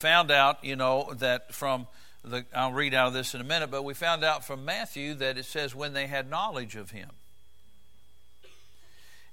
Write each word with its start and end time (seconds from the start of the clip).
found 0.00 0.30
out, 0.30 0.62
you 0.62 0.76
know, 0.76 1.14
that 1.14 1.54
from 1.54 1.86
the, 2.22 2.44
I'll 2.54 2.72
read 2.72 2.92
out 2.92 3.08
of 3.08 3.12
this 3.14 3.34
in 3.34 3.40
a 3.40 3.44
minute, 3.44 3.70
but 3.70 3.82
we 3.82 3.94
found 3.94 4.22
out 4.22 4.44
from 4.44 4.62
Matthew 4.62 5.14
that 5.14 5.38
it 5.38 5.46
says 5.46 5.74
when 5.74 5.94
they 5.94 6.06
had 6.06 6.28
knowledge 6.28 6.76
of 6.76 6.90
him. 6.90 7.10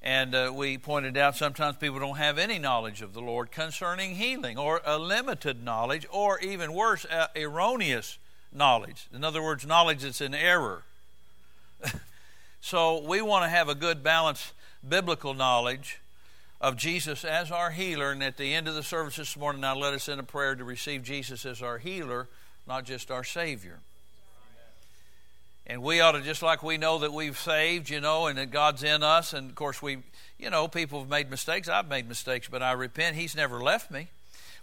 And 0.01 0.33
uh, 0.33 0.53
we 0.55 0.77
pointed 0.77 1.17
out 1.17 1.35
sometimes 1.35 1.75
people 1.77 1.99
don't 1.99 2.17
have 2.17 2.37
any 2.37 2.59
knowledge 2.59 3.01
of 3.01 3.13
the 3.13 3.21
Lord 3.21 3.51
concerning 3.51 4.15
healing, 4.15 4.57
or 4.57 4.81
a 4.85 4.97
limited 4.97 5.63
knowledge, 5.63 6.05
or 6.09 6.39
even 6.39 6.73
worse, 6.73 7.05
uh, 7.05 7.27
erroneous 7.35 8.17
knowledge. 8.53 9.07
In 9.13 9.25
other 9.25 9.43
words, 9.43 9.65
knowledge 9.65 10.03
that's 10.03 10.21
in 10.21 10.33
error. 10.33 10.83
so 12.61 13.01
we 13.01 13.21
want 13.21 13.43
to 13.43 13.49
have 13.49 13.67
a 13.67 13.75
good, 13.75 14.01
balanced 14.01 14.53
biblical 14.87 15.33
knowledge 15.33 15.99
of 16.63 16.77
Jesus 16.77 17.25
as 17.25 17.51
our 17.51 17.71
healer. 17.71 18.11
And 18.11 18.23
at 18.23 18.37
the 18.37 18.53
end 18.53 18.69
of 18.69 18.73
the 18.73 18.83
service 18.83 19.17
this 19.17 19.35
morning, 19.37 19.61
now 19.61 19.75
let 19.75 19.93
us 19.93 20.07
in 20.07 20.17
a 20.17 20.23
prayer 20.23 20.55
to 20.55 20.63
receive 20.63 21.03
Jesus 21.03 21.45
as 21.45 21.61
our 21.61 21.77
healer, 21.77 22.29
not 22.65 22.85
just 22.85 23.11
our 23.11 23.25
Savior. 23.25 23.79
And 25.67 25.83
we 25.83 25.99
ought 25.99 26.13
to, 26.13 26.21
just 26.21 26.41
like 26.41 26.63
we 26.63 26.77
know 26.77 26.99
that 26.99 27.13
we've 27.13 27.37
saved, 27.37 27.89
you 27.89 27.99
know, 27.99 28.27
and 28.27 28.37
that 28.37 28.51
God's 28.51 28.81
in 28.81 29.03
us. 29.03 29.33
And 29.33 29.49
of 29.49 29.55
course, 29.55 29.81
we, 29.81 29.97
you 30.39 30.49
know, 30.49 30.69
people 30.69 31.01
have 31.01 31.09
made 31.09 31.29
mistakes. 31.29 31.67
I've 31.67 31.89
made 31.89 32.07
mistakes, 32.07 32.47
but 32.49 32.63
I 32.63 32.71
repent. 32.71 33.17
He's 33.17 33.35
never 33.35 33.61
left 33.61 33.91
me. 33.91 34.07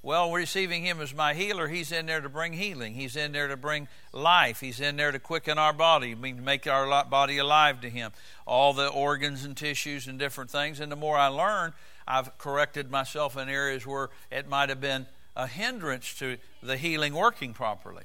Well, 0.03 0.33
receiving 0.33 0.83
Him 0.85 1.01
as 1.03 1.15
my 1.15 1.35
healer, 1.35 1.69
He's 1.69 1.93
in 1.93 2.07
there 2.07 2.23
to 2.23 2.31
bring 2.31 2.55
healing. 2.55 2.95
He's 2.95 3.17
in 3.17 3.33
there 3.33 3.49
to 3.49 3.57
bring 3.57 3.89
life. 4.13 4.61
He's 4.61 4.81
in 4.81 4.97
there 4.97 5.13
to 5.13 5.19
quicken 5.19 5.59
our 5.59 5.75
body, 5.75 6.15
mean 6.15 6.37
to 6.37 6.43
make 6.43 6.67
our 6.67 7.05
body 7.05 7.37
alive 7.37 7.83
to 7.83 7.91
Him. 7.91 8.13
All 8.47 8.73
the 8.73 8.89
organs 8.89 9.45
and 9.45 9.55
tissues 9.55 10.07
and 10.07 10.19
different 10.19 10.51
things. 10.51 10.81
And 10.81 10.91
the 10.91 10.97
more 10.97 11.19
I 11.19 11.27
learn, 11.27 11.75
I've 12.11 12.37
corrected 12.39 12.91
myself 12.91 13.37
in 13.37 13.49
areas 13.49 13.87
where 13.87 14.11
it 14.33 14.49
might 14.49 14.69
have 14.69 14.81
been 14.81 15.07
a 15.37 15.47
hindrance 15.47 16.13
to 16.19 16.39
the 16.61 16.77
healing 16.77 17.15
working 17.15 17.55
properly. 17.55 18.03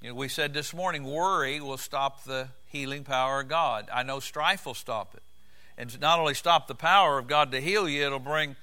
You 0.00 0.08
know, 0.08 0.14
we 0.14 0.28
said 0.28 0.54
this 0.54 0.72
morning, 0.72 1.04
worry 1.04 1.60
will 1.60 1.76
stop 1.76 2.24
the 2.24 2.48
healing 2.68 3.04
power 3.04 3.40
of 3.40 3.48
God. 3.48 3.88
I 3.92 4.02
know 4.02 4.20
strife 4.20 4.64
will 4.64 4.74
stop 4.74 5.14
it. 5.14 5.22
And 5.76 6.00
not 6.00 6.18
only 6.18 6.34
stop 6.34 6.66
the 6.66 6.74
power 6.74 7.18
of 7.18 7.26
God 7.26 7.52
to 7.52 7.60
heal 7.60 7.86
you, 7.88 8.06
it'll 8.06 8.18
bring 8.18 8.56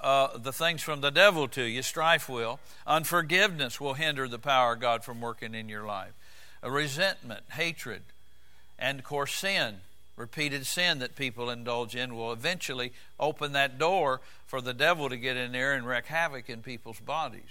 uh, 0.00 0.38
the 0.38 0.52
things 0.52 0.82
from 0.82 1.00
the 1.00 1.10
devil 1.10 1.48
to 1.48 1.62
you. 1.62 1.82
Strife 1.82 2.28
will. 2.28 2.60
Unforgiveness 2.86 3.80
will 3.80 3.94
hinder 3.94 4.28
the 4.28 4.38
power 4.38 4.74
of 4.74 4.80
God 4.80 5.02
from 5.02 5.20
working 5.20 5.54
in 5.54 5.68
your 5.68 5.84
life. 5.84 6.12
A 6.62 6.70
resentment, 6.70 7.42
hatred, 7.52 8.02
and 8.78 9.00
of 9.00 9.04
course 9.04 9.34
sin, 9.34 9.76
repeated 10.16 10.66
sin 10.66 11.00
that 11.00 11.16
people 11.16 11.50
indulge 11.50 11.96
in 11.96 12.14
will 12.14 12.32
eventually 12.32 12.92
open 13.18 13.52
that 13.52 13.78
door 13.78 14.20
for 14.46 14.60
the 14.60 14.74
devil 14.74 15.08
to 15.08 15.16
get 15.16 15.36
in 15.36 15.52
there 15.52 15.74
and 15.74 15.86
wreak 15.86 16.06
havoc 16.06 16.48
in 16.48 16.62
people's 16.62 17.00
bodies. 17.00 17.42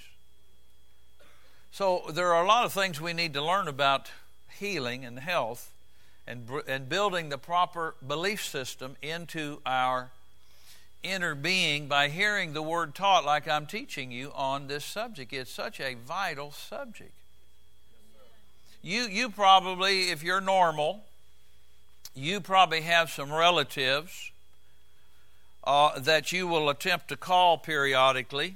So 1.71 2.03
there 2.09 2.33
are 2.33 2.43
a 2.43 2.47
lot 2.47 2.65
of 2.65 2.73
things 2.73 3.01
we 3.01 3.13
need 3.13 3.33
to 3.33 3.43
learn 3.43 3.67
about 3.67 4.11
healing 4.59 5.03
and 5.03 5.19
health 5.19 5.71
and, 6.27 6.47
and 6.67 6.87
building 6.87 7.29
the 7.29 7.37
proper 7.37 7.95
belief 8.05 8.45
system 8.45 8.95
into 9.01 9.59
our 9.65 10.11
inner 11.01 11.35
being 11.35 11.87
by 11.87 12.07
hearing 12.07 12.53
the 12.53 12.61
word 12.61 12.95
taught 12.95 13.25
like 13.25 13.47
I'm 13.47 13.65
teaching 13.65 14.11
you 14.11 14.31
on 14.33 14.67
this 14.67 14.85
subject. 14.85 15.33
It's 15.33 15.51
such 15.51 15.79
a 15.79 15.95
vital 15.95 16.51
subject. 16.51 17.11
You, 18.81 19.03
you 19.03 19.29
probably, 19.29 20.11
if 20.11 20.23
you're 20.23 20.41
normal, 20.41 21.03
you 22.15 22.39
probably 22.39 22.81
have 22.81 23.09
some 23.09 23.31
relatives 23.31 24.31
uh, 25.63 25.97
that 25.99 26.31
you 26.31 26.47
will 26.47 26.69
attempt 26.69 27.07
to 27.07 27.15
call 27.15 27.57
periodically. 27.57 28.55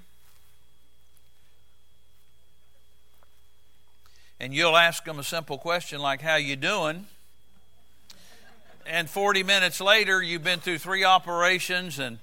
And 4.40 4.54
you'll 4.54 4.78
ask 4.78 5.04
them 5.06 5.18
a 5.18 5.24
simple 5.24 5.58
question 5.58 6.00
like, 6.00 6.22
How 6.22 6.36
you 6.36 6.56
doing? 6.56 7.08
And 8.86 9.10
40 9.10 9.44
minutes 9.44 9.82
later, 9.82 10.22
you've 10.22 10.44
been 10.44 10.60
through 10.60 10.78
three 10.78 11.04
operations 11.04 12.00
and 12.00 12.20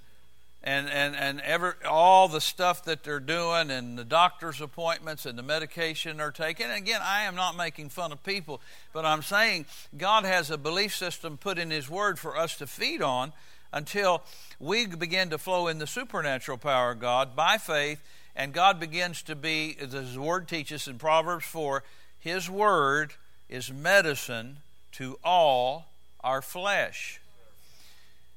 and 0.65 0.89
and 0.89 1.15
and 1.15 1.41
ever 1.43 1.77
all 1.89 2.27
the 2.27 2.41
stuff 2.41 2.85
that 2.85 3.05
they're 3.05 3.21
doing 3.21 3.71
and 3.71 3.99
the 3.99 4.05
doctor's 4.05 4.63
appointments 4.63 5.27
and 5.27 5.39
the 5.39 5.43
medication 5.43 6.17
they're 6.17 6.33
taking. 6.33 6.67
And 6.67 6.77
again 6.77 7.01
i 7.05 7.23
am 7.23 7.37
not 7.37 7.57
making 7.57 7.91
fun 7.91 8.11
of 8.11 8.25
people 8.25 8.61
but 8.93 9.05
i'm 9.05 9.23
saying 9.23 9.67
god 9.97 10.25
has 10.25 10.51
a 10.51 10.59
belief 10.59 10.97
system 10.97 11.37
put 11.37 11.59
in 11.59 11.71
his 11.71 11.89
word 11.89 12.19
for 12.19 12.37
us 12.37 12.57
to 12.57 12.67
feed 12.67 13.03
on 13.03 13.33
until 13.73 14.23
we 14.59 14.87
begin 14.87 15.31
to 15.31 15.39
flow 15.39 15.69
in 15.69 15.79
the 15.79 15.87
supernatural 15.87 16.59
power 16.59 16.93
of 16.93 16.99
god 16.99 17.37
by 17.37 17.59
faith 17.59 18.01
and 18.35 18.55
god 18.55 18.81
begins 18.81 19.23
to 19.23 19.37
be 19.37 19.77
as 19.79 19.93
his 19.93 20.19
word 20.19 20.49
teaches 20.49 20.89
in 20.89 20.99
proverbs 20.99 21.45
4 21.45 21.85
his 22.19 22.49
word 22.49 23.13
is 23.51 23.71
medicine 23.71 24.57
to 24.93 25.19
all 25.23 25.89
our 26.23 26.41
flesh 26.41 27.21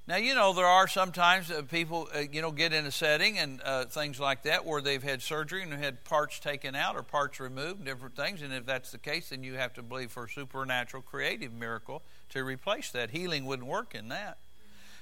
now, 0.07 0.15
you 0.15 0.35
know, 0.35 0.53
there 0.53 0.65
are 0.65 0.87
sometimes 0.87 1.51
uh, 1.51 1.63
people, 1.63 2.07
uh, 2.15 2.19
you 2.31 2.41
know, 2.41 2.51
get 2.51 2.71
in 2.71 2.85
a 2.85 2.91
setting 2.91 3.37
and 3.37 3.61
uh, 3.65 3.85
things 3.85 4.21
like 4.21 4.43
that 4.43 4.65
where 4.65 4.79
they've 4.81 5.03
had 5.03 5.21
surgery 5.21 5.63
and 5.63 5.73
had 5.73 6.05
parts 6.05 6.39
taken 6.39 6.75
out 6.75 6.95
or 6.95 7.03
parts 7.03 7.41
removed, 7.41 7.83
different 7.83 8.15
things. 8.15 8.41
And 8.41 8.53
if 8.53 8.65
that's 8.65 8.91
the 8.91 8.97
case, 8.97 9.29
then 9.29 9.43
you 9.43 9.55
have 9.55 9.73
to 9.73 9.83
believe 9.83 10.09
for 10.09 10.23
a 10.23 10.29
supernatural 10.29 11.03
creative 11.03 11.51
miracle 11.51 12.03
to 12.29 12.45
replace 12.45 12.89
that. 12.91 13.09
Healing 13.09 13.45
wouldn't 13.45 13.67
work 13.67 13.93
in 13.93 14.07
that. 14.07 14.37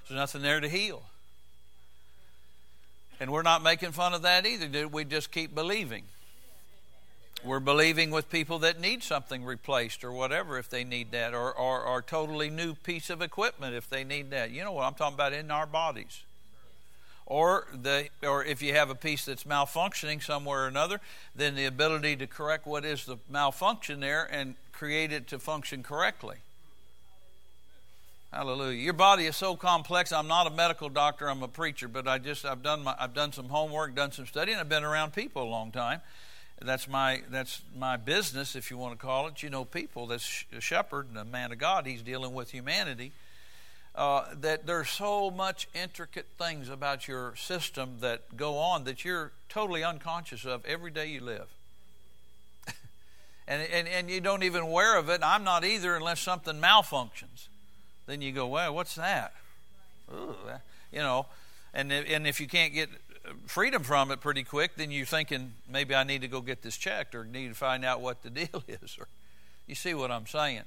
There's 0.08 0.18
nothing 0.18 0.42
there 0.42 0.60
to 0.60 0.68
heal. 0.68 1.04
And 3.20 3.32
we're 3.32 3.44
not 3.44 3.62
making 3.62 3.92
fun 3.92 4.16
of 4.16 4.24
that 4.24 4.48
either. 4.48 4.88
We 4.88 5.06
just 5.06 5.32
keep 5.32 5.54
believing. 5.54 6.06
We're 7.44 7.59
believing 7.59 8.09
with 8.09 8.29
people 8.29 8.59
that 8.59 8.79
need 8.79 9.03
something 9.03 9.46
replaced 9.46 10.03
or 10.03 10.12
whatever 10.12 10.57
if 10.57 10.69
they 10.69 10.84
need 10.84 11.12
that, 11.12 11.34
or, 11.34 11.51
or, 11.51 11.84
or 11.84 12.01
totally 12.01 12.50
new 12.50 12.73
piece 12.73 13.09
of 13.09 13.22
equipment 13.22 13.75
if 13.75 13.88
they 13.90 14.03
need 14.03 14.31
that. 14.31 14.50
You 14.50 14.63
know 14.63 14.72
what 14.72 14.85
I'm 14.85 14.96
talking 14.96 15.13
about 15.13 15.34
in 15.34 15.51
our 15.51 15.68
bodies. 15.68 16.23
Or 17.28 17.66
the 17.73 18.09
or 18.22 18.44
if 18.44 18.62
you 18.62 18.73
have 18.73 18.91
a 18.91 18.96
piece 18.96 19.25
that's 19.25 19.46
malfunctioning 19.46 20.22
somewhere 20.22 20.63
or 20.63 20.68
another, 20.68 21.01
then 21.35 21.56
the 21.56 21.66
ability 21.66 22.16
to 22.18 22.28
correct 22.28 22.68
what 22.68 22.85
is 22.85 23.06
the 23.06 23.18
malfunction 23.29 24.00
there 24.00 24.28
and 24.31 24.56
create 24.72 25.12
it 25.12 25.28
to 25.29 25.40
function 25.40 25.81
correctly. 25.81 26.38
Hallelujah. 28.31 28.78
Your 28.78 28.94
body 28.94 29.25
is 29.25 29.35
so 29.35 29.56
complex. 29.56 30.12
I'm 30.12 30.28
not 30.28 30.46
a 30.46 30.52
medical 30.52 30.90
doctor, 30.90 31.28
I'm 31.28 31.41
a 31.41 31.47
preacher, 31.47 31.88
but 31.88 32.07
I 32.07 32.19
just 32.19 32.46
I've 32.46 32.62
done 32.62 32.84
my 32.84 32.96
I've 33.00 33.16
done 33.16 33.31
some 33.31 33.50
homework, 33.50 33.96
done 33.96 34.12
some 34.12 34.28
study, 34.28 34.52
and 34.52 34.62
I've 34.62 34.69
been 34.69 34.84
around 34.84 35.13
people 35.13 35.44
a 35.44 35.50
long 35.50 35.72
time 35.72 36.02
that's 36.62 36.88
my 36.88 37.22
that's 37.30 37.62
my 37.78 37.98
business, 37.98 38.56
if 38.56 38.72
you 38.72 38.78
want 38.78 38.98
to 38.98 39.06
call 39.06 39.28
it. 39.28 39.44
You 39.44 39.50
know, 39.50 39.66
people. 39.66 40.08
That's 40.08 40.46
a 40.56 40.62
shepherd 40.62 41.08
and 41.10 41.18
a 41.18 41.26
man 41.26 41.52
of 41.52 41.58
God. 41.58 41.86
He's 41.86 42.02
dealing 42.02 42.34
with 42.34 42.52
humanity. 42.52 43.12
Uh, 43.94 44.26
that 44.42 44.66
there's 44.66 44.90
so 44.90 45.32
much 45.32 45.70
intricate 45.74 46.26
things 46.38 46.68
about 46.68 47.08
your 47.08 47.34
system 47.38 47.96
that 48.02 48.36
go 48.36 48.58
on 48.58 48.84
that 48.84 49.06
you're 49.06 49.32
totally 49.48 49.86
unconscious 49.86 50.44
of 50.44 50.66
every 50.66 50.92
day 50.92 51.08
you 51.08 51.22
live. 51.22 51.48
and, 53.48 53.62
and, 53.72 53.88
and 53.88 54.10
you 54.10 54.20
don't 54.20 54.44
even 54.44 54.64
aware 54.64 54.98
of 54.98 55.08
it. 55.08 55.22
I'm 55.24 55.46
not 55.46 55.64
either 55.64 55.96
unless 55.96 56.20
something 56.20 56.60
malfunctions. 56.60 57.48
Then 58.06 58.22
you 58.22 58.34
go, 58.34 58.48
well, 58.48 58.76
what's 58.76 58.96
that? 58.96 59.34
Ooh, 60.14 60.36
you 60.92 61.00
know, 61.00 61.28
and, 61.74 61.90
and 61.92 62.28
if 62.28 62.42
you 62.42 62.48
can't 62.48 62.74
get 62.74 62.90
freedom 63.46 63.84
from 63.84 64.12
it 64.12 64.22
pretty 64.22 64.44
quick, 64.44 64.75
then 64.75 64.91
you're 64.91 65.06
thinking 65.06 65.53
maybe 65.69 65.96
I 65.96 66.03
need 66.03 66.22
to 66.22 66.28
go 66.28 66.41
get 66.41 66.62
this 66.62 66.78
checked 66.78 67.16
or 67.16 67.24
need 67.24 67.50
to 67.50 67.53
find 67.53 67.86
out 67.86 68.02
what 68.02 68.24
the 68.24 68.30
deal 68.46 68.63
is. 68.68 68.97
Or 69.00 69.08
you 69.68 69.75
see 69.75 69.94
what 69.94 70.12
I'm 70.12 70.28
saying? 70.28 70.63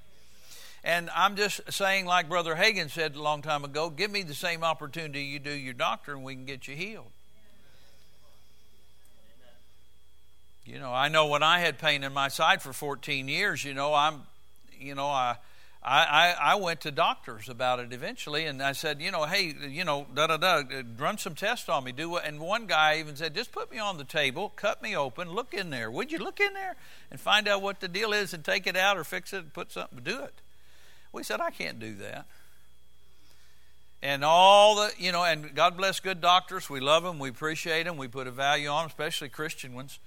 And 0.85 1.11
I'm 1.15 1.37
just 1.37 1.61
saying, 1.73 2.07
like 2.07 2.29
Brother 2.29 2.55
Hagin 2.55 2.89
said 2.89 3.17
a 3.17 3.23
long 3.23 3.43
time 3.43 3.65
ago, 3.65 3.91
give 3.91 4.11
me 4.11 4.23
the 4.23 4.35
same 4.35 4.63
opportunity 4.63 5.23
you 5.23 5.39
do 5.39 5.51
your 5.51 5.75
doctor, 5.75 6.13
and 6.15 6.23
we 6.23 6.35
can 6.35 6.45
get 6.45 6.69
you 6.69 6.77
healed. 6.77 7.11
You 10.65 10.79
know, 10.79 10.93
I 10.93 11.09
know 11.09 11.27
when 11.27 11.43
I 11.43 11.61
had 11.61 11.79
pain 11.79 12.05
in 12.05 12.13
my 12.13 12.29
side 12.29 12.61
for 12.61 12.73
14 12.73 13.27
years, 13.27 13.65
you 13.65 13.73
know, 13.73 13.95
I'm, 13.95 14.23
you 14.79 14.95
know, 14.95 15.07
I 15.07 15.39
I, 15.83 16.35
I, 16.41 16.53
I, 16.53 16.55
went 16.57 16.81
to 16.83 16.91
doctors 16.91 17.49
about 17.49 17.79
it 17.79 17.93
eventually, 17.93 18.47
and 18.47 18.61
I 18.61 18.73
said, 18.73 19.01
you 19.01 19.13
know, 19.13 19.25
hey, 19.25 19.55
you 19.69 19.85
know, 19.85 20.07
da 20.13 20.27
da 20.27 20.37
da, 20.37 20.63
run 20.99 21.19
some 21.19 21.37
tests 21.37 21.69
on 21.69 21.85
me. 21.85 21.93
Do 21.93 22.11
what? 22.11 22.27
And 22.27 22.41
one 22.41 22.67
guy 22.67 22.99
even 22.99 23.15
said, 23.15 23.35
just 23.35 23.53
put 23.53 23.71
me 23.71 23.79
on 23.79 23.97
the 23.97 24.05
table, 24.05 24.53
cut 24.57 24.83
me 24.83 24.97
open, 24.97 25.31
look 25.31 25.55
in 25.55 25.71
there. 25.71 25.89
Would 25.89 26.11
you 26.11 26.19
look 26.19 26.41
in 26.41 26.53
there 26.53 26.75
and 27.13 27.21
find 27.21 27.47
out 27.47 27.63
what 27.63 27.79
the 27.79 27.87
deal 27.87 28.13
is, 28.13 28.35
and 28.35 28.45
take 28.45 28.67
it 28.67 28.77
out 28.77 28.99
or 28.99 29.05
fix 29.05 29.33
it, 29.33 29.39
and 29.39 29.53
put 29.53 29.71
something, 29.71 30.01
do 30.03 30.21
it. 30.21 30.35
We 31.13 31.23
said, 31.23 31.41
I 31.41 31.51
can't 31.51 31.79
do 31.79 31.95
that. 31.97 32.27
And 34.03 34.25
all 34.25 34.77
the, 34.77 34.91
you 34.99 35.13
know, 35.13 35.25
and 35.25 35.55
God 35.55 35.77
bless 35.77 36.01
good 36.01 36.21
doctors. 36.21 36.69
We 36.69 36.81
love 36.81 37.05
them, 37.05 37.21
we 37.21 37.29
appreciate 37.29 37.85
them, 37.85 37.97
we 37.97 38.09
put 38.09 38.27
a 38.27 38.33
value 38.33 38.69
on 38.69 38.83
them, 38.83 38.89
especially 38.89 39.29
Christian 39.29 39.75
ones. 39.75 40.01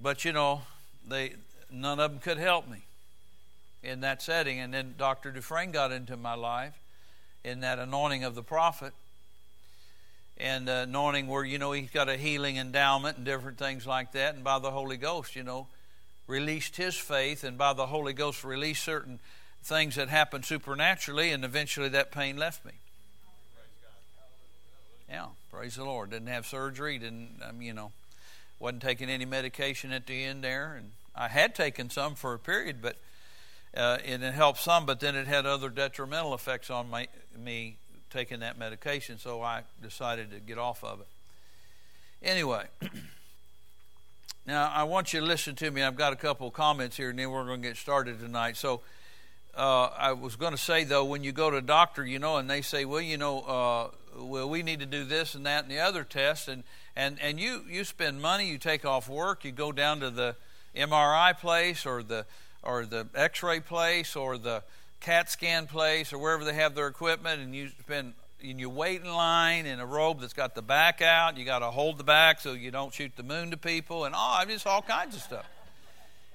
But 0.00 0.24
you 0.24 0.32
know, 0.32 0.62
they 1.06 1.34
none 1.70 1.98
of 1.98 2.12
them 2.12 2.20
could 2.20 2.38
help 2.38 2.68
me 2.68 2.84
in 3.82 4.00
that 4.00 4.22
setting. 4.22 4.58
And 4.58 4.72
then 4.72 4.94
Dr. 4.98 5.30
Dufresne 5.30 5.70
got 5.72 5.92
into 5.92 6.16
my 6.16 6.34
life 6.34 6.74
in 7.44 7.60
that 7.60 7.78
anointing 7.78 8.24
of 8.24 8.34
the 8.34 8.42
prophet. 8.42 8.92
and 10.38 10.68
uh, 10.68 10.84
anointing 10.86 11.26
where 11.26 11.44
you 11.44 11.58
know 11.58 11.72
he's 11.72 11.90
got 11.90 12.08
a 12.08 12.16
healing 12.16 12.56
endowment 12.56 13.16
and 13.16 13.26
different 13.26 13.58
things 13.58 13.86
like 13.86 14.12
that 14.12 14.34
and 14.34 14.44
by 14.44 14.58
the 14.58 14.70
holy 14.70 14.96
ghost 14.96 15.34
you 15.34 15.42
know 15.42 15.66
released 16.28 16.76
his 16.76 16.94
faith 16.96 17.42
and 17.42 17.58
by 17.58 17.72
the 17.72 17.86
holy 17.86 18.12
ghost 18.12 18.44
released 18.44 18.84
certain 18.84 19.18
things 19.64 19.96
that 19.96 20.08
happened 20.08 20.44
supernaturally 20.44 21.30
and 21.32 21.44
eventually 21.44 21.88
that 21.88 22.12
pain 22.12 22.36
left 22.36 22.64
me 22.64 22.72
yeah 25.08 25.26
praise 25.50 25.74
the 25.74 25.84
lord 25.84 26.10
didn't 26.10 26.28
have 26.28 26.46
surgery 26.46 26.98
didn't 26.98 27.30
um, 27.48 27.60
you 27.60 27.72
know 27.72 27.90
wasn't 28.60 28.82
taking 28.82 29.08
any 29.08 29.24
medication 29.24 29.90
at 29.90 30.06
the 30.06 30.22
end 30.22 30.44
there 30.44 30.74
and 30.76 30.92
i 31.16 31.26
had 31.26 31.54
taken 31.54 31.90
some 31.90 32.14
for 32.14 32.32
a 32.34 32.38
period 32.38 32.76
but 32.80 32.96
uh, 33.76 33.98
and 34.04 34.22
it 34.22 34.34
helped 34.34 34.60
some 34.60 34.86
but 34.86 35.00
then 35.00 35.14
it 35.14 35.26
had 35.26 35.46
other 35.46 35.68
detrimental 35.68 36.34
effects 36.34 36.70
on 36.70 36.88
my, 36.90 37.08
me 37.38 37.76
taking 38.10 38.40
that 38.40 38.58
medication, 38.58 39.18
so 39.18 39.42
I 39.42 39.62
decided 39.82 40.30
to 40.30 40.40
get 40.40 40.58
off 40.58 40.82
of 40.82 41.00
it. 41.00 41.06
Anyway, 42.22 42.64
now 44.46 44.70
I 44.74 44.84
want 44.84 45.12
you 45.12 45.20
to 45.20 45.26
listen 45.26 45.54
to 45.56 45.70
me. 45.70 45.82
I've 45.82 45.96
got 45.96 46.12
a 46.12 46.16
couple 46.16 46.48
of 46.48 46.52
comments 46.52 46.96
here, 46.96 47.10
and 47.10 47.18
then 47.18 47.30
we're 47.30 47.44
going 47.44 47.62
to 47.62 47.68
get 47.68 47.76
started 47.76 48.18
tonight. 48.18 48.56
So 48.56 48.80
uh, 49.56 49.90
I 49.96 50.12
was 50.12 50.36
going 50.36 50.52
to 50.52 50.58
say 50.58 50.84
though, 50.84 51.04
when 51.04 51.22
you 51.22 51.32
go 51.32 51.50
to 51.50 51.58
a 51.58 51.62
doctor, 51.62 52.04
you 52.04 52.18
know, 52.18 52.36
and 52.36 52.48
they 52.48 52.62
say, 52.62 52.84
well, 52.84 53.00
you 53.00 53.16
know, 53.16 53.40
uh, 53.40 53.88
well, 54.16 54.48
we 54.48 54.62
need 54.62 54.80
to 54.80 54.86
do 54.86 55.04
this 55.04 55.34
and 55.34 55.46
that 55.46 55.64
and 55.64 55.70
the 55.70 55.78
other 55.78 56.02
test, 56.02 56.48
and 56.48 56.64
and 56.96 57.18
and 57.20 57.38
you 57.38 57.62
you 57.68 57.84
spend 57.84 58.20
money, 58.20 58.48
you 58.48 58.58
take 58.58 58.84
off 58.84 59.08
work, 59.08 59.44
you 59.44 59.52
go 59.52 59.70
down 59.70 60.00
to 60.00 60.10
the 60.10 60.34
MRI 60.74 61.38
place 61.38 61.86
or 61.86 62.02
the 62.02 62.26
or 62.62 62.86
the 62.86 63.06
X-ray 63.14 63.60
place 63.60 64.16
or 64.16 64.38
the 64.38 64.62
CAT 65.00 65.30
scan 65.30 65.66
place 65.66 66.12
or 66.12 66.18
wherever 66.18 66.44
they 66.44 66.54
have 66.54 66.74
their 66.74 66.88
equipment, 66.88 67.40
and 67.40 67.54
you 67.54 67.68
spend 67.80 68.14
and 68.40 68.60
you 68.60 68.70
wait 68.70 69.02
in 69.02 69.12
line 69.12 69.66
in 69.66 69.80
a 69.80 69.86
robe 69.86 70.20
that's 70.20 70.32
got 70.32 70.54
the 70.54 70.62
back 70.62 71.02
out. 71.02 71.36
You 71.36 71.44
got 71.44 71.58
to 71.58 71.70
hold 71.72 71.98
the 71.98 72.04
back 72.04 72.40
so 72.40 72.52
you 72.52 72.70
don't 72.70 72.94
shoot 72.94 73.12
the 73.16 73.22
moon 73.22 73.50
to 73.50 73.56
people, 73.56 74.04
and 74.04 74.14
oh, 74.14 74.36
I 74.38 74.44
just 74.44 74.66
all 74.66 74.82
kinds 74.82 75.16
of 75.16 75.22
stuff. 75.22 75.46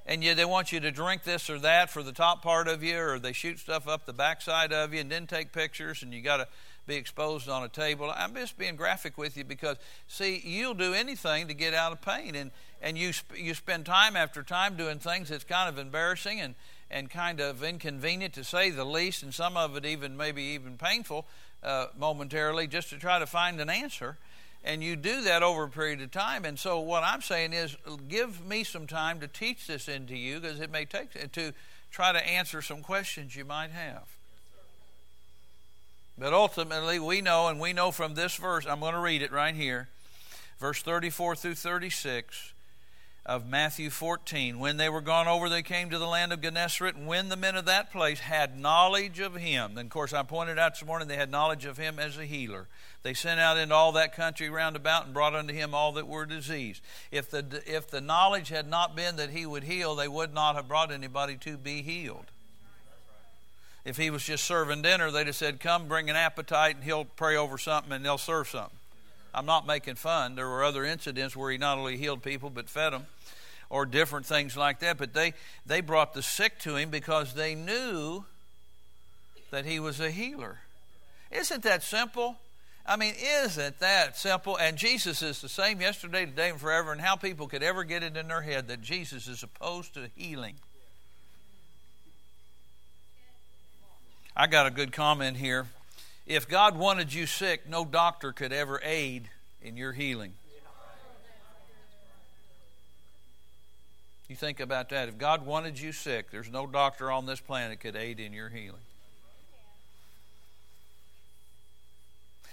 And 0.06 0.22
you, 0.22 0.36
they 0.36 0.44
want 0.44 0.74
you 0.74 0.82
to 0.82 0.92
drink 0.92 1.24
this 1.24 1.50
or 1.50 1.60
that 1.60 1.90
for 1.90 2.04
the 2.04 2.12
top 2.12 2.42
part 2.42 2.68
of 2.68 2.84
you, 2.84 3.00
or 3.00 3.20
they 3.20 3.32
shoot 3.32 3.58
stuff 3.60 3.88
up 3.88 4.06
the 4.06 4.12
backside 4.12 4.74
of 4.74 4.94
you, 4.94 5.00
and 5.00 5.10
then 5.10 5.28
take 5.28 5.54
pictures, 5.54 6.04
and 6.04 6.14
you 6.14 6.22
got 6.22 6.38
to 6.38 6.48
be 6.86 6.96
exposed 6.96 7.48
on 7.48 7.64
a 7.64 7.70
table. 7.70 8.12
I'm 8.14 8.36
just 8.36 8.58
being 8.58 8.76
graphic 8.76 9.18
with 9.18 9.38
you 9.38 9.46
because, 9.46 9.78
see, 10.10 10.42
you'll 10.44 10.74
do 10.74 10.94
anything 10.94 11.48
to 11.48 11.54
get 11.54 11.74
out 11.74 11.94
of 11.94 12.02
pain, 12.02 12.36
and 12.36 12.52
and 12.84 12.98
you 12.98 13.14
sp- 13.16 13.40
you 13.40 13.54
spend 13.56 13.86
time 13.86 14.16
after 14.16 14.44
time 14.44 14.76
doing 14.76 15.00
things 15.00 15.30
that's 15.30 15.46
kind 15.46 15.70
of 15.70 15.80
embarrassing 15.80 16.40
and 16.40 16.54
and 16.92 17.10
kind 17.10 17.40
of 17.40 17.64
inconvenient 17.64 18.36
to 18.36 18.44
say 18.44 18.70
the 18.70 18.86
least, 18.86 19.24
and 19.24 19.34
some 19.34 19.58
of 19.58 19.76
it 19.76 19.86
even 19.86 20.16
maybe 20.16 20.44
even 20.44 20.78
painful 20.78 21.26
uh, 21.64 21.88
momentarily, 21.98 22.68
just 22.68 22.90
to 22.90 22.98
try 22.98 23.18
to 23.18 23.26
find 23.26 23.60
an 23.60 23.70
answer. 23.70 24.18
And 24.66 24.84
you 24.84 24.96
do 24.96 25.24
that 25.24 25.44
over 25.44 25.64
a 25.64 25.70
period 25.70 26.02
of 26.02 26.12
time. 26.12 26.46
And 26.46 26.58
so, 26.60 26.80
what 26.80 27.04
I'm 27.04 27.22
saying 27.22 27.54
is, 27.54 27.76
give 28.08 28.46
me 28.46 28.64
some 28.64 28.86
time 28.86 29.20
to 29.22 29.28
teach 29.28 29.66
this 29.68 29.88
into 29.88 30.16
you 30.16 30.40
because 30.40 30.60
it 30.60 30.72
may 30.72 30.86
take 30.86 31.32
to 31.34 31.54
try 31.92 32.12
to 32.12 32.28
answer 32.28 32.62
some 32.62 32.82
questions 32.82 33.36
you 33.36 33.44
might 33.44 33.72
have. 33.72 34.04
But 36.18 36.32
ultimately, 36.32 37.00
we 37.00 37.22
know, 37.22 37.48
and 37.48 37.60
we 37.60 37.74
know 37.74 37.92
from 37.92 38.14
this 38.14 38.36
verse, 38.36 38.68
I'm 38.68 38.80
going 38.80 38.94
to 38.94 39.00
read 39.00 39.22
it 39.22 39.32
right 39.32 39.56
here, 39.56 39.90
verse 40.60 40.82
34 40.82 41.36
through 41.36 41.56
36 41.56 42.53
of 43.26 43.48
Matthew 43.48 43.90
14. 43.90 44.60
When 44.60 44.76
they 44.76 44.90
were 44.90 45.02
gone 45.02 45.28
over, 45.28 45.48
they 45.48 45.62
came 45.62 45.90
to 45.90 45.98
the 45.98 46.08
land 46.08 46.34
of 46.34 46.42
Gennesaret, 46.42 46.96
and 46.96 47.08
when 47.08 47.30
the 47.30 47.38
men 47.38 47.56
of 47.56 47.66
that 47.66 47.92
place 47.92 48.20
had 48.20 48.60
knowledge 48.60 49.20
of 49.20 49.36
him, 49.36 49.76
then 49.76 49.86
of 49.86 49.92
course 49.92 50.12
I 50.12 50.24
pointed 50.24 50.60
out 50.60 50.74
this 50.74 50.86
morning 50.86 51.08
they 51.08 51.16
had 51.16 51.32
knowledge 51.32 51.64
of 51.64 51.78
him 51.78 52.00
as 52.00 52.18
a 52.18 52.26
healer. 52.26 52.68
They 53.02 53.14
sent 53.14 53.40
out 53.40 53.58
into 53.58 53.76
all 53.76 53.94
that 53.94 54.16
country 54.16 54.50
round 54.50 54.76
about 54.76 55.06
and 55.06 55.14
brought 55.14 55.36
unto 55.36 55.54
him 55.54 55.74
all 55.74 55.94
that 55.94 56.08
were 56.08 56.26
diseased. 56.26 56.82
If 57.12 57.30
the, 57.30 57.62
if 57.66 57.90
the 57.90 58.02
knowledge 58.02 58.50
had 58.50 58.70
not 58.70 58.96
been 58.96 59.16
that 59.16 59.30
he 59.30 59.46
would 59.46 59.64
heal, 59.64 59.96
they 59.96 60.08
would 60.08 60.34
not 60.34 60.56
have 60.56 60.68
brought 60.68 60.92
anybody 60.92 61.38
to 61.38 61.58
be 61.58 61.82
healed. 61.82 62.26
If 63.86 63.98
he 63.98 64.10
was 64.10 64.24
just 64.24 64.46
serving 64.46 64.82
dinner, 64.82 65.12
they'd 65.12 65.28
have 65.28 65.36
said, 65.36 65.60
Come, 65.60 65.90
bring 65.90 66.10
an 66.10 66.16
appetite, 66.16 66.76
and 66.76 66.84
he'll 66.86 67.04
pray 67.04 67.36
over 67.36 67.58
something, 67.58 67.92
and 67.92 68.06
they'll 68.06 68.18
serve 68.18 68.48
something. 68.48 68.78
I'm 69.34 69.46
not 69.46 69.68
making 69.68 69.96
fun. 69.96 70.36
There 70.36 70.48
were 70.48 70.64
other 70.64 70.86
incidents 70.86 71.36
where 71.36 71.52
he 71.52 71.58
not 71.58 71.78
only 71.78 71.98
healed 71.98 72.22
people 72.22 72.50
but 72.50 72.70
fed 72.70 72.94
them 72.94 73.08
or 73.74 73.88
different 73.88 74.24
things 74.28 74.56
like 74.56 74.80
that. 74.82 75.00
But 75.00 75.16
they, 75.16 75.34
they 75.66 75.82
brought 75.82 76.14
the 76.14 76.22
sick 76.22 76.60
to 76.60 76.76
him 76.76 76.92
because 76.92 77.34
they 77.34 77.56
knew 77.56 78.24
that 79.50 79.66
he 79.66 79.80
was 79.80 80.00
a 80.00 80.12
healer. 80.12 80.60
Isn't 81.32 81.64
that 81.64 81.82
simple? 81.82 82.38
I 82.86 82.98
mean, 82.98 83.16
isn't 83.44 83.80
that 83.80 84.16
simple? 84.16 84.58
And 84.58 84.78
Jesus 84.78 85.24
is 85.24 85.42
the 85.42 85.50
same 85.50 85.82
yesterday, 85.82 86.28
today, 86.28 86.52
and 86.52 86.60
forever. 86.60 86.92
And 86.92 87.02
how 87.02 87.16
people 87.16 87.48
could 87.48 87.64
ever 87.64 87.84
get 87.84 88.04
it 88.04 88.16
in 88.16 88.28
their 88.28 88.42
head 88.42 88.68
that 88.68 88.84
Jesus 88.84 89.28
is 89.28 89.42
opposed 89.42 89.96
to 89.96 90.12
healing. 90.16 90.54
I 94.38 94.46
got 94.46 94.68
a 94.68 94.72
good 94.72 94.92
comment 94.92 95.38
here. 95.38 95.66
If 96.28 96.48
God 96.48 96.78
wanted 96.78 97.12
you 97.12 97.26
sick, 97.26 97.68
no 97.68 97.86
doctor 97.86 98.34
could 98.34 98.54
ever 98.54 98.80
aid 98.84 99.30
in 99.64 99.78
your 99.78 99.94
healing. 99.94 100.34
You 104.34 104.38
think 104.38 104.60
about 104.60 104.90
that. 104.90 105.10
If 105.10 105.20
God 105.20 105.46
wanted 105.46 105.80
you 105.80 105.92
sick, 105.92 106.32
there's 106.32 106.50
no 106.50 106.66
doctor 106.66 107.12
on 107.12 107.28
this 107.28 107.40
planet 107.40 107.80
could 107.80 107.96
aid 107.96 108.20
in 108.20 108.34
your 108.34 108.50
healing. 108.50 108.82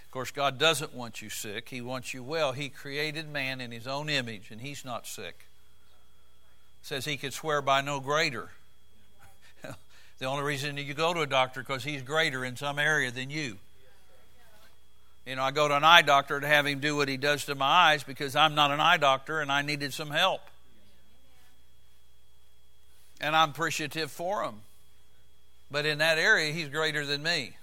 Of 0.05 0.11
course, 0.11 0.31
God 0.31 0.59
doesn't 0.59 0.93
want 0.93 1.23
you 1.23 1.31
sick. 1.31 1.71
He 1.71 1.81
wants 1.81 2.12
you 2.12 2.23
well. 2.23 2.53
He 2.53 2.69
created 2.69 3.32
man 3.32 3.62
in 3.62 3.71
his 3.71 3.87
own 3.87 4.11
image, 4.11 4.50
and 4.50 4.61
he's 4.61 4.85
not 4.85 5.06
sick. 5.06 5.47
Says 6.82 7.06
he 7.06 7.17
could 7.17 7.32
swear 7.32 7.62
by 7.62 7.81
no 7.81 7.99
greater. 7.99 8.50
The 10.19 10.26
only 10.26 10.43
reason 10.43 10.76
you 10.76 10.93
go 10.93 11.15
to 11.15 11.23
a 11.23 11.26
doctor 11.26 11.61
because 11.62 11.83
he's 11.83 12.03
greater 12.03 12.44
in 12.44 12.56
some 12.56 12.79
area 12.79 13.11
than 13.11 13.31
you. 13.31 13.56
You 15.25 15.37
know, 15.37 15.43
I 15.43 15.50
go 15.50 15.67
to 15.67 15.76
an 15.79 15.85
eye 15.85 16.03
doctor 16.03 16.41
to 16.41 16.47
have 16.47 16.67
him 16.67 16.81
do 16.81 16.94
what 16.94 17.09
he 17.09 17.17
does 17.17 17.47
to 17.47 17.55
my 17.55 17.65
eyes 17.65 18.03
because 18.03 18.37
I'm 18.37 18.55
not 18.55 18.71
an 18.71 18.81
eye 18.81 18.99
doctor 18.99 19.41
and 19.41 19.50
I 19.50 19.62
needed 19.62 19.94
some 19.94 20.11
help. 20.11 20.43
And 23.20 23.37
I'm 23.37 23.50
appreciative 23.50 24.11
for 24.11 24.43
him. 24.43 24.56
But 25.70 25.87
in 25.87 25.99
that 25.99 26.19
area, 26.19 26.52
he's 26.52 26.69
greater 26.69 27.06
than 27.06 27.22
me 27.22 27.56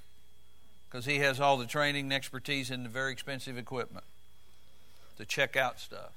because 0.89 1.05
he 1.05 1.17
has 1.19 1.39
all 1.39 1.57
the 1.57 1.65
training 1.65 2.05
and 2.05 2.13
expertise 2.13 2.71
and 2.71 2.85
the 2.85 2.89
very 2.89 3.11
expensive 3.11 3.57
equipment 3.57 4.05
to 5.17 5.25
check 5.25 5.55
out 5.57 5.79
stuff. 5.79 6.11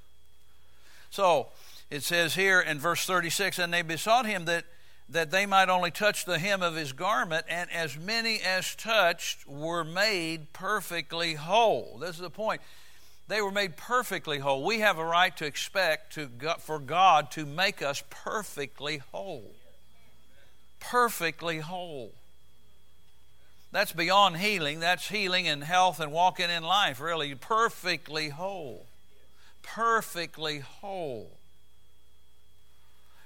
So 1.09 1.47
it 1.89 2.03
says 2.03 2.35
here 2.35 2.61
in 2.61 2.79
verse 2.79 3.05
36 3.05 3.59
and 3.59 3.73
they 3.73 3.81
besought 3.81 4.25
him 4.25 4.45
that 4.45 4.65
that 5.11 5.31
they 5.31 5.45
might 5.45 5.69
only 5.69 5.91
touch 5.91 6.25
the 6.25 6.39
hem 6.39 6.61
of 6.61 6.75
his 6.75 6.93
garment, 6.93 7.45
and 7.49 7.69
as 7.69 7.97
many 7.97 8.39
as 8.39 8.75
touched 8.75 9.45
were 9.45 9.83
made 9.83 10.53
perfectly 10.53 11.33
whole. 11.33 11.97
This 11.99 12.11
is 12.11 12.21
the 12.21 12.29
point. 12.29 12.61
They 13.27 13.41
were 13.41 13.51
made 13.51 13.77
perfectly 13.77 14.39
whole. 14.39 14.63
We 14.63 14.79
have 14.79 14.97
a 14.97 15.05
right 15.05 15.35
to 15.37 15.45
expect 15.45 16.13
to, 16.15 16.29
for 16.59 16.79
God 16.79 17.31
to 17.31 17.45
make 17.45 17.81
us 17.81 18.03
perfectly 18.09 19.01
whole. 19.11 19.53
Perfectly 20.79 21.59
whole. 21.59 22.11
That's 23.71 23.93
beyond 23.93 24.37
healing. 24.37 24.81
That's 24.81 25.07
healing 25.07 25.47
and 25.47 25.63
health 25.63 25.99
and 25.99 26.11
walking 26.11 26.49
in 26.49 26.63
life, 26.63 26.99
really. 26.99 27.33
Perfectly 27.35 28.29
whole. 28.29 28.85
Perfectly 29.63 30.59
whole. 30.59 31.31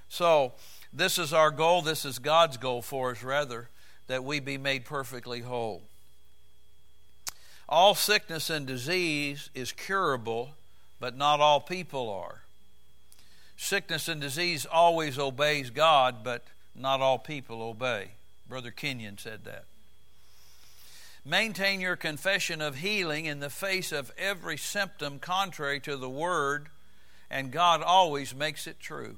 So, 0.08 0.52
this 0.92 1.18
is 1.18 1.32
our 1.32 1.50
goal. 1.50 1.82
This 1.82 2.04
is 2.04 2.20
God's 2.20 2.58
goal 2.58 2.80
for 2.80 3.10
us, 3.10 3.24
rather, 3.24 3.68
that 4.06 4.22
we 4.22 4.38
be 4.38 4.56
made 4.56 4.84
perfectly 4.84 5.40
whole. 5.40 5.82
All 7.68 7.94
sickness 7.94 8.48
and 8.48 8.66
disease 8.66 9.50
is 9.54 9.72
curable, 9.72 10.50
but 11.00 11.16
not 11.16 11.40
all 11.40 11.60
people 11.60 12.08
are. 12.08 12.42
Sickness 13.56 14.08
and 14.08 14.20
disease 14.20 14.66
always 14.66 15.18
obeys 15.18 15.70
God, 15.70 16.22
but 16.22 16.44
not 16.74 17.00
all 17.00 17.18
people 17.18 17.62
obey. 17.62 18.10
Brother 18.48 18.70
Kenyon 18.70 19.18
said 19.18 19.44
that. 19.44 19.64
Maintain 21.24 21.80
your 21.80 21.96
confession 21.96 22.60
of 22.60 22.76
healing 22.76 23.24
in 23.24 23.40
the 23.40 23.50
face 23.50 23.90
of 23.90 24.12
every 24.16 24.56
symptom 24.56 25.18
contrary 25.18 25.80
to 25.80 25.96
the 25.96 26.08
Word, 26.08 26.68
and 27.28 27.50
God 27.50 27.82
always 27.82 28.32
makes 28.32 28.68
it 28.68 28.78
true. 28.78 29.16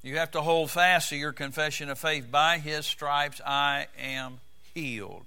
You 0.00 0.18
have 0.18 0.30
to 0.30 0.42
hold 0.42 0.70
fast 0.70 1.08
to 1.08 1.16
your 1.16 1.32
confession 1.32 1.90
of 1.90 1.98
faith. 1.98 2.30
By 2.30 2.58
his 2.58 2.86
stripes 2.86 3.40
I 3.44 3.88
am 3.98 4.38
healed. 4.80 5.26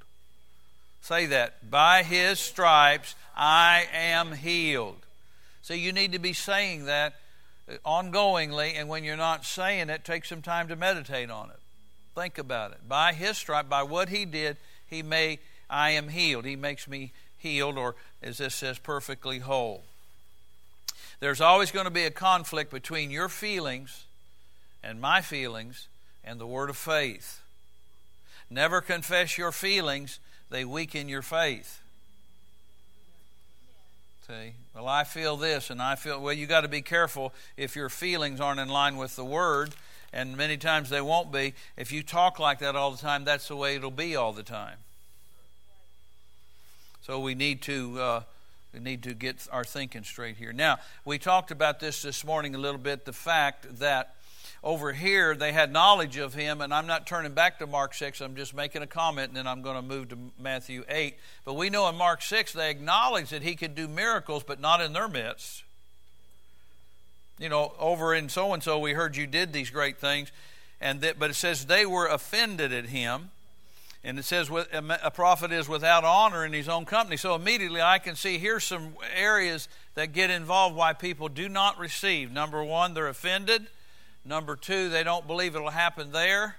Say 1.01 1.25
that. 1.27 1.70
By 1.70 2.03
his 2.03 2.39
stripes 2.39 3.15
I 3.36 3.86
am 3.93 4.34
healed. 4.34 4.98
So 5.62 5.74
you 5.74 5.91
need 5.91 6.13
to 6.13 6.20
be 6.20 6.34
saying 6.34 6.86
that 6.86 7.15
uh, 7.70 7.74
ongoingly, 7.86 8.74
and 8.75 8.88
when 8.88 9.03
you're 9.03 9.17
not 9.17 9.46
saying 9.46 9.89
it, 9.89 10.03
take 10.03 10.25
some 10.25 10.41
time 10.41 10.67
to 10.70 10.75
meditate 10.75 11.29
on 11.29 11.50
it. 11.50 11.60
Think 12.15 12.38
about 12.38 12.72
it. 12.72 12.88
By 12.88 13.13
his 13.13 13.38
stripe, 13.38 13.70
by 13.70 13.84
what 13.84 14.10
he 14.10 14.25
did, 14.25 14.58
he 14.89 15.03
may 15.03 15.39
I 15.70 15.91
am 15.91 16.10
healed. 16.10 16.46
He 16.46 16.55
makes 16.55 16.88
me 16.88 17.12
healed, 17.38 17.77
or 17.77 17.96
as 18.22 18.38
this 18.38 18.55
says, 18.55 18.77
perfectly 18.77 19.39
whole. 19.39 19.84
There's 21.20 21.41
always 21.41 21.72
going 21.72 21.86
to 21.86 21.91
be 21.91 22.03
a 22.03 22.12
conflict 22.12 22.72
between 22.72 23.12
your 23.12 23.29
feelings 23.29 24.05
and 24.84 25.00
my 25.00 25.22
feelings 25.22 25.88
and 26.24 26.39
the 26.39 26.48
word 26.48 26.70
of 26.70 26.77
faith. 26.77 27.41
Never 28.51 28.81
confess 28.81 29.38
your 29.38 29.53
feelings, 29.53 30.20
they 30.50 30.65
weaken 30.65 31.08
your 31.08 31.22
faith. 31.22 31.81
See? 34.27 34.51
Well, 34.75 34.89
I 34.89 35.05
feel 35.05 35.38
this, 35.38 35.70
and 35.70 35.81
I 35.81 35.96
feel, 35.96 36.22
well, 36.22 36.34
you 36.34 36.48
got 36.48 36.62
to 36.62 36.67
be 36.67 36.81
careful 36.81 37.34
if 37.55 37.77
your 37.77 37.88
feelings 37.88 38.41
aren't 38.41 38.60
in 38.60 38.67
line 38.67 38.98
with 38.98 39.15
the 39.15 39.24
word, 39.24 39.72
and 40.12 40.36
many 40.36 40.58
times 40.58 40.89
they 40.89 41.00
won't 41.00 41.31
be. 41.31 41.53
If 41.77 41.93
you 41.93 42.03
talk 42.03 42.39
like 42.39 42.60
that 42.60 42.75
all 42.75 42.91
the 42.91 42.98
time, 42.98 43.24
that's 43.24 43.48
the 43.48 43.55
way 43.55 43.75
it'll 43.75 43.89
be 43.89 44.17
all 44.17 44.34
the 44.34 44.43
time. 44.43 44.77
So 47.03 47.20
we 47.22 47.36
need 47.36 47.62
to. 47.63 48.00
Uh, 48.00 48.22
we 48.74 48.79
need 48.79 49.03
to 49.03 49.13
get 49.13 49.48
our 49.51 49.65
thinking 49.65 50.03
straight 50.03 50.38
here. 50.38 50.53
Now, 50.53 50.77
we 51.03 51.20
talked 51.20 51.51
about 51.51 51.81
this 51.81 52.03
this 52.03 52.24
morning 52.24 52.55
a 52.55 52.58
little 52.58 52.79
bit 52.79 53.03
the 53.03 53.12
fact 53.12 53.79
that 53.79 54.15
over 54.63 54.94
here 54.94 55.36
they 55.36 55.51
had 55.51 55.72
knowledge 55.72 56.18
of 56.18 56.34
him, 56.34 56.62
and 56.62 56.74
I'm 56.74 56.88
not 56.88 57.08
turning 57.08 57.34
back 57.34 57.60
to 57.60 57.68
Mark 57.68 57.94
6, 57.94 58.22
I'm 58.22 58.36
just 58.36 58.53
making 58.53 58.82
a 58.82 58.88
comment, 58.88 59.30
and 59.30 59.38
then 59.38 59.48
I'm 59.48 59.62
going 59.62 59.75
to 59.75 59.82
move 59.82 60.10
to 60.10 60.18
Matthew 60.39 60.84
8. 60.88 61.15
But 61.46 61.56
we 61.56 61.70
know 61.70 61.89
in 61.89 61.96
Mark 61.96 62.22
6 62.22 62.53
they 62.53 62.70
acknowledged 62.70 63.32
that 63.32 63.41
he 63.41 63.56
could 63.56 63.75
do 63.75 63.88
miracles, 63.88 64.44
but 64.44 64.60
not 64.60 64.82
in 64.82 64.94
their 64.94 65.08
midst. 65.08 65.63
You 67.39 67.50
know, 67.50 67.74
over 67.80 68.13
in 68.13 68.30
so 68.30 68.53
and 68.53 68.62
so, 68.62 68.77
we 68.77 68.94
heard 68.94 69.18
you 69.18 69.25
did 69.25 69.51
these 69.51 69.72
great 69.72 69.98
things, 69.98 70.32
and 70.80 71.01
that, 71.01 71.18
but 71.18 71.32
it 71.32 71.36
says 71.36 71.65
they 71.65 71.86
were 71.86 72.06
offended 72.08 72.72
at 72.72 72.86
him. 72.86 73.32
And 74.03 74.18
it 74.18 74.25
says 74.25 74.50
a 74.50 75.12
prophet 75.12 75.51
is 75.51 75.70
without 75.70 76.03
honor 76.03 76.44
in 76.44 76.53
his 76.53 76.68
own 76.68 76.86
company. 76.86 77.18
So 77.18 77.36
immediately 77.36 77.84
I 77.84 78.00
can 78.00 78.15
see 78.15 78.39
here's 78.39 78.63
some 78.63 78.96
areas 79.15 79.68
that 79.94 80.12
get 80.12 80.32
involved 80.32 80.75
why 80.75 80.94
people 80.94 81.30
do 81.30 81.48
not 81.48 81.77
receive. 81.77 82.32
Number 82.32 82.63
one, 82.63 82.96
they're 82.96 83.08
offended. 83.08 83.68
Number 84.24 84.56
two, 84.56 84.90
they 84.90 85.04
don't 85.04 85.25
believe 85.25 85.56
it'll 85.56 85.70
happen 85.70 86.12
there. 86.12 86.56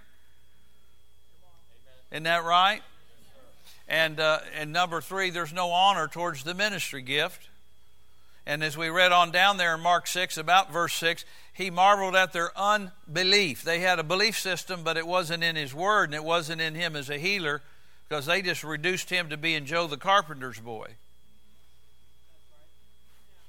Isn't 2.10 2.24
that 2.24 2.44
right? 2.44 2.82
And, 3.88 4.20
uh, 4.20 4.40
and 4.58 4.72
number 4.72 5.00
three, 5.00 5.30
there's 5.30 5.52
no 5.52 5.70
honor 5.70 6.08
towards 6.08 6.44
the 6.44 6.54
ministry 6.54 7.02
gift. 7.02 7.48
And 8.46 8.64
as 8.64 8.76
we 8.76 8.88
read 8.88 9.12
on 9.12 9.30
down 9.30 9.56
there 9.56 9.74
in 9.74 9.80
Mark 9.80 10.06
6, 10.06 10.36
about 10.36 10.72
verse 10.72 10.94
6, 10.94 11.24
he 11.54 11.70
marveled 11.70 12.16
at 12.16 12.32
their 12.32 12.50
unbelief. 12.58 13.62
They 13.62 13.80
had 13.80 13.98
a 13.98 14.02
belief 14.02 14.38
system, 14.38 14.82
but 14.82 14.96
it 14.96 15.06
wasn't 15.06 15.44
in 15.44 15.56
his 15.56 15.74
word 15.74 16.04
and 16.04 16.14
it 16.14 16.24
wasn't 16.24 16.60
in 16.60 16.74
him 16.74 16.96
as 16.96 17.10
a 17.10 17.18
healer 17.18 17.62
because 18.08 18.26
they 18.26 18.42
just 18.42 18.64
reduced 18.64 19.10
him 19.10 19.28
to 19.28 19.36
being 19.36 19.64
Joe 19.64 19.86
the 19.86 19.96
carpenter's 19.96 20.58
boy. 20.58 20.88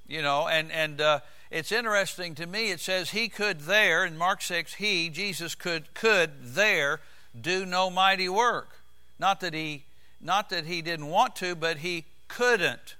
You 0.08 0.22
know, 0.22 0.48
and, 0.48 0.72
and 0.72 1.02
uh, 1.02 1.20
it's 1.54 1.72
interesting 1.72 2.34
to 2.36 2.48
me. 2.48 2.72
It 2.72 2.80
says 2.80 3.12
he 3.12 3.30
could 3.30 3.62
there, 3.62 4.04
in 4.04 4.18
Mark 4.18 4.42
6, 4.42 4.74
he, 4.74 5.10
Jesus, 5.10 5.54
could, 5.54 5.94
could 5.94 6.32
there 6.42 7.00
do 7.40 7.64
no 7.64 7.92
mighty 7.92 8.28
work. 8.28 8.80
Not 9.20 9.40
that 9.42 9.54
he, 9.54 9.84
not 10.20 10.50
that 10.50 10.66
he 10.66 10.82
didn't 10.82 11.06
want 11.06 11.36
to, 11.38 11.54
but 11.54 11.78
he 11.78 12.06
couldn't. 12.28 12.96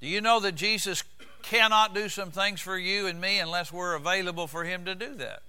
Do 0.00 0.08
you 0.08 0.22
know 0.22 0.40
that 0.40 0.54
Jesus 0.54 1.04
cannot 1.42 1.94
do 1.94 2.08
some 2.08 2.30
things 2.30 2.62
for 2.62 2.78
you 2.78 3.06
and 3.06 3.20
me 3.20 3.38
unless 3.38 3.70
we're 3.70 3.94
available 3.94 4.46
for 4.46 4.64
him 4.64 4.86
to 4.86 4.94
do 4.94 5.14
that? 5.16 5.42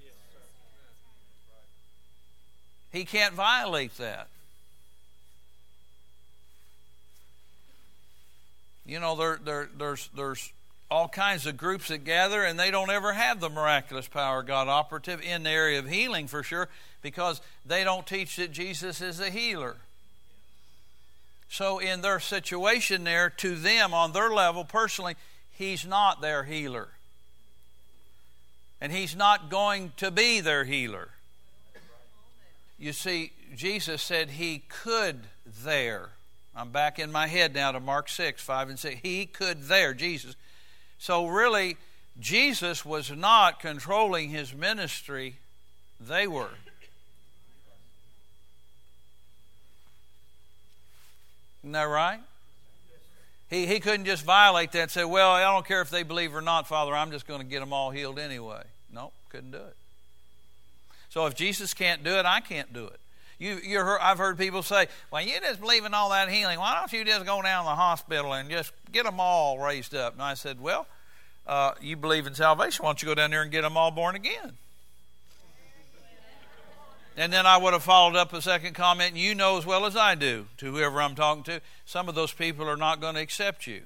He 2.91 3.05
can't 3.05 3.33
violate 3.33 3.97
that. 3.99 4.27
You 8.85 8.99
know, 8.99 9.15
there, 9.15 9.39
there, 9.41 9.69
there's, 9.77 10.09
there's 10.13 10.51
all 10.93 11.07
kinds 11.07 11.47
of 11.47 11.57
groups 11.57 11.87
that 11.87 12.03
gather 12.03 12.43
and 12.43 12.59
they 12.59 12.69
don't 12.69 12.91
ever 12.91 13.13
have 13.13 13.39
the 13.39 13.49
miraculous 13.49 14.07
power 14.07 14.41
of 14.41 14.45
God 14.45 14.67
operative 14.67 15.19
in 15.23 15.41
the 15.41 15.49
area 15.49 15.79
of 15.79 15.89
healing 15.89 16.27
for 16.27 16.43
sure 16.43 16.69
because 17.01 17.41
they 17.65 17.83
don't 17.83 18.05
teach 18.05 18.35
that 18.35 18.51
Jesus 18.51 19.01
is 19.01 19.19
a 19.19 19.31
healer. 19.31 19.77
So, 21.49 21.79
in 21.79 22.01
their 22.01 22.19
situation 22.19 23.05
there, 23.05 23.31
to 23.37 23.55
them, 23.55 23.91
on 23.91 24.11
their 24.11 24.29
level 24.29 24.65
personally, 24.65 25.15
He's 25.51 25.83
not 25.83 26.21
their 26.21 26.43
healer. 26.43 26.89
And 28.79 28.91
He's 28.91 29.15
not 29.15 29.49
going 29.49 29.93
to 29.97 30.11
be 30.11 30.41
their 30.41 30.63
healer. 30.63 31.09
You 32.77 32.93
see, 32.93 33.31
Jesus 33.55 34.03
said 34.03 34.29
He 34.29 34.61
could 34.69 35.21
there. 35.63 36.09
I'm 36.55 36.69
back 36.69 36.99
in 36.99 37.11
my 37.11 37.25
head 37.25 37.55
now 37.55 37.71
to 37.71 37.79
Mark 37.79 38.09
6, 38.09 38.43
5 38.43 38.69
and 38.69 38.77
6. 38.77 38.99
He 39.01 39.25
could 39.25 39.63
there, 39.63 39.95
Jesus 39.95 40.35
so, 41.03 41.27
really, 41.27 41.75
Jesus 42.17 42.85
was 42.85 43.11
not 43.11 43.59
controlling 43.59 44.29
his 44.29 44.53
ministry, 44.53 45.35
they 45.99 46.27
were. 46.27 46.47
Isn't 51.61 51.73
that 51.73 51.83
right? 51.83 52.21
He, 53.49 53.65
he 53.65 53.81
couldn't 53.81 54.05
just 54.05 54.23
violate 54.23 54.71
that 54.71 54.81
and 54.81 54.91
say, 54.91 55.03
Well, 55.03 55.31
I 55.31 55.41
don't 55.41 55.65
care 55.65 55.81
if 55.81 55.89
they 55.89 56.03
believe 56.03 56.33
or 56.33 56.41
not, 56.41 56.69
Father, 56.69 56.95
I'm 56.95 57.11
just 57.11 57.27
going 57.27 57.41
to 57.41 57.45
get 57.45 57.59
them 57.59 57.73
all 57.73 57.91
healed 57.91 58.17
anyway. 58.17 58.63
No, 58.89 59.01
nope, 59.01 59.13
couldn't 59.27 59.51
do 59.51 59.57
it. 59.57 59.75
So 61.09 61.25
if 61.25 61.35
Jesus 61.35 61.73
can't 61.73 62.01
do 62.05 62.11
it, 62.11 62.25
I 62.25 62.39
can't 62.39 62.71
do 62.71 62.85
it. 62.85 62.99
You, 63.43 63.59
you 63.61 63.79
heard, 63.79 63.99
I've 64.01 64.19
heard 64.19 64.37
people 64.37 64.63
say, 64.63 64.87
well, 65.11 65.21
you 65.21 65.37
just 65.41 65.59
believe 65.59 65.83
in 65.83 65.93
all 65.93 66.11
that 66.11 66.29
healing. 66.29 66.59
Why 66.59 66.79
don't 66.79 66.93
you 66.93 67.03
just 67.03 67.25
go 67.25 67.41
down 67.41 67.65
to 67.65 67.69
the 67.71 67.75
hospital 67.75 68.31
and 68.31 68.49
just 68.49 68.71
get 68.93 69.03
them 69.03 69.19
all 69.19 69.59
raised 69.59 69.93
up? 69.93 70.13
And 70.13 70.21
I 70.21 70.35
said, 70.35 70.61
well, 70.61 70.87
uh, 71.45 71.73
you 71.81 71.97
believe 71.97 72.25
in 72.25 72.35
salvation. 72.35 72.83
Why 72.83 72.89
don't 72.89 73.01
you 73.01 73.09
go 73.09 73.15
down 73.15 73.31
there 73.31 73.41
and 73.41 73.51
get 73.51 73.63
them 73.63 73.75
all 73.75 73.91
born 73.91 74.15
again? 74.15 74.53
And 77.17 77.33
then 77.33 77.45
I 77.45 77.57
would 77.57 77.73
have 77.73 77.83
followed 77.83 78.15
up 78.15 78.31
a 78.31 78.41
second 78.41 78.75
comment. 78.75 79.11
and 79.11 79.19
You 79.19 79.35
know 79.35 79.57
as 79.57 79.65
well 79.65 79.85
as 79.85 79.97
I 79.97 80.15
do, 80.15 80.45
to 80.59 80.71
whoever 80.71 81.01
I'm 81.01 81.13
talking 81.13 81.43
to, 81.43 81.59
some 81.85 82.07
of 82.07 82.15
those 82.15 82.31
people 82.31 82.69
are 82.69 82.77
not 82.77 83.01
going 83.01 83.15
to 83.15 83.21
accept 83.21 83.67
you 83.67 83.81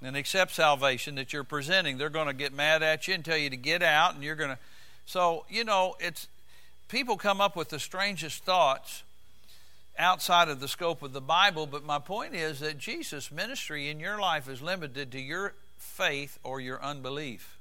and 0.00 0.16
accept 0.16 0.54
salvation 0.54 1.16
that 1.16 1.34
you're 1.34 1.44
presenting. 1.44 1.98
They're 1.98 2.08
going 2.08 2.28
to 2.28 2.32
get 2.32 2.54
mad 2.54 2.82
at 2.82 3.06
you 3.06 3.12
and 3.12 3.22
tell 3.22 3.36
you 3.36 3.50
to 3.50 3.56
get 3.58 3.82
out, 3.82 4.14
and 4.14 4.24
you're 4.24 4.36
going 4.36 4.50
to. 4.50 4.58
So, 5.04 5.44
you 5.50 5.64
know, 5.64 5.96
it's 6.00 6.28
people 6.88 7.16
come 7.16 7.40
up 7.40 7.56
with 7.56 7.68
the 7.68 7.78
strangest 7.78 8.44
thoughts 8.44 9.02
outside 9.98 10.48
of 10.48 10.60
the 10.60 10.68
scope 10.68 11.02
of 11.02 11.12
the 11.12 11.20
Bible, 11.20 11.66
but 11.66 11.84
my 11.84 11.98
point 11.98 12.34
is 12.34 12.60
that 12.60 12.78
Jesus' 12.78 13.30
ministry 13.30 13.88
in 13.88 14.00
your 14.00 14.20
life 14.20 14.48
is 14.48 14.62
limited 14.62 15.12
to 15.12 15.20
your 15.20 15.54
faith 15.76 16.38
or 16.44 16.60
your 16.60 16.82
unbelief. 16.82 17.58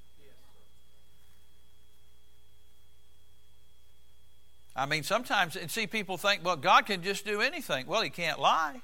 I 4.75 4.85
mean, 4.85 5.01
sometimes, 5.01 5.55
and 5.55 5.71
see, 5.71 5.87
people 5.87 6.17
think, 6.17 6.45
well, 6.45 6.55
God 6.55 6.85
can 6.85 7.01
just 7.01 7.25
do 7.25 7.41
anything. 7.41 7.87
Well, 7.87 8.03
He 8.03 8.11
can't 8.11 8.39
lie. 8.39 8.81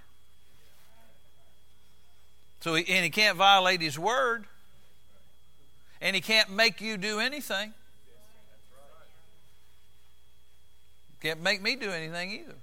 So, 2.62 2.74
he, 2.74 2.92
and 2.92 3.04
He 3.04 3.12
can't 3.12 3.38
violate 3.38 3.80
His 3.80 4.00
word. 4.00 4.46
And 6.02 6.16
He 6.16 6.22
can't 6.22 6.50
make 6.50 6.82
you 6.82 6.98
do 6.98 7.20
anything. 7.20 7.74
Can't 11.24 11.42
make 11.42 11.62
me 11.62 11.78
do 11.78 11.90
anything 11.90 12.32
either. 12.32 12.56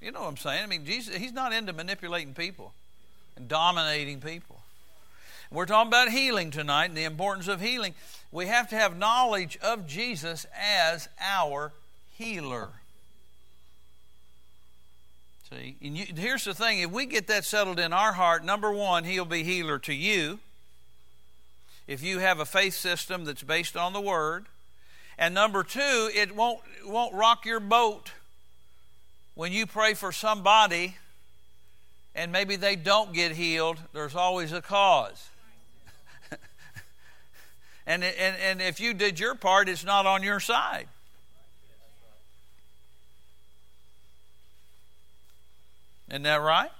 You 0.00 0.12
know 0.12 0.22
what 0.22 0.28
I'm 0.28 0.36
saying? 0.38 0.62
I 0.64 0.66
mean, 0.66 0.86
Jesus, 0.86 1.14
he's 1.14 1.32
not 1.32 1.52
into 1.52 1.74
manipulating 1.74 2.32
people 2.32 2.72
and 3.36 3.48
dominating 3.48 4.20
people. 4.20 4.60
We're 5.50 5.66
talking 5.66 5.88
about 5.88 6.08
healing 6.08 6.50
tonight 6.50 6.86
and 6.86 6.96
the 6.96 7.04
importance 7.04 7.46
of 7.46 7.60
healing. 7.60 7.94
We 8.32 8.46
have 8.46 8.70
to 8.70 8.76
have 8.76 8.96
knowledge 8.96 9.58
of 9.62 9.86
Jesus 9.86 10.46
as 10.58 11.08
our 11.20 11.72
healer. 12.16 12.68
See, 15.50 15.76
and 15.82 15.96
you, 15.96 16.06
here's 16.14 16.44
the 16.44 16.54
thing 16.54 16.80
if 16.80 16.90
we 16.90 17.06
get 17.06 17.26
that 17.26 17.44
settled 17.44 17.78
in 17.78 17.92
our 17.92 18.12
heart, 18.12 18.44
number 18.44 18.70
one, 18.70 19.04
He'll 19.04 19.24
be 19.24 19.44
healer 19.44 19.78
to 19.80 19.94
you. 19.94 20.38
If 21.86 22.02
you 22.02 22.18
have 22.18 22.38
a 22.38 22.44
faith 22.44 22.74
system 22.74 23.24
that's 23.24 23.42
based 23.42 23.76
on 23.76 23.94
the 23.94 24.00
Word, 24.00 24.46
and 25.18 25.34
number 25.34 25.64
two, 25.64 26.10
it 26.14 26.34
won't, 26.34 26.60
won't 26.86 27.12
rock 27.12 27.44
your 27.44 27.60
boat 27.60 28.12
when 29.34 29.52
you 29.52 29.66
pray 29.66 29.94
for 29.94 30.12
somebody 30.12 30.96
and 32.14 32.30
maybe 32.32 32.56
they 32.56 32.76
don't 32.76 33.12
get 33.12 33.32
healed. 33.32 33.78
There's 33.92 34.14
always 34.14 34.52
a 34.52 34.62
cause. 34.62 35.28
and, 37.86 38.04
and, 38.04 38.36
and 38.42 38.62
if 38.62 38.80
you 38.80 38.94
did 38.94 39.18
your 39.18 39.34
part, 39.34 39.68
it's 39.68 39.84
not 39.84 40.06
on 40.06 40.22
your 40.22 40.40
side. 40.40 40.86
Isn't 46.08 46.22
that 46.22 46.40
right? 46.40 46.70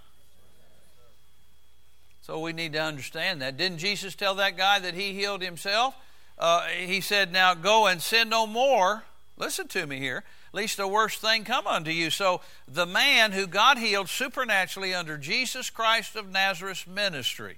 So 2.22 2.40
we 2.40 2.52
need 2.52 2.72
to 2.74 2.82
understand 2.82 3.42
that. 3.42 3.56
Didn't 3.56 3.78
Jesus 3.78 4.14
tell 4.14 4.34
that 4.36 4.56
guy 4.56 4.78
that 4.78 4.94
he 4.94 5.12
healed 5.12 5.42
himself? 5.42 5.94
Uh, 6.38 6.62
he 6.66 7.00
said, 7.00 7.32
Now 7.32 7.54
go 7.54 7.86
and 7.86 8.00
sin 8.00 8.28
no 8.28 8.46
more. 8.46 9.04
Listen 9.36 9.68
to 9.68 9.86
me 9.86 9.98
here. 9.98 10.24
least 10.52 10.76
the 10.76 10.88
worst 10.88 11.20
thing 11.20 11.44
come 11.44 11.66
unto 11.66 11.90
you. 11.90 12.10
So 12.10 12.40
the 12.66 12.86
man 12.86 13.32
who 13.32 13.46
God 13.46 13.78
healed 13.78 14.08
supernaturally 14.08 14.94
under 14.94 15.16
Jesus 15.16 15.70
Christ 15.70 16.16
of 16.16 16.30
Nazareth's 16.30 16.86
ministry, 16.86 17.56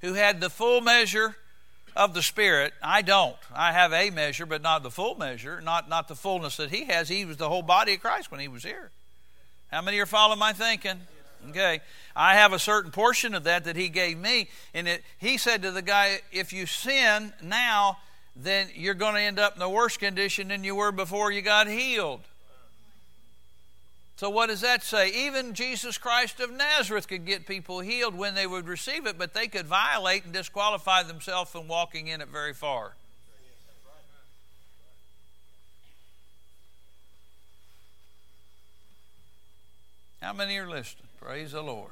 who 0.00 0.14
had 0.14 0.40
the 0.40 0.50
full 0.50 0.80
measure 0.80 1.36
of 1.94 2.14
the 2.14 2.22
Spirit, 2.22 2.74
I 2.82 3.02
don't. 3.02 3.36
I 3.54 3.72
have 3.72 3.92
a 3.92 4.10
measure, 4.10 4.44
but 4.44 4.62
not 4.62 4.82
the 4.82 4.90
full 4.90 5.14
measure, 5.14 5.60
not, 5.60 5.88
not 5.88 6.08
the 6.08 6.14
fullness 6.14 6.58
that 6.58 6.70
he 6.70 6.84
has. 6.84 7.08
He 7.08 7.24
was 7.24 7.38
the 7.38 7.48
whole 7.48 7.62
body 7.62 7.94
of 7.94 8.00
Christ 8.00 8.30
when 8.30 8.40
he 8.40 8.48
was 8.48 8.62
here. 8.62 8.90
How 9.70 9.82
many 9.82 9.98
are 9.98 10.06
following 10.06 10.38
my 10.38 10.52
thinking? 10.52 11.00
Okay. 11.48 11.80
I 12.14 12.34
have 12.34 12.52
a 12.52 12.58
certain 12.58 12.90
portion 12.90 13.34
of 13.34 13.44
that 13.44 13.64
that 13.64 13.76
he 13.76 13.88
gave 13.88 14.18
me. 14.18 14.48
And 14.74 14.88
it, 14.88 15.02
he 15.18 15.38
said 15.38 15.62
to 15.62 15.70
the 15.70 15.82
guy, 15.82 16.20
if 16.32 16.52
you 16.52 16.66
sin 16.66 17.32
now, 17.42 17.98
then 18.34 18.68
you're 18.74 18.94
going 18.94 19.14
to 19.14 19.20
end 19.20 19.38
up 19.38 19.56
in 19.56 19.62
a 19.62 19.70
worse 19.70 19.96
condition 19.96 20.48
than 20.48 20.64
you 20.64 20.74
were 20.74 20.92
before 20.92 21.30
you 21.30 21.42
got 21.42 21.68
healed. 21.68 22.20
So, 24.16 24.30
what 24.30 24.46
does 24.46 24.62
that 24.62 24.82
say? 24.82 25.10
Even 25.26 25.52
Jesus 25.52 25.98
Christ 25.98 26.40
of 26.40 26.50
Nazareth 26.50 27.06
could 27.06 27.26
get 27.26 27.46
people 27.46 27.80
healed 27.80 28.14
when 28.14 28.34
they 28.34 28.46
would 28.46 28.66
receive 28.66 29.06
it, 29.06 29.18
but 29.18 29.34
they 29.34 29.46
could 29.46 29.66
violate 29.66 30.24
and 30.24 30.32
disqualify 30.32 31.02
themselves 31.02 31.50
from 31.50 31.68
walking 31.68 32.08
in 32.08 32.22
it 32.22 32.28
very 32.28 32.54
far. 32.54 32.92
How 40.22 40.32
many 40.32 40.56
are 40.56 40.68
listening? 40.68 41.05
Praise 41.26 41.50
the 41.50 41.60
Lord. 41.60 41.90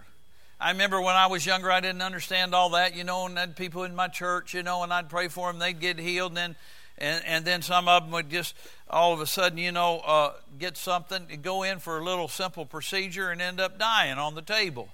I 0.61 0.71
remember 0.71 1.01
when 1.01 1.17
I 1.17 1.27
was 1.27 1.45
younger, 1.45 1.69
I 1.69 1.81
didn't 1.81 2.03
understand 2.03 2.55
all 2.55 2.71
that, 2.71 2.95
you 2.95 3.03
know, 3.03 3.27
and 3.27 3.57
people 3.57 3.83
in 3.83 3.93
my 3.93 4.07
church, 4.07 4.55
you 4.55 4.63
know, 4.63 4.85
and 4.85 4.93
I'd 4.93 5.09
pray 5.09 5.27
for 5.27 5.51
them, 5.51 5.59
they'd 5.59 5.81
get 5.81 5.99
healed, 5.99 6.31
and 6.31 6.37
then, 6.37 6.57
and, 6.99 7.25
and 7.27 7.45
then 7.45 7.61
some 7.61 7.89
of 7.89 8.05
them 8.05 8.13
would 8.13 8.31
just 8.31 8.55
all 8.89 9.13
of 9.13 9.21
a 9.21 9.27
sudden, 9.27 9.59
you 9.59 9.73
know, 9.73 9.99
uh, 10.07 10.35
get 10.61 10.77
something, 10.77 11.27
go 11.43 11.65
in 11.65 11.81
for 11.81 11.99
a 11.99 12.05
little 12.05 12.29
simple 12.29 12.65
procedure 12.65 13.31
and 13.31 13.43
end 13.43 13.59
up 13.59 13.77
dying 13.77 14.19
on 14.19 14.37
the 14.37 14.43
table. 14.43 14.89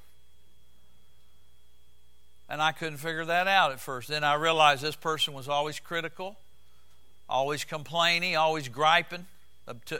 And 2.48 2.62
I 2.62 2.72
couldn't 2.72 2.96
figure 2.96 3.26
that 3.26 3.46
out 3.46 3.72
at 3.72 3.78
first. 3.78 4.08
Then 4.08 4.24
I 4.24 4.36
realized 4.36 4.80
this 4.80 4.96
person 4.96 5.34
was 5.34 5.50
always 5.50 5.78
critical, 5.80 6.36
always 7.28 7.64
complaining, 7.64 8.38
always 8.38 8.68
griping 8.68 9.26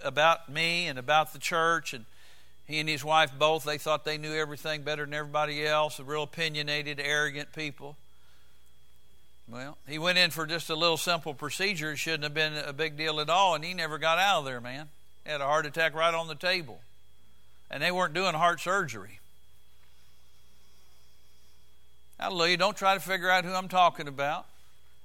about 0.02 0.48
me 0.48 0.86
and 0.86 0.98
about 0.98 1.34
the 1.34 1.38
church 1.38 1.92
and 1.92 2.06
he 2.70 2.78
and 2.78 2.88
his 2.88 3.04
wife 3.04 3.32
both, 3.38 3.64
they 3.64 3.78
thought 3.78 4.04
they 4.04 4.18
knew 4.18 4.32
everything 4.32 4.82
better 4.82 5.04
than 5.04 5.14
everybody 5.14 5.66
else, 5.66 5.98
real 5.98 6.22
opinionated, 6.22 7.00
arrogant 7.00 7.52
people. 7.52 7.96
Well, 9.48 9.76
he 9.88 9.98
went 9.98 10.18
in 10.18 10.30
for 10.30 10.46
just 10.46 10.70
a 10.70 10.76
little 10.76 10.96
simple 10.96 11.34
procedure. 11.34 11.92
It 11.92 11.96
shouldn't 11.96 12.22
have 12.22 12.34
been 12.34 12.56
a 12.56 12.72
big 12.72 12.96
deal 12.96 13.18
at 13.18 13.28
all, 13.28 13.56
and 13.56 13.64
he 13.64 13.74
never 13.74 13.98
got 13.98 14.18
out 14.18 14.40
of 14.40 14.44
there, 14.44 14.60
man. 14.60 14.88
He 15.24 15.32
had 15.32 15.40
a 15.40 15.44
heart 15.44 15.66
attack 15.66 15.94
right 15.94 16.14
on 16.14 16.28
the 16.28 16.36
table. 16.36 16.80
And 17.70 17.82
they 17.82 17.90
weren't 17.90 18.14
doing 18.14 18.34
heart 18.34 18.60
surgery. 18.60 19.18
Hallelujah. 22.18 22.58
Don't 22.58 22.76
try 22.76 22.94
to 22.94 23.00
figure 23.00 23.30
out 23.30 23.44
who 23.44 23.52
I'm 23.52 23.68
talking 23.68 24.06
about. 24.06 24.46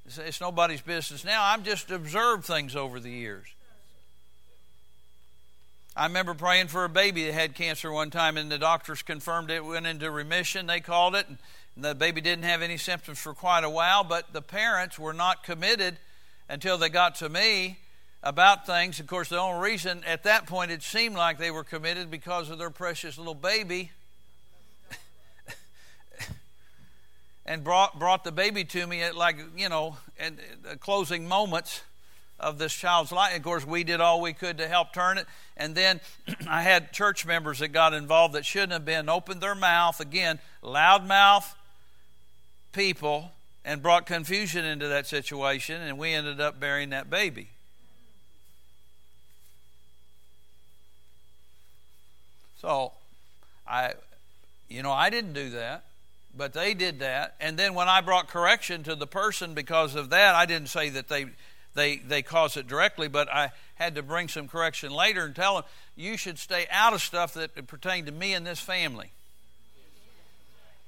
It's, 0.06 0.18
it's 0.18 0.42
nobody's 0.42 0.82
business 0.82 1.24
now. 1.24 1.42
I've 1.42 1.64
just 1.64 1.90
observed 1.90 2.46
things 2.46 2.76
over 2.76 3.00
the 3.00 3.10
years. 3.10 3.48
I 5.98 6.08
remember 6.08 6.34
praying 6.34 6.68
for 6.68 6.84
a 6.84 6.90
baby 6.90 7.24
that 7.24 7.34
had 7.34 7.56
cancer 7.56 7.90
one 7.90 8.10
time, 8.10 8.36
and 8.36 8.52
the 8.52 8.58
doctors 8.58 9.02
confirmed 9.02 9.50
it 9.50 9.64
went 9.64 9.88
into 9.88 10.12
remission. 10.12 10.68
They 10.68 10.82
called 10.82 11.16
it, 11.16 11.26
and 11.30 11.38
the 11.78 11.96
baby 11.96 12.20
didn't 12.20 12.44
have 12.44 12.62
any 12.62 12.76
symptoms 12.76 13.18
for 13.18 13.34
quite 13.34 13.64
a 13.64 13.70
while, 13.70 14.04
but 14.04 14.34
the 14.34 14.42
parents 14.42 15.00
were 15.00 15.14
not 15.14 15.44
committed 15.44 15.96
until 16.50 16.78
they 16.78 16.90
got 16.90 17.16
to 17.16 17.30
me 17.30 17.80
about 18.22 18.66
things. 18.66 19.00
Of 19.00 19.08
course, 19.08 19.30
the 19.30 19.40
only 19.40 19.72
reason 19.72 20.04
at 20.04 20.24
that 20.24 20.48
point 20.48 20.70
it 20.70 20.84
seemed 20.84 21.16
like 21.16 21.38
they 21.38 21.50
were 21.50 21.64
committed 21.64 22.12
because 22.12 22.50
of 22.50 22.58
their 22.58 22.72
precious 22.72 23.18
little 23.18 23.34
baby. 23.34 23.92
and 27.46 27.64
brought, 27.64 27.98
brought 27.98 28.26
the 28.26 28.34
baby 28.34 28.66
to 28.66 28.86
me 28.86 29.02
at 29.02 29.16
like, 29.16 29.38
you 29.56 29.70
know, 29.70 29.96
at, 30.20 30.34
closing 30.82 31.26
moments 31.26 31.84
of 32.46 32.60
this 32.60 32.74
child's 32.74 33.12
life. 33.12 33.36
Of 33.36 33.42
course, 33.42 33.66
we 33.66 33.84
did 33.84 34.00
all 34.00 34.22
we 34.22 34.32
could 34.32 34.60
to 34.60 34.68
help 34.68 34.94
turn 34.94 35.18
it. 35.18 35.26
And 35.58 35.74
then 35.74 36.00
I 36.48 36.62
had 36.62 36.94
church 36.94 37.26
members 37.26 37.58
that 37.60 37.70
got 37.70 37.94
involved 37.94 38.36
that 38.36 38.46
shouldn't 38.46 38.72
have 38.72 38.86
been, 38.86 39.10
opened 39.10 39.42
their 39.42 39.56
mouth, 39.56 40.00
again, 40.00 40.40
loudmouth 40.64 41.56
people, 42.72 43.32
and 43.66 43.82
brought 43.82 44.06
confusion 44.06 44.64
into 44.64 44.88
that 44.88 45.08
situation, 45.08 45.82
and 45.82 45.98
we 45.98 46.14
ended 46.14 46.40
up 46.40 46.60
burying 46.60 46.92
that 46.92 47.10
baby. 47.10 47.50
So, 52.62 52.92
I, 53.68 53.94
you 54.70 54.84
know, 54.84 54.92
I 54.92 55.10
didn't 55.10 55.34
do 55.34 55.50
that, 55.52 55.84
but 56.38 56.54
they 56.54 56.76
did 56.76 57.00
that. 57.00 57.36
And 57.40 57.58
then 57.58 57.74
when 57.74 57.88
I 57.88 58.02
brought 58.02 58.28
correction 58.28 58.84
to 58.84 58.94
the 58.94 59.08
person 59.08 59.56
because 59.56 59.96
of 59.96 60.12
that, 60.12 60.36
I 60.36 60.46
didn't 60.46 60.70
say 60.70 60.90
that 60.90 61.08
they 61.08 61.26
they, 61.76 61.98
they 61.98 62.22
cause 62.22 62.58
it 62.58 62.68
directly, 62.68 63.08
but 63.08 63.32
I 63.32 63.52
had 63.76 63.96
to 63.96 64.02
bring 64.02 64.30
some 64.30 64.48
correction 64.48 64.92
later 64.92 65.26
and 65.26 65.36
tell 65.36 65.56
them, 65.56 65.64
you 65.96 66.18
should 66.18 66.40
stay 66.40 66.66
out 66.72 66.94
of 66.94 67.02
stuff 67.02 67.34
that 67.36 67.68
pertain 67.68 68.06
to 68.06 68.12
me 68.12 68.34
and 68.34 68.48
this 68.48 68.60
family. 68.60 69.12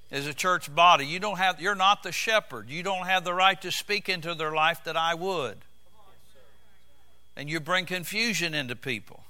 As 0.10 0.26
a 0.26 0.34
church 0.34 0.74
body, 0.74 1.06
you 1.06 1.20
don't 1.20 1.38
have, 1.38 1.62
you're 1.62 1.76
not 1.76 2.02
the 2.02 2.14
shepherd. 2.14 2.70
You 2.70 2.82
don't 2.82 3.06
have 3.06 3.26
the 3.26 3.34
right 3.34 3.62
to 3.62 3.72
speak 3.72 4.08
into 4.08 4.34
their 4.34 4.54
life 4.54 4.86
that 4.86 4.96
I 4.96 5.14
would. 5.14 5.58
And 7.36 7.50
you 7.50 7.60
bring 7.60 7.86
confusion 7.86 8.54
into 8.54 8.76
people. 8.76 9.24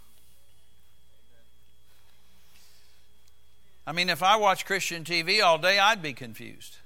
I 3.88 3.92
mean, 3.92 4.10
if 4.10 4.22
I 4.22 4.36
watch 4.36 4.66
Christian 4.66 5.04
TV 5.04 5.42
all 5.42 5.58
day, 5.58 5.80
I'd 5.80 6.02
be 6.02 6.14
confused. 6.14 6.78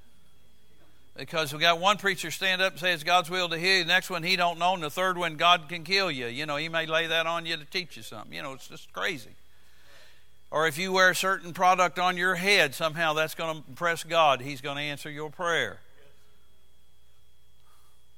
Because 1.18 1.54
we 1.54 1.60
got 1.60 1.80
one 1.80 1.98
preacher 1.98 2.32
stand 2.32 2.62
up 2.62 2.74
and 2.74 2.80
say 2.80 2.94
it's 2.94 3.04
God's 3.04 3.30
will 3.30 3.50
to 3.50 3.58
heal 3.58 3.78
you. 3.78 3.84
The 3.84 3.90
next 3.90 4.10
one 4.10 4.24
he 4.24 4.36
don't 4.36 4.58
know, 4.58 4.74
and 4.74 4.82
the 4.82 4.90
third 4.90 5.18
one 5.18 5.36
God 5.36 5.68
can 5.68 5.84
kill 5.84 6.10
you. 6.10 6.28
You 6.28 6.46
know, 6.46 6.56
he 6.56 6.70
may 6.70 6.86
lay 6.86 7.08
that 7.08 7.28
on 7.28 7.46
you 7.46 7.58
to 7.58 7.66
teach 7.66 7.98
you 7.98 8.04
something. 8.04 8.34
You 8.34 8.44
know, 8.44 8.54
it's 8.54 8.68
just 8.68 8.92
crazy. 8.94 9.32
Or 10.52 10.68
if 10.68 10.78
you 10.78 10.92
wear 10.92 11.10
a 11.10 11.16
certain 11.16 11.54
product 11.54 12.00
on 12.00 12.18
your 12.18 12.36
head, 12.36 12.76
somehow 12.76 13.14
that's 13.14 13.36
going 13.36 13.62
to 13.62 13.70
impress 13.70 14.04
God. 14.04 14.42
He's 14.42 14.62
going 14.62 14.78
to 14.78 14.84
answer 14.84 15.10
your 15.10 15.30
prayer. 15.30 15.80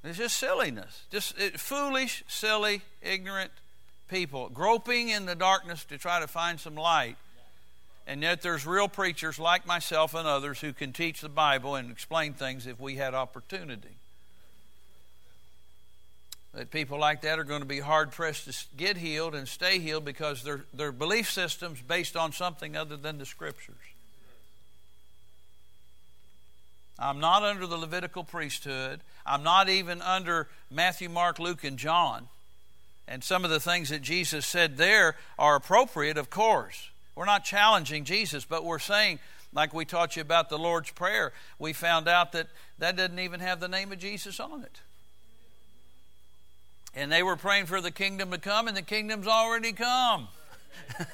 It's 0.02 0.18
just 0.18 0.36
silliness. 0.36 1.04
Just 1.10 1.38
it, 1.38 1.58
foolish, 1.58 2.24
silly, 2.28 2.82
ignorant 3.02 3.50
people 4.08 4.50
groping 4.50 5.08
in 5.08 5.26
the 5.26 5.34
darkness 5.34 5.84
to 5.84 5.96
try 5.96 6.20
to 6.20 6.26
find 6.26 6.60
some 6.60 6.74
light 6.74 7.16
and 8.06 8.22
yet 8.22 8.42
there's 8.42 8.66
real 8.66 8.88
preachers 8.88 9.38
like 9.38 9.66
myself 9.66 10.14
and 10.14 10.28
others 10.28 10.60
who 10.60 10.72
can 10.72 10.92
teach 10.92 11.20
the 11.20 11.28
Bible 11.28 11.74
and 11.74 11.90
explain 11.90 12.34
things 12.34 12.66
if 12.66 12.78
we 12.78 12.96
had 12.96 13.14
opportunity. 13.14 13.96
That 16.52 16.70
people 16.70 16.98
like 17.00 17.22
that 17.22 17.38
are 17.38 17.44
going 17.44 17.62
to 17.62 17.66
be 17.66 17.80
hard 17.80 18.12
pressed 18.12 18.44
to 18.44 18.76
get 18.76 18.96
healed 18.96 19.34
and 19.34 19.48
stay 19.48 19.78
healed 19.80 20.04
because 20.04 20.42
their, 20.42 20.64
their 20.72 20.92
belief 20.92 21.30
system's 21.30 21.80
based 21.80 22.16
on 22.16 22.32
something 22.32 22.76
other 22.76 22.96
than 22.96 23.18
the 23.18 23.26
Scriptures. 23.26 23.74
I'm 26.98 27.18
not 27.18 27.42
under 27.42 27.66
the 27.66 27.76
Levitical 27.76 28.22
priesthood. 28.22 29.00
I'm 29.26 29.42
not 29.42 29.68
even 29.68 30.00
under 30.00 30.48
Matthew, 30.70 31.08
Mark, 31.08 31.38
Luke, 31.38 31.64
and 31.64 31.76
John. 31.76 32.28
And 33.08 33.24
some 33.24 33.44
of 33.44 33.50
the 33.50 33.60
things 33.60 33.88
that 33.88 34.02
Jesus 34.02 34.46
said 34.46 34.76
there 34.76 35.16
are 35.38 35.56
appropriate, 35.56 36.16
of 36.16 36.30
course. 36.30 36.90
We're 37.14 37.26
not 37.26 37.44
challenging 37.44 38.04
Jesus, 38.04 38.44
but 38.44 38.64
we're 38.64 38.78
saying, 38.78 39.20
like 39.52 39.72
we 39.72 39.84
taught 39.84 40.16
you 40.16 40.22
about 40.22 40.48
the 40.48 40.58
Lord's 40.58 40.90
Prayer, 40.90 41.32
we 41.58 41.72
found 41.72 42.08
out 42.08 42.32
that 42.32 42.48
that 42.78 42.96
doesn't 42.96 43.18
even 43.18 43.40
have 43.40 43.60
the 43.60 43.68
name 43.68 43.92
of 43.92 43.98
Jesus 43.98 44.40
on 44.40 44.62
it. 44.62 44.80
And 46.94 47.10
they 47.10 47.22
were 47.22 47.36
praying 47.36 47.66
for 47.66 47.80
the 47.80 47.90
kingdom 47.90 48.30
to 48.30 48.38
come, 48.38 48.68
and 48.68 48.76
the 48.76 48.82
kingdom's 48.82 49.26
already 49.26 49.72
come. 49.72 50.28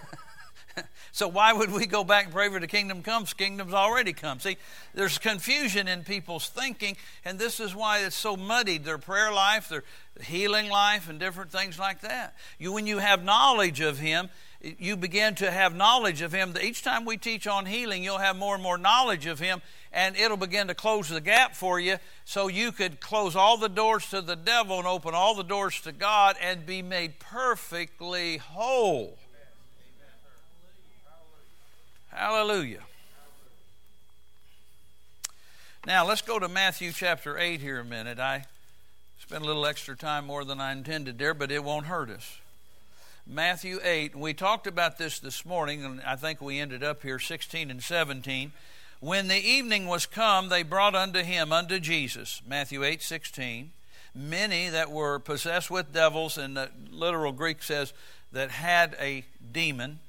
so 1.13 1.29
why 1.29 1.53
would 1.53 1.71
we 1.71 1.87
go 1.87 2.05
back 2.05 2.25
and 2.25 2.35
pray 2.35 2.49
for 2.49 2.61
the 2.61 2.67
kingdom 2.67 3.03
comes? 3.03 3.33
Kingdom's 3.33 3.75
already 3.75 4.13
come. 4.13 4.41
See, 4.41 4.57
there's 4.95 5.19
confusion 5.19 5.89
in 5.89 6.05
people's 6.05 6.49
thinking, 6.49 6.97
and 7.25 7.39
this 7.39 7.61
is 7.61 7.75
why 7.75 8.01
it's 8.01 8.17
so 8.17 8.37
muddied. 8.37 8.85
Their 8.85 8.99
prayer 8.99 9.33
life, 9.33 9.69
their 9.69 9.85
healing 10.23 10.69
life, 10.69 11.09
and 11.09 11.19
different 11.19 11.51
things 11.51 11.79
like 11.79 12.01
that. 12.03 12.35
You, 12.59 12.73
when 12.73 12.87
you 12.87 12.99
have 12.99 13.25
knowledge 13.25 13.81
of 13.81 13.99
Him, 13.99 14.29
you 14.61 14.97
begin 14.97 15.35
to 15.37 15.51
have 15.51 15.75
knowledge 15.75 16.21
of 16.23 16.33
Him. 16.33 16.55
Each 16.61 16.83
time 16.83 17.05
we 17.05 17.17
teach 17.17 17.47
on 17.47 17.67
healing, 17.67 18.05
you'll 18.05 18.19
have 18.19 18.37
more 18.37 18.55
and 18.55 18.63
more 18.63 18.77
knowledge 18.77 19.27
of 19.27 19.39
Him, 19.39 19.63
and 19.93 20.17
it'll 20.17 20.37
begin 20.37 20.69
to 20.69 20.75
close 20.75 21.09
the 21.09 21.21
gap 21.21 21.55
for 21.55 21.81
you 21.81 21.97
so 22.25 22.49
you 22.49 22.71
could 22.73 23.01
close 23.01 23.35
all 23.35 23.57
the 23.57 23.69
doors 23.69 24.09
to 24.11 24.21
the 24.21 24.37
devil 24.37 24.79
and 24.79 24.87
open 24.87 25.15
all 25.15 25.35
the 25.35 25.43
doors 25.43 25.81
to 25.83 25.93
God 25.93 26.37
and 26.43 26.67
be 26.67 26.83
made 26.83 27.19
perfectly 27.19 28.37
whole. 28.37 29.17
Hallelujah. 32.11 32.81
Now, 35.87 36.07
let's 36.07 36.21
go 36.21 36.39
to 36.39 36.49
Matthew 36.49 36.93
chapter 36.93 37.39
8 37.39 37.61
here 37.61 37.81
a 37.81 37.85
minute. 37.85 38.19
I 38.19 38.45
spent 39.19 39.43
a 39.43 39.47
little 39.47 39.65
extra 39.65 39.97
time 39.97 40.27
more 40.27 40.45
than 40.45 40.61
I 40.61 40.73
intended 40.73 41.19
there, 41.19 41.33
but 41.33 41.51
it 41.51 41.65
won't 41.65 41.87
hurt 41.87 42.11
us. 42.11 42.40
Matthew 43.33 43.79
8. 43.85 44.17
We 44.17 44.35
talked 44.35 44.67
about 44.67 44.99
this 44.99 45.21
this 45.21 45.47
morning, 45.47 45.85
and 45.85 46.01
I 46.01 46.17
think 46.17 46.41
we 46.41 46.59
ended 46.59 46.83
up 46.83 47.05
here 47.05 47.21
16 47.21 47.71
and 47.71 47.81
17. 47.81 48.51
When 48.99 49.29
the 49.29 49.39
evening 49.39 49.87
was 49.87 50.05
come, 50.05 50.49
they 50.49 50.65
brought 50.65 50.97
unto 50.97 51.23
him, 51.23 51.53
unto 51.53 51.79
Jesus, 51.79 52.43
Matthew 52.45 52.83
8, 52.83 53.01
16, 53.01 53.71
many 54.17 54.69
that 54.69 54.91
were 54.91 55.21
possessed 55.21 55.71
with 55.71 55.93
devils, 55.93 56.37
and 56.37 56.57
the 56.57 56.71
literal 56.91 57.31
Greek 57.31 57.63
says 57.63 57.93
that 58.33 58.51
had 58.51 58.97
a 58.99 59.25
demon. 59.53 60.01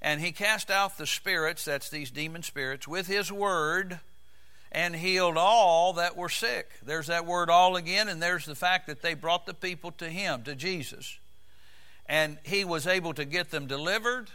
And 0.00 0.20
he 0.20 0.30
cast 0.30 0.70
out 0.70 0.98
the 0.98 1.06
spirits, 1.06 1.64
that's 1.64 1.90
these 1.90 2.12
demon 2.12 2.44
spirits, 2.44 2.86
with 2.86 3.08
his 3.08 3.32
word 3.32 3.98
and 4.70 4.94
healed 4.94 5.36
all 5.36 5.94
that 5.94 6.16
were 6.16 6.28
sick. 6.28 6.70
There's 6.86 7.08
that 7.08 7.26
word 7.26 7.50
all 7.50 7.74
again, 7.74 8.06
and 8.08 8.22
there's 8.22 8.46
the 8.46 8.54
fact 8.54 8.86
that 8.86 9.02
they 9.02 9.14
brought 9.14 9.46
the 9.46 9.54
people 9.54 9.90
to 9.92 10.08
him, 10.08 10.44
to 10.44 10.54
Jesus. 10.54 11.18
And 12.08 12.38
he 12.44 12.64
was 12.64 12.86
able 12.86 13.12
to 13.14 13.24
get 13.24 13.50
them 13.50 13.66
delivered 13.66 14.30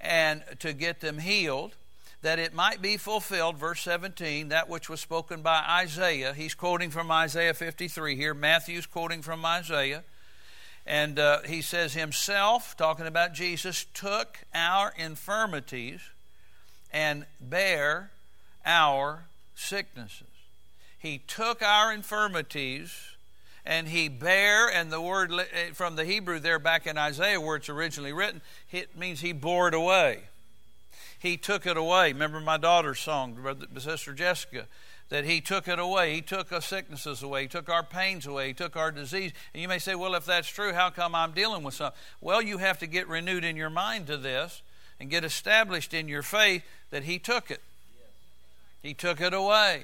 and 0.00 0.42
to 0.58 0.72
get 0.72 1.00
them 1.00 1.18
healed, 1.18 1.74
that 2.22 2.38
it 2.38 2.52
might 2.52 2.82
be 2.82 2.96
fulfilled, 2.96 3.56
verse 3.56 3.80
17, 3.82 4.48
that 4.48 4.68
which 4.68 4.88
was 4.88 5.00
spoken 5.00 5.42
by 5.42 5.64
Isaiah. 5.68 6.34
He's 6.34 6.54
quoting 6.54 6.90
from 6.90 7.10
Isaiah 7.10 7.54
53 7.54 8.16
here. 8.16 8.34
Matthew's 8.34 8.86
quoting 8.86 9.22
from 9.22 9.44
Isaiah. 9.44 10.02
And 10.86 11.18
uh, 11.18 11.42
he 11.42 11.62
says, 11.62 11.94
Himself, 11.94 12.76
talking 12.76 13.06
about 13.06 13.32
Jesus, 13.32 13.86
took 13.94 14.38
our 14.54 14.92
infirmities 14.98 16.00
and 16.92 17.26
bare 17.40 18.10
our 18.64 19.24
sicknesses. 19.54 20.26
He 20.98 21.18
took 21.18 21.62
our 21.62 21.92
infirmities 21.92 22.92
and 23.64 23.88
he 23.88 24.08
bare, 24.08 24.68
and 24.68 24.90
the 24.90 25.00
word 25.00 25.32
eh, 25.32 25.72
from 25.72 25.96
the 25.96 26.04
Hebrew 26.04 26.38
there 26.38 26.58
back 26.58 26.86
in 26.86 26.96
Isaiah 26.96 27.40
where 27.40 27.56
it's 27.56 27.68
originally 27.68 28.12
written, 28.12 28.40
it 28.70 28.96
means 28.96 29.20
he 29.20 29.32
bore 29.32 29.68
it 29.68 29.74
away. 29.74 30.20
He 31.18 31.36
took 31.36 31.66
it 31.66 31.76
away. 31.76 32.12
Remember 32.12 32.40
my 32.40 32.56
daughter's 32.56 32.98
song, 32.98 33.36
Sister 33.78 34.14
Jessica, 34.14 34.66
that 35.10 35.24
he 35.24 35.42
took 35.42 35.68
it 35.68 35.78
away. 35.78 36.14
He 36.14 36.22
took 36.22 36.50
our 36.50 36.62
sicknesses 36.62 37.22
away. 37.22 37.42
He 37.42 37.48
took 37.48 37.68
our 37.68 37.82
pains 37.82 38.26
away. 38.26 38.48
He 38.48 38.54
took 38.54 38.74
our 38.74 38.90
disease. 38.90 39.32
And 39.52 39.60
you 39.60 39.68
may 39.68 39.78
say, 39.78 39.94
well, 39.94 40.14
if 40.14 40.24
that's 40.24 40.48
true, 40.48 40.72
how 40.72 40.88
come 40.88 41.14
I'm 41.14 41.32
dealing 41.32 41.62
with 41.62 41.74
something? 41.74 41.98
Well, 42.22 42.40
you 42.40 42.58
have 42.58 42.78
to 42.78 42.86
get 42.86 43.06
renewed 43.06 43.44
in 43.44 43.56
your 43.56 43.70
mind 43.70 44.06
to 44.06 44.16
this 44.16 44.62
and 44.98 45.10
get 45.10 45.24
established 45.24 45.92
in 45.92 46.08
your 46.08 46.22
faith 46.22 46.62
that 46.90 47.02
he 47.02 47.18
took 47.18 47.50
it. 47.50 47.60
He 48.82 48.94
took 48.94 49.20
it 49.20 49.34
away. 49.34 49.82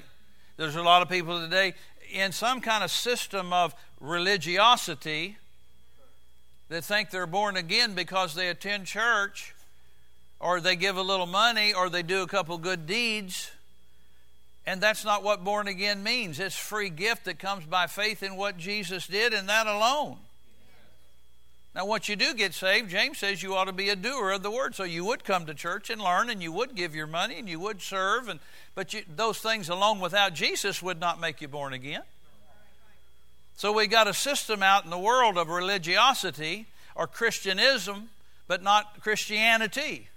There's 0.55 0.75
a 0.75 0.81
lot 0.81 1.03
of 1.03 1.09
people 1.09 1.39
today 1.39 1.75
in 2.11 2.31
some 2.31 2.61
kind 2.61 2.83
of 2.83 2.91
system 2.91 3.53
of 3.53 3.75
religiosity 3.99 5.37
that 6.69 6.83
think 6.83 7.09
they're 7.09 7.27
born 7.27 7.57
again 7.57 7.93
because 7.93 8.35
they 8.35 8.49
attend 8.49 8.85
church 8.85 9.53
or 10.39 10.59
they 10.59 10.75
give 10.75 10.97
a 10.97 11.01
little 11.01 11.25
money 11.25 11.73
or 11.73 11.89
they 11.89 12.03
do 12.03 12.21
a 12.21 12.27
couple 12.27 12.57
good 12.57 12.85
deeds. 12.85 13.51
And 14.65 14.81
that's 14.81 15.05
not 15.05 15.23
what 15.23 15.43
born 15.43 15.67
again 15.67 16.03
means. 16.03 16.39
It's 16.39 16.57
free 16.57 16.89
gift 16.89 17.25
that 17.25 17.39
comes 17.39 17.65
by 17.65 17.87
faith 17.87 18.21
in 18.21 18.35
what 18.35 18.57
Jesus 18.57 19.07
did 19.07 19.33
and 19.33 19.47
that 19.47 19.65
alone. 19.65 20.17
Now, 21.77 21.85
once 21.85 22.09
you 22.09 22.15
do 22.15 22.33
get 22.33 22.55
saved, 22.55 22.89
James 22.89 23.19
says 23.19 23.43
you 23.43 23.53
ought 23.53 23.65
to 23.65 23.71
be 23.71 23.89
a 23.89 23.95
doer 23.95 24.31
of 24.31 24.41
the 24.41 24.49
word. 24.49 24.73
So 24.73 24.83
you 24.83 25.05
would 25.05 25.23
come 25.23 25.45
to 25.45 25.53
church 25.53 25.91
and 25.91 26.01
learn, 26.01 26.31
and 26.31 26.41
you 26.41 26.51
would 26.51 26.73
give 26.73 26.95
your 26.95 27.05
money, 27.05 27.37
and 27.37 27.47
you 27.47 27.59
would 27.59 27.83
serve, 27.83 28.29
and 28.29 28.39
but 28.73 28.95
you, 28.95 29.03
those 29.15 29.37
things 29.37 29.69
alone 29.69 29.99
without 29.99 30.33
Jesus 30.33 30.81
would 30.81 30.99
not 30.99 31.19
make 31.19 31.39
you 31.39 31.47
born 31.47 31.73
again. 31.73 32.01
So 33.57 33.71
we 33.71 33.85
got 33.85 34.07
a 34.07 34.13
system 34.15 34.63
out 34.63 34.85
in 34.85 34.89
the 34.89 34.97
world 34.97 35.37
of 35.37 35.49
religiosity 35.49 36.65
or 36.95 37.05
Christianism, 37.05 38.09
but 38.47 38.63
not 38.63 39.01
Christianity. 39.01 40.07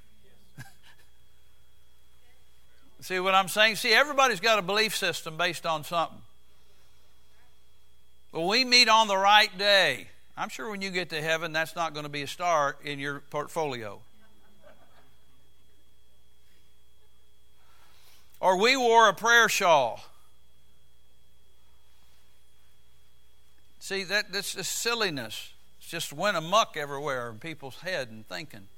See 3.02 3.20
what 3.20 3.34
I'm 3.34 3.48
saying? 3.48 3.76
See, 3.76 3.92
everybody's 3.92 4.40
got 4.40 4.58
a 4.58 4.62
belief 4.62 4.96
system 4.96 5.36
based 5.36 5.66
on 5.66 5.84
something. 5.84 6.22
But 8.32 8.46
we 8.46 8.64
meet 8.64 8.88
on 8.88 9.08
the 9.08 9.18
right 9.18 9.58
day. 9.58 10.06
I'm 10.40 10.48
sure 10.48 10.70
when 10.70 10.80
you 10.80 10.88
get 10.88 11.10
to 11.10 11.20
heaven, 11.20 11.52
that's 11.52 11.76
not 11.76 11.92
going 11.92 12.04
to 12.04 12.10
be 12.10 12.22
a 12.22 12.26
star 12.26 12.76
in 12.82 12.98
your 12.98 13.20
portfolio. 13.28 14.00
Or 18.40 18.58
we 18.58 18.74
wore 18.74 19.10
a 19.10 19.12
prayer 19.12 19.50
shawl. 19.50 20.02
See, 23.80 24.02
that, 24.04 24.32
this 24.32 24.54
is 24.54 24.66
silliness. 24.66 25.52
It's 25.78 25.90
just 25.90 26.10
went 26.10 26.38
amuck 26.38 26.74
everywhere 26.74 27.28
in 27.28 27.38
people's 27.38 27.76
head 27.80 28.08
and 28.08 28.26
thinking. 28.26 28.68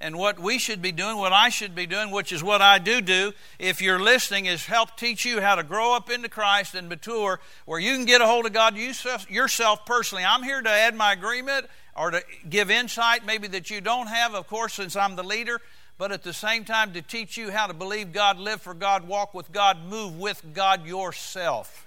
And 0.00 0.18
what 0.18 0.38
we 0.38 0.58
should 0.58 0.82
be 0.82 0.92
doing, 0.92 1.16
what 1.16 1.32
I 1.32 1.48
should 1.48 1.74
be 1.74 1.86
doing, 1.86 2.10
which 2.10 2.30
is 2.30 2.42
what 2.42 2.60
I 2.60 2.78
do 2.78 3.00
do, 3.00 3.32
if 3.58 3.80
you're 3.80 3.98
listening, 3.98 4.46
is 4.46 4.66
help 4.66 4.96
teach 4.96 5.24
you 5.24 5.40
how 5.40 5.54
to 5.54 5.62
grow 5.62 5.96
up 5.96 6.10
into 6.10 6.28
Christ 6.28 6.74
and 6.74 6.88
mature 6.88 7.40
where 7.64 7.80
you 7.80 7.94
can 7.94 8.04
get 8.04 8.20
a 8.20 8.26
hold 8.26 8.44
of 8.44 8.52
God 8.52 8.76
yourself 8.76 9.86
personally. 9.86 10.24
I'm 10.24 10.42
here 10.42 10.60
to 10.60 10.70
add 10.70 10.94
my 10.94 11.14
agreement 11.14 11.66
or 11.96 12.10
to 12.10 12.22
give 12.48 12.70
insight 12.70 13.24
maybe 13.24 13.48
that 13.48 13.70
you 13.70 13.80
don't 13.80 14.08
have, 14.08 14.34
of 14.34 14.46
course, 14.48 14.74
since 14.74 14.96
I'm 14.96 15.16
the 15.16 15.24
leader, 15.24 15.62
but 15.96 16.12
at 16.12 16.22
the 16.22 16.34
same 16.34 16.66
time 16.66 16.92
to 16.92 17.00
teach 17.00 17.38
you 17.38 17.50
how 17.50 17.66
to 17.66 17.72
believe 17.72 18.12
God, 18.12 18.38
live 18.38 18.60
for 18.60 18.74
God, 18.74 19.08
walk 19.08 19.32
with 19.32 19.50
God, 19.50 19.82
move 19.86 20.18
with 20.18 20.42
God 20.52 20.86
yourself. 20.86 21.85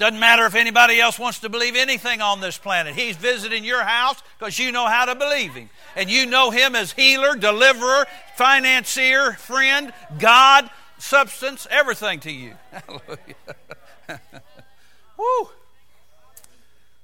Doesn't 0.00 0.18
matter 0.18 0.46
if 0.46 0.54
anybody 0.54 0.98
else 0.98 1.18
wants 1.18 1.40
to 1.40 1.50
believe 1.50 1.76
anything 1.76 2.22
on 2.22 2.40
this 2.40 2.56
planet. 2.56 2.94
He's 2.94 3.18
visiting 3.18 3.64
your 3.64 3.82
house 3.82 4.22
because 4.38 4.58
you 4.58 4.72
know 4.72 4.86
how 4.86 5.04
to 5.04 5.14
believe 5.14 5.52
Him. 5.52 5.68
And 5.94 6.10
you 6.10 6.24
know 6.24 6.50
Him 6.50 6.74
as 6.74 6.92
healer, 6.92 7.36
deliverer, 7.36 8.06
financier, 8.34 9.32
friend, 9.32 9.92
God, 10.18 10.70
substance, 10.96 11.66
everything 11.70 12.18
to 12.20 12.32
you. 12.32 12.54
Hallelujah. 12.72 14.20
Woo. 15.18 15.50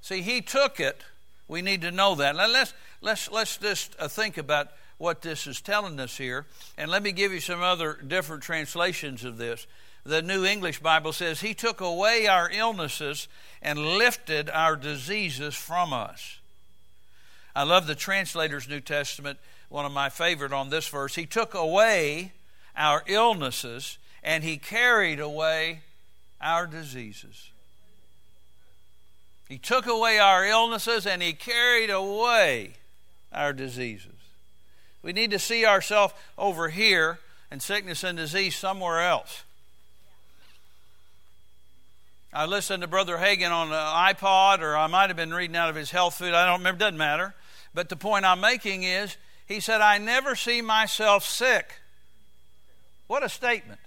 See, 0.00 0.22
He 0.22 0.40
took 0.40 0.80
it. 0.80 1.02
We 1.48 1.60
need 1.60 1.82
to 1.82 1.90
know 1.90 2.14
that. 2.14 2.34
Now 2.34 2.48
let's, 2.48 2.72
let's, 3.02 3.30
let's 3.30 3.58
just 3.58 3.94
uh, 3.98 4.08
think 4.08 4.38
about 4.38 4.68
what 4.96 5.20
this 5.20 5.46
is 5.46 5.60
telling 5.60 6.00
us 6.00 6.16
here. 6.16 6.46
And 6.78 6.90
let 6.90 7.02
me 7.02 7.12
give 7.12 7.30
you 7.30 7.40
some 7.40 7.60
other 7.60 7.98
different 8.06 8.42
translations 8.42 9.22
of 9.22 9.36
this 9.36 9.66
the 10.06 10.22
New 10.22 10.44
English 10.44 10.80
Bible 10.80 11.12
says, 11.12 11.40
He 11.40 11.54
took 11.54 11.80
away 11.80 12.26
our 12.26 12.50
illnesses 12.50 13.28
and 13.60 13.78
lifted 13.78 14.48
our 14.50 14.76
diseases 14.76 15.54
from 15.54 15.92
us. 15.92 16.38
I 17.54 17.64
love 17.64 17.86
the 17.86 17.94
translator's 17.94 18.68
New 18.68 18.80
Testament, 18.80 19.38
one 19.68 19.84
of 19.84 19.92
my 19.92 20.08
favorite 20.08 20.52
on 20.52 20.70
this 20.70 20.86
verse. 20.88 21.14
He 21.14 21.26
took 21.26 21.54
away 21.54 22.32
our 22.76 23.02
illnesses 23.06 23.98
and 24.22 24.44
He 24.44 24.58
carried 24.58 25.18
away 25.18 25.80
our 26.40 26.66
diseases. 26.66 27.50
He 29.48 29.58
took 29.58 29.86
away 29.86 30.18
our 30.18 30.44
illnesses 30.44 31.06
and 31.06 31.22
He 31.22 31.32
carried 31.32 31.90
away 31.90 32.74
our 33.32 33.52
diseases. 33.52 34.12
We 35.02 35.12
need 35.12 35.30
to 35.30 35.38
see 35.38 35.64
ourselves 35.64 36.14
over 36.36 36.68
here 36.68 37.18
and 37.50 37.62
sickness 37.62 38.04
and 38.04 38.18
disease 38.18 38.56
somewhere 38.56 39.00
else. 39.00 39.44
I 42.36 42.44
listened 42.44 42.82
to 42.82 42.86
Brother 42.86 43.16
Hagin 43.16 43.50
on 43.50 43.68
an 43.68 44.14
iPod, 44.14 44.60
or 44.60 44.76
I 44.76 44.88
might 44.88 45.08
have 45.08 45.16
been 45.16 45.32
reading 45.32 45.56
out 45.56 45.70
of 45.70 45.74
his 45.74 45.90
health 45.90 46.16
food. 46.16 46.34
I 46.34 46.44
don't 46.44 46.58
remember, 46.58 46.80
doesn't 46.80 46.98
matter. 46.98 47.34
But 47.72 47.88
the 47.88 47.96
point 47.96 48.26
I'm 48.26 48.40
making 48.40 48.82
is, 48.82 49.16
he 49.46 49.58
said, 49.58 49.80
I 49.80 49.96
never 49.96 50.36
see 50.36 50.60
myself 50.60 51.24
sick. 51.24 51.80
What 53.06 53.22
a 53.22 53.30
statement. 53.30 53.80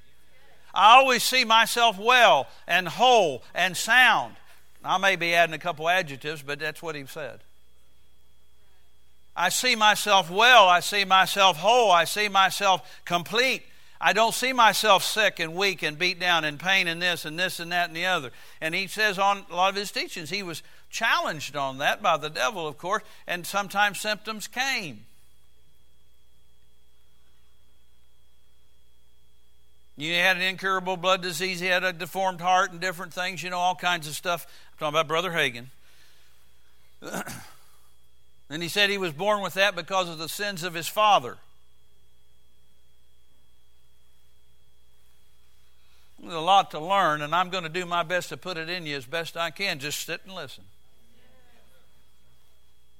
I 0.74 0.96
always 0.98 1.22
see 1.22 1.46
myself 1.46 2.00
well 2.00 2.48
and 2.68 2.88
whole 2.88 3.44
and 3.54 3.78
sound. 3.78 4.36
I 4.84 4.98
may 4.98 5.16
be 5.16 5.36
adding 5.36 5.54
a 5.54 5.60
couple 5.60 5.88
adjectives, 5.88 6.42
but 6.42 6.58
that's 6.58 6.82
what 6.82 6.96
he 6.96 7.06
said. 7.06 7.42
I 9.36 9.50
see 9.50 9.76
myself 9.76 10.32
well. 10.32 10.68
I 10.68 10.80
see 10.80 11.06
myself 11.06 11.58
whole. 11.58 11.92
I 11.92 12.06
see 12.06 12.30
myself 12.30 13.00
complete. 13.06 13.62
I 14.02 14.14
don't 14.14 14.34
see 14.34 14.54
myself 14.54 15.04
sick 15.04 15.40
and 15.40 15.56
weak 15.56 15.84
and 15.84 16.00
beat 16.00 16.20
down 16.20 16.46
and 16.46 16.58
pain 16.58 16.88
and 16.88 17.02
this 17.02 17.26
and 17.26 17.38
this 17.38 17.60
and 17.60 17.72
that 17.72 17.90
and 17.90 17.96
the 17.96 18.06
other. 18.06 18.32
And 18.62 18.74
he 18.74 18.88
says 18.88 19.20
on 19.20 19.46
a 19.52 19.56
lot 19.56 19.70
of 19.70 19.76
his 19.76 19.92
teachings, 19.92 20.30
he 20.30 20.42
was 20.42 20.64
challenged 20.90 21.56
on 21.58 21.80
that 21.80 22.02
by 22.02 22.16
the 22.16 22.30
devil, 22.30 22.66
of 22.66 22.78
course, 22.78 23.04
and 23.28 23.46
sometimes 23.46 24.00
symptoms 24.00 24.48
came. 24.48 25.02
You 29.98 30.14
had 30.14 30.38
an 30.38 30.44
incurable 30.44 30.96
blood 30.96 31.22
disease, 31.22 31.60
he 31.60 31.68
had 31.68 31.84
a 31.84 31.92
deformed 31.92 32.40
heart 32.40 32.72
and 32.72 32.80
different 32.80 33.14
things, 33.14 33.44
you 33.44 33.50
know, 33.50 33.58
all 33.58 33.76
kinds 33.76 34.08
of 34.08 34.16
stuff. 34.16 34.48
I'm 34.72 34.80
talking 34.80 34.94
about 34.96 35.10
Brother 35.10 35.32
Hagin. 35.32 35.66
and 38.50 38.64
he 38.64 38.70
said 38.70 38.90
he 38.90 38.98
was 38.98 39.12
born 39.12 39.42
with 39.42 39.56
that 39.56 39.76
because 39.76 40.08
of 40.08 40.18
the 40.18 40.30
sins 40.30 40.64
of 40.64 40.74
his 40.74 40.88
father. 40.88 41.38
There's 46.22 46.34
a 46.34 46.40
lot 46.40 46.72
to 46.72 46.80
learn, 46.80 47.22
and 47.22 47.34
I'm 47.34 47.50
going 47.50 47.64
to 47.64 47.70
do 47.70 47.86
my 47.86 48.04
best 48.04 48.30
to 48.30 48.38
put 48.38 48.58
it 48.58 48.70
in 48.70 48.86
you 48.86 48.98
as 48.98 49.06
best 49.06 49.38
I 49.38 49.52
can. 49.52 49.80
Just 49.80 50.06
sit 50.06 50.22
and 50.26 50.36
listen. 50.36 50.64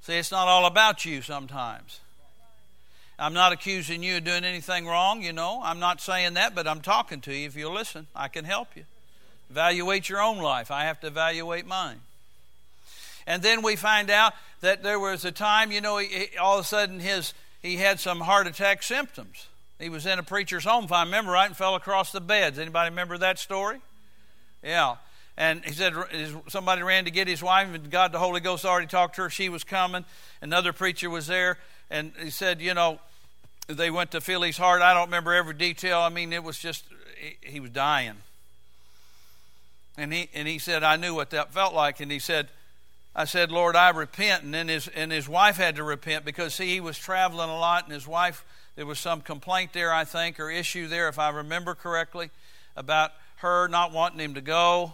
See, 0.02 0.18
it's 0.18 0.32
not 0.32 0.48
all 0.48 0.66
about 0.66 1.06
you 1.06 1.22
sometimes. 1.22 2.00
I'm 3.18 3.34
not 3.34 3.52
accusing 3.52 4.02
you 4.02 4.18
of 4.18 4.24
doing 4.24 4.46
anything 4.46 4.88
wrong, 4.88 5.22
you 5.22 5.34
know. 5.34 5.60
I'm 5.62 5.80
not 5.80 6.00
saying 6.00 6.36
that, 6.36 6.56
but 6.56 6.68
I'm 6.68 6.80
talking 6.80 7.20
to 7.22 7.34
you. 7.34 7.48
If 7.48 7.56
you'll 7.58 7.74
listen, 7.74 8.08
I 8.16 8.30
can 8.30 8.46
help 8.46 8.70
you. 8.76 8.86
Evaluate 9.50 10.08
your 10.08 10.22
own 10.22 10.38
life. 10.38 10.72
I 10.72 10.86
have 10.86 11.02
to 11.02 11.08
evaluate 11.08 11.66
mine. 11.66 12.00
And 13.28 13.44
then 13.44 13.62
we 13.62 13.76
find 13.76 14.10
out 14.10 14.34
that 14.62 14.84
there 14.84 15.00
was 15.00 15.26
a 15.26 15.32
time, 15.32 15.72
you 15.72 15.82
know, 15.82 15.98
he, 15.98 16.30
all 16.40 16.58
of 16.58 16.66
a 16.66 16.68
sudden 16.68 17.00
his 17.00 17.34
he 17.62 17.76
had 17.76 18.00
some 18.00 18.22
heart 18.22 18.48
attack 18.48 18.84
symptoms. 18.84 19.49
He 19.80 19.90
was 19.90 20.06
in 20.06 20.20
a 20.20 20.24
preacher's 20.24 20.66
home, 20.66 20.86
if 20.86 20.92
I 20.92 21.04
remember 21.04 21.32
right, 21.32 21.48
and 21.48 21.56
fell 21.56 21.76
across 21.76 22.12
the 22.12 22.20
beds. 22.20 22.60
Anybody 22.60 22.90
remember 22.90 23.18
that 23.18 23.40
story? 23.40 23.80
Yeah. 24.62 24.96
And 25.38 25.64
he 25.64 25.72
said 25.72 25.94
somebody 26.50 26.84
ran 26.84 27.06
to 27.06 27.12
get 27.12 27.30
his 27.30 27.42
wife, 27.42 27.74
and 27.74 27.90
God, 27.90 28.12
the 28.12 28.20
Holy 28.20 28.42
Ghost, 28.42 28.66
already 28.66 28.88
talked 28.88 29.16
to 29.16 29.24
her. 29.24 29.30
She 29.30 29.48
was 29.48 29.64
coming. 29.64 30.04
Another 30.42 30.74
preacher 30.74 31.10
was 31.10 31.28
there, 31.28 31.58
and 31.90 32.12
he 32.22 32.30
said, 32.30 32.60
you 32.60 32.74
know, 32.74 33.00
they 33.68 33.90
went 33.90 34.12
to 34.12 34.22
feel 34.22 34.42
his 34.42 34.58
heart. 34.58 34.82
I 34.82 34.94
don't 34.94 35.06
remember 35.06 35.34
every 35.34 35.54
detail. 35.54 36.00
I 36.00 36.10
mean, 36.10 36.34
it 36.34 36.44
was 36.44 36.60
just 36.60 36.84
he, 37.18 37.38
he 37.42 37.60
was 37.62 37.70
dying. 37.70 38.16
And 39.98 40.12
he 40.12 40.30
and 40.34 40.46
he 40.46 40.60
said, 40.60 40.84
I 40.84 40.98
knew 40.98 41.16
what 41.16 41.30
that 41.30 41.54
felt 41.54 41.74
like. 41.74 42.02
And 42.02 42.12
he 42.12 42.20
said, 42.20 42.50
I 43.16 43.26
said, 43.26 43.52
Lord, 43.52 43.76
I 43.76 43.90
repent. 43.92 44.44
And 44.44 44.54
then 44.54 44.68
his 44.68 44.90
and 44.90 45.12
his 45.12 45.30
wife 45.30 45.56
had 45.56 45.78
to 45.78 45.84
repent 45.84 46.26
because 46.26 46.56
see, 46.56 46.68
he 46.68 46.82
was 46.82 46.98
traveling 46.98 47.50
a 47.50 47.58
lot, 47.58 47.86
and 47.86 47.94
his 47.94 48.08
wife 48.08 48.44
there 48.80 48.86
was 48.86 48.98
some 48.98 49.20
complaint 49.20 49.74
there, 49.74 49.92
I 49.92 50.06
think, 50.06 50.40
or 50.40 50.50
issue 50.50 50.88
there, 50.88 51.10
if 51.10 51.20
I 51.20 51.32
remember 51.32 51.76
correctly, 51.76 52.30
about 52.78 53.12
her 53.40 53.68
not 53.68 53.92
wanting 53.92 54.22
him 54.22 54.36
to 54.36 54.42
go 54.42 54.94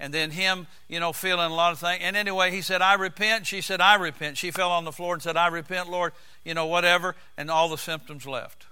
and 0.00 0.14
then 0.14 0.30
him, 0.30 0.66
you 0.88 0.98
know, 0.98 1.12
feeling 1.12 1.50
a 1.50 1.54
lot 1.54 1.72
of 1.72 1.78
things. 1.78 2.00
And 2.02 2.16
anyway, 2.16 2.50
he 2.50 2.62
said, 2.62 2.80
I 2.80 2.94
repent. 2.94 3.46
She 3.46 3.60
said, 3.60 3.82
I 3.82 3.96
repent. 3.96 4.38
She 4.38 4.50
fell 4.50 4.70
on 4.70 4.86
the 4.86 4.92
floor 4.92 5.12
and 5.12 5.22
said, 5.22 5.36
I 5.36 5.48
repent, 5.48 5.90
Lord, 5.90 6.14
you 6.42 6.54
know, 6.54 6.64
whatever. 6.64 7.16
And 7.36 7.50
all 7.50 7.68
the 7.68 7.76
symptoms 7.76 8.26
left. 8.26 8.64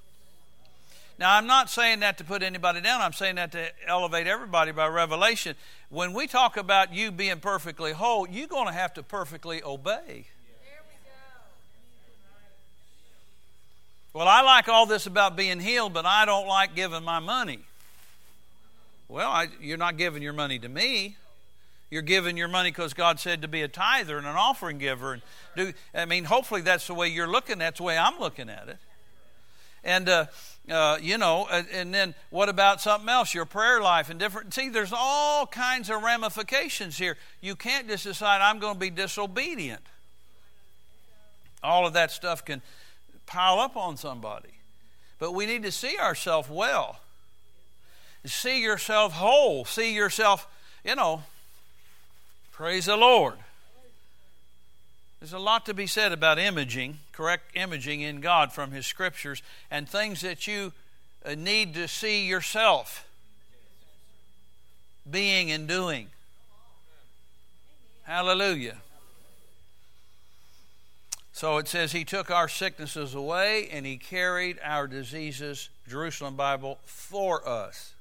Now, 1.19 1.37
I'm 1.37 1.47
not 1.47 1.69
saying 1.69 2.01
that 2.01 2.17
to 2.17 2.25
put 2.25 2.43
anybody 2.43 2.81
down. 2.81 3.03
I'm 3.03 3.13
saying 3.13 3.35
that 3.35 3.53
to 3.53 3.69
elevate 3.87 4.27
everybody 4.27 4.73
by 4.73 4.87
revelation. 4.87 5.55
When 5.91 6.15
we 6.15 6.27
talk 6.27 6.57
about 6.57 6.95
you 6.95 7.11
being 7.11 7.41
perfectly 7.41 7.93
whole, 7.93 8.27
you're 8.27 8.49
going 8.49 8.69
to 8.69 8.73
have 8.73 8.95
to 8.95 9.03
perfectly 9.03 9.63
obey. 9.63 10.29
Well, 14.17 14.29
I 14.29 14.41
like 14.41 14.67
all 14.67 14.87
this 14.87 15.07
about 15.07 15.37
being 15.37 15.61
healed, 15.61 15.93
but 15.93 16.07
I 16.07 16.25
don't 16.25 16.47
like 16.47 16.75
giving 16.75 17.05
my 17.05 17.19
money. 17.19 17.59
Well, 19.11 19.31
I, 19.31 19.49
you're 19.61 19.77
not 19.77 19.99
giving 19.99 20.23
your 20.23 20.33
money 20.33 20.59
to 20.59 20.71
me. 20.71 21.19
You're 21.91 22.01
giving 22.01 22.39
your 22.39 22.49
money 22.49 22.71
because 22.71 22.95
God 22.95 23.21
said 23.21 23.43
to 23.43 23.49
be 23.49 23.61
a 23.61 23.69
tither 23.69 24.17
and 24.17 24.27
an 24.27 24.35
offering 24.35 24.79
giver. 24.79 25.13
And 25.13 25.23
do 25.55 25.75
I 25.95 26.07
mean, 26.07 26.25
hopefully 26.25 26.63
that's 26.63 26.87
the 26.87 26.95
way 26.95 27.09
you're 27.09 27.31
looking. 27.31 27.59
That's 27.59 27.77
the 27.77 27.85
way 27.85 27.99
I'm 27.99 28.19
looking 28.19 28.49
at 28.49 28.71
it. 28.71 28.79
And 29.85 30.09
uh, 30.09 30.27
uh, 30.71 30.97
you 30.99 31.19
know, 31.19 31.47
and 31.51 31.93
then 31.93 32.15
what 32.31 32.49
about 32.49 32.81
something 32.81 33.11
else? 33.11 33.35
Your 33.35 33.45
prayer 33.45 33.83
life 33.83 34.09
and 34.09 34.19
different. 34.19 34.55
See, 34.55 34.71
there's 34.71 34.95
all 34.97 35.47
kinds 35.47 35.91
of 35.91 36.03
ramifications 36.03 36.97
here. 36.97 37.19
You 37.43 37.55
can't 37.55 37.87
just 37.87 38.05
decide 38.05 38.41
I'm 38.41 38.61
going 38.61 38.77
to 38.77 38.81
be 38.81 38.89
disobedient. 38.89 39.83
All 41.63 41.87
of 41.87 41.93
that 41.93 42.11
stuff 42.13 42.47
can 42.47 42.63
pile 43.27 43.59
up 43.59 43.77
on 43.77 43.97
somebody. 43.97 44.49
But 45.19 45.33
we 45.33 45.47
need 45.47 45.63
to 45.63 45.73
see 45.73 45.99
ourselves 45.99 46.49
well 46.49 47.01
see 48.27 48.61
yourself 48.61 49.13
whole, 49.13 49.65
see 49.65 49.95
yourself, 49.95 50.47
you 50.85 50.95
know, 50.95 51.23
praise 52.53 52.87
the 52.87 52.97
Lord. 52.97 53.35
There's 55.21 55.33
a 55.33 55.39
lot 55.39 55.67
to 55.67 55.75
be 55.75 55.87
said 55.87 56.13
about 56.13 56.39
imaging, 56.39 56.99
correct 57.13 57.57
imaging 57.57 58.01
in 58.01 58.21
God 58.21 58.53
from 58.53 58.73
His 58.73 58.87
scriptures, 58.87 59.43
and 59.71 59.89
things 59.89 60.21
that 60.21 60.47
you 60.47 60.73
uh, 61.25 61.35
need 61.35 61.75
to 61.75 61.89
see 61.89 62.27
yourself 62.27 63.09
being 65.11 65.51
and 65.51 65.67
doing. 65.67 66.09
Hallelujah. 68.05 68.77
So 71.37 71.59
it 71.59 71.69
says, 71.69 71.93
He 71.93 72.07
took 72.07 72.31
our 72.31 72.49
sicknesses 72.49 73.15
away 73.15 73.69
and 73.71 73.85
He 73.85 73.99
carried 73.99 74.59
our 74.65 74.87
diseases, 74.87 75.69
Jerusalem 75.87 76.35
Bible, 76.35 76.79
for 76.87 77.47
us. 77.47 77.93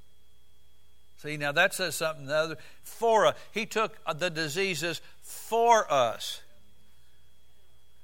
See, 1.18 1.36
now 1.36 1.52
that 1.52 1.74
says 1.74 1.96
something 1.96 2.28
the 2.28 2.34
other 2.34 2.58
for 2.82 3.26
us. 3.26 3.36
He 3.52 3.66
took 3.66 3.98
uh, 4.06 4.14
the 4.14 4.30
diseases 4.30 5.02
for 5.22 5.92
us. 5.92 6.40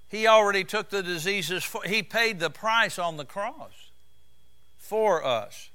He 0.10 0.28
already 0.28 0.66
took 0.66 0.90
the 0.90 1.02
diseases 1.02 1.64
for, 1.64 1.82
he 1.84 2.04
paid 2.04 2.42
the 2.42 2.50
price 2.50 3.00
on 3.00 3.16
the 3.16 3.24
cross 3.24 3.90
for 4.80 5.24
us 5.24 5.70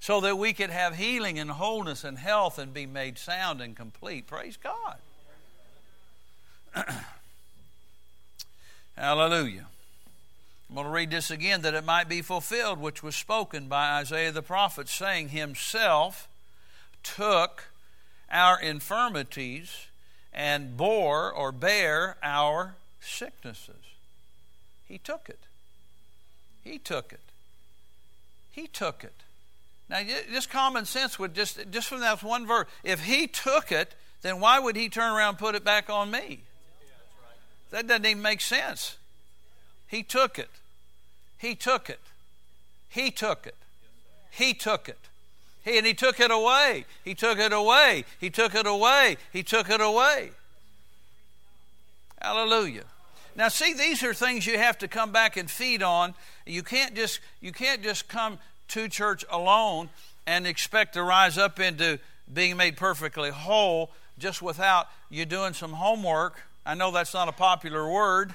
so 0.00 0.20
that 0.22 0.38
we 0.38 0.52
could 0.52 0.70
have 0.70 0.96
healing 0.96 1.38
and 1.38 1.52
wholeness 1.52 2.02
and 2.02 2.18
health 2.18 2.58
and 2.58 2.74
be 2.74 2.84
made 2.84 3.16
sound 3.16 3.60
and 3.60 3.76
complete. 3.76 4.26
Praise 4.26 4.56
God. 4.56 4.96
Hallelujah. 8.98 9.66
I'm 10.68 10.74
going 10.74 10.86
to 10.86 10.92
read 10.92 11.12
this 11.12 11.30
again 11.30 11.62
that 11.62 11.72
it 11.72 11.84
might 11.84 12.08
be 12.08 12.20
fulfilled, 12.20 12.80
which 12.80 13.00
was 13.00 13.14
spoken 13.14 13.68
by 13.68 14.00
Isaiah 14.00 14.32
the 14.32 14.42
prophet, 14.42 14.88
saying, 14.88 15.28
Himself 15.28 16.26
took 17.04 17.68
our 18.28 18.60
infirmities 18.60 19.86
and 20.32 20.76
bore 20.76 21.32
or 21.32 21.52
bear 21.52 22.16
our 22.24 22.74
sicknesses. 23.00 23.76
He 24.88 24.98
took 24.98 25.28
it. 25.28 25.38
He 26.64 26.78
took 26.78 27.12
it. 27.12 27.20
He 28.50 28.66
took 28.66 29.04
it. 29.04 29.14
Now, 29.88 30.00
just 30.32 30.50
common 30.50 30.86
sense 30.86 31.20
would 31.20 31.34
just, 31.34 31.70
just 31.70 31.86
from 31.86 32.00
that 32.00 32.24
one 32.24 32.48
verse, 32.48 32.66
if 32.82 33.04
he 33.04 33.28
took 33.28 33.70
it, 33.70 33.94
then 34.22 34.40
why 34.40 34.58
would 34.58 34.74
he 34.74 34.88
turn 34.88 35.14
around 35.14 35.30
and 35.30 35.38
put 35.38 35.54
it 35.54 35.62
back 35.62 35.88
on 35.88 36.10
me? 36.10 36.40
That 37.70 37.86
doesn't 37.86 38.06
even 38.06 38.22
make 38.22 38.40
sense. 38.40 38.96
He 39.86 40.02
took 40.02 40.38
it. 40.38 40.50
He 41.38 41.54
took 41.54 41.88
it. 41.88 42.00
He 42.88 43.10
took 43.10 43.46
it. 43.46 43.54
He 44.30 44.54
took 44.54 44.88
it. 44.88 44.98
He, 45.64 45.78
and 45.78 45.86
he 45.86 45.94
took 45.94 46.20
it 46.20 46.30
away. 46.30 46.84
He 47.04 47.14
took 47.14 47.38
it 47.38 47.52
away. 47.52 48.04
He 48.18 48.30
took 48.30 48.54
it 48.54 48.66
away. 48.66 49.16
He 49.32 49.42
took 49.42 49.68
it 49.68 49.80
away. 49.80 50.30
Hallelujah. 52.20 52.84
Now 53.36 53.48
see 53.48 53.72
these 53.72 54.02
are 54.02 54.14
things 54.14 54.46
you 54.46 54.58
have 54.58 54.78
to 54.78 54.88
come 54.88 55.12
back 55.12 55.36
and 55.36 55.50
feed 55.50 55.82
on. 55.82 56.14
You 56.44 56.62
can't 56.62 56.96
just 56.96 57.20
you 57.40 57.52
can't 57.52 57.82
just 57.82 58.08
come 58.08 58.38
to 58.68 58.88
church 58.88 59.24
alone 59.30 59.90
and 60.26 60.46
expect 60.46 60.94
to 60.94 61.02
rise 61.02 61.38
up 61.38 61.60
into 61.60 62.00
being 62.32 62.56
made 62.56 62.76
perfectly 62.76 63.30
whole 63.30 63.90
just 64.18 64.42
without 64.42 64.88
you 65.08 65.24
doing 65.24 65.52
some 65.54 65.72
homework. 65.72 66.42
I 66.68 66.74
know 66.74 66.90
that's 66.90 67.14
not 67.14 67.28
a 67.28 67.32
popular 67.32 67.90
word, 67.90 68.34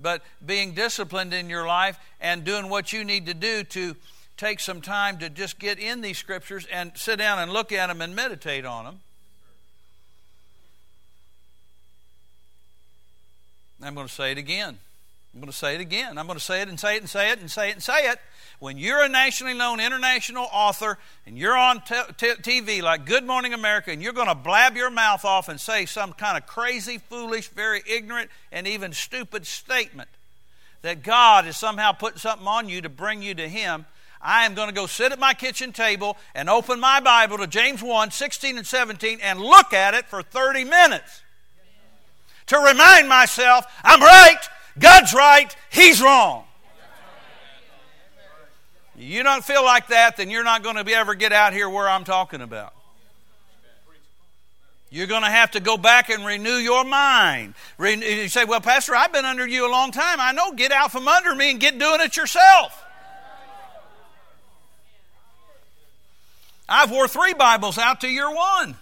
but 0.00 0.22
being 0.44 0.72
disciplined 0.72 1.34
in 1.34 1.50
your 1.50 1.66
life 1.66 1.98
and 2.18 2.44
doing 2.44 2.70
what 2.70 2.94
you 2.94 3.04
need 3.04 3.26
to 3.26 3.34
do 3.34 3.62
to 3.62 3.94
take 4.38 4.58
some 4.58 4.80
time 4.80 5.18
to 5.18 5.28
just 5.28 5.58
get 5.58 5.78
in 5.78 6.00
these 6.00 6.16
scriptures 6.16 6.66
and 6.72 6.92
sit 6.94 7.18
down 7.18 7.38
and 7.38 7.52
look 7.52 7.70
at 7.70 7.88
them 7.88 8.00
and 8.00 8.16
meditate 8.16 8.64
on 8.64 8.86
them. 8.86 9.00
I'm 13.82 13.94
going 13.94 14.06
to 14.06 14.12
say 14.12 14.32
it 14.32 14.38
again. 14.38 14.78
I'm 15.34 15.40
going 15.40 15.50
to 15.50 15.56
say 15.56 15.74
it 15.74 15.80
again. 15.80 16.18
I'm 16.18 16.26
going 16.26 16.38
to 16.38 16.44
say 16.44 16.60
it 16.60 16.68
and 16.68 16.78
say 16.78 16.96
it 16.96 17.00
and 17.00 17.08
say 17.08 17.30
it 17.30 17.40
and 17.40 17.50
say 17.50 17.70
it 17.70 17.72
and 17.72 17.82
say 17.82 18.10
it. 18.10 18.18
When 18.58 18.76
you're 18.76 19.02
a 19.02 19.08
nationally 19.08 19.54
known 19.54 19.80
international 19.80 20.46
author 20.52 20.98
and 21.26 21.38
you're 21.38 21.56
on 21.56 21.80
t- 21.80 21.94
t- 22.18 22.34
TV 22.60 22.82
like 22.82 23.06
Good 23.06 23.24
Morning 23.24 23.54
America 23.54 23.90
and 23.90 24.02
you're 24.02 24.12
going 24.12 24.28
to 24.28 24.34
blab 24.34 24.76
your 24.76 24.90
mouth 24.90 25.24
off 25.24 25.48
and 25.48 25.58
say 25.58 25.86
some 25.86 26.12
kind 26.12 26.36
of 26.36 26.46
crazy, 26.46 26.98
foolish, 26.98 27.48
very 27.48 27.82
ignorant, 27.88 28.30
and 28.52 28.68
even 28.68 28.92
stupid 28.92 29.46
statement 29.46 30.10
that 30.82 31.02
God 31.02 31.46
is 31.46 31.56
somehow 31.56 31.92
putting 31.92 32.18
something 32.18 32.46
on 32.46 32.68
you 32.68 32.82
to 32.82 32.88
bring 32.88 33.22
you 33.22 33.34
to 33.34 33.48
Him, 33.48 33.86
I 34.20 34.44
am 34.44 34.54
going 34.54 34.68
to 34.68 34.74
go 34.74 34.86
sit 34.86 35.12
at 35.12 35.18
my 35.18 35.32
kitchen 35.32 35.72
table 35.72 36.16
and 36.34 36.50
open 36.50 36.78
my 36.78 37.00
Bible 37.00 37.38
to 37.38 37.46
James 37.46 37.82
1 37.82 38.10
16 38.10 38.58
and 38.58 38.66
17 38.66 39.18
and 39.22 39.40
look 39.40 39.72
at 39.72 39.94
it 39.94 40.06
for 40.06 40.22
30 40.22 40.64
minutes 40.64 41.22
to 42.46 42.58
remind 42.58 43.08
myself 43.08 43.64
I'm 43.82 44.00
right, 44.00 44.40
God's 44.78 45.12
right, 45.12 45.54
He's 45.70 46.00
wrong. 46.00 46.44
You 48.96 49.22
don't 49.22 49.44
feel 49.44 49.64
like 49.64 49.88
that, 49.88 50.16
then 50.16 50.30
you're 50.30 50.44
not 50.44 50.62
going 50.62 50.76
to 50.76 50.84
be 50.84 50.94
ever 50.94 51.14
get 51.14 51.32
out 51.32 51.52
here 51.52 51.68
where 51.68 51.88
I'm 51.88 52.04
talking 52.04 52.40
about. 52.40 52.72
You're 54.90 55.06
going 55.06 55.22
to 55.22 55.30
have 55.30 55.52
to 55.52 55.60
go 55.60 55.78
back 55.78 56.10
and 56.10 56.24
renew 56.26 56.56
your 56.56 56.84
mind. 56.84 57.54
You 57.80 58.28
say, 58.28 58.44
Well, 58.44 58.60
Pastor, 58.60 58.94
I've 58.94 59.10
been 59.10 59.24
under 59.24 59.46
you 59.46 59.66
a 59.66 59.70
long 59.72 59.90
time. 59.90 60.20
I 60.20 60.32
know. 60.32 60.52
Get 60.52 60.70
out 60.70 60.92
from 60.92 61.08
under 61.08 61.34
me 61.34 61.50
and 61.50 61.58
get 61.58 61.78
doing 61.78 62.02
it 62.02 62.14
yourself. 62.14 62.84
I've 66.68 66.90
wore 66.90 67.08
three 67.08 67.32
Bibles 67.32 67.78
out 67.78 68.02
to 68.02 68.08
your 68.08 68.34
one. 68.34 68.76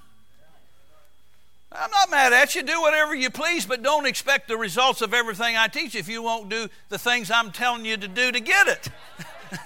I'm 1.72 1.90
not 1.90 2.10
mad 2.10 2.32
at 2.32 2.54
you. 2.54 2.62
Do 2.62 2.80
whatever 2.80 3.14
you 3.14 3.30
please, 3.30 3.64
but 3.64 3.82
don't 3.82 4.06
expect 4.06 4.48
the 4.48 4.56
results 4.56 5.02
of 5.02 5.14
everything 5.14 5.56
I 5.56 5.68
teach 5.68 5.94
if 5.94 6.08
you 6.08 6.22
won't 6.22 6.48
do 6.48 6.68
the 6.88 6.98
things 6.98 7.30
I'm 7.30 7.52
telling 7.52 7.84
you 7.84 7.96
to 7.96 8.08
do 8.08 8.32
to 8.32 8.40
get 8.40 8.66
it. 8.66 8.88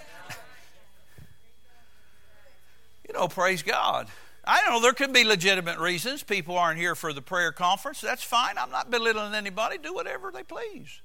you 3.08 3.14
know, 3.14 3.26
praise 3.28 3.62
God. 3.62 4.08
I 4.46 4.68
know 4.68 4.80
there 4.80 4.92
could 4.92 5.14
be 5.14 5.24
legitimate 5.24 5.78
reasons 5.78 6.22
people 6.22 6.58
aren't 6.58 6.78
here 6.78 6.94
for 6.94 7.14
the 7.14 7.22
prayer 7.22 7.52
conference. 7.52 8.02
That's 8.02 8.22
fine. 8.22 8.58
I'm 8.58 8.70
not 8.70 8.90
belittling 8.90 9.34
anybody. 9.34 9.78
Do 9.78 9.94
whatever 9.94 10.30
they 10.30 10.42
please. 10.42 11.00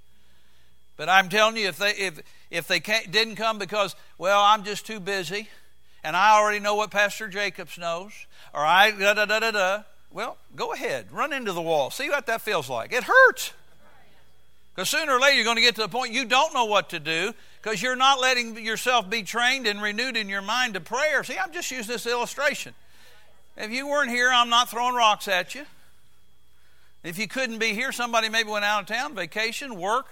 But 0.98 1.08
I'm 1.08 1.30
telling 1.30 1.56
you, 1.56 1.70
if 1.70 1.78
they 1.78 1.92
if 1.92 2.20
if 2.52 2.68
they 2.68 2.82
didn't 2.82 3.38
come 3.38 3.58
because 3.58 3.96
well, 4.18 4.42
I'm 4.42 4.66
just 4.66 4.86
too 4.86 5.00
busy, 5.00 5.48
and 6.04 6.18
I 6.18 6.38
already 6.38 6.60
know 6.60 6.76
what 6.76 6.92
Pastor 6.92 7.30
Jacobs 7.30 7.78
knows, 7.78 8.12
or 8.54 8.66
I 8.66 8.92
da 8.92 9.14
da 9.14 9.26
da 9.26 9.40
da 9.40 9.52
da. 9.52 9.84
Well, 10.12 10.38
go 10.56 10.74
ahead, 10.74 11.12
run 11.12 11.34
into 11.34 11.54
the 11.54 11.62
wall. 11.62 11.92
See 11.92 12.10
what 12.10 12.26
that 12.26 12.42
feels 12.42 12.70
like. 12.70 12.92
It 12.94 13.04
hurts. 13.04 13.54
Because 14.74 14.90
sooner 14.90 15.14
or 15.14 15.20
later 15.20 15.36
you're 15.36 15.44
going 15.44 15.58
to 15.58 15.62
get 15.62 15.76
to 15.76 15.82
the 15.82 15.90
point 15.90 16.14
you 16.14 16.26
don't 16.26 16.54
know 16.54 16.66
what 16.66 16.90
to 16.90 17.00
do 17.00 17.34
because 17.62 17.82
you're 17.82 17.96
not 17.96 18.20
letting 18.20 18.64
yourself 18.64 19.10
be 19.10 19.24
trained 19.24 19.68
and 19.68 19.82
renewed 19.82 20.16
in 20.16 20.30
your 20.30 20.42
mind 20.42 20.76
to 20.76 20.80
prayer. 20.80 21.24
See, 21.24 21.38
I'm 21.38 21.52
just 21.52 21.70
using 21.70 21.92
this 21.92 22.08
illustration. 22.08 22.74
If 23.58 23.72
you 23.72 23.88
weren't 23.88 24.10
here, 24.10 24.30
I'm 24.32 24.50
not 24.50 24.70
throwing 24.70 24.96
rocks 24.96 25.28
at 25.28 25.54
you. 25.54 25.66
If 27.04 27.18
you 27.18 27.28
couldn't 27.28 27.60
be 27.60 27.74
here, 27.74 27.92
somebody 27.92 28.30
maybe 28.30 28.50
went 28.50 28.66
out 28.66 28.82
of 28.82 28.88
town, 28.88 29.16
vacation, 29.16 29.76
work, 29.76 30.08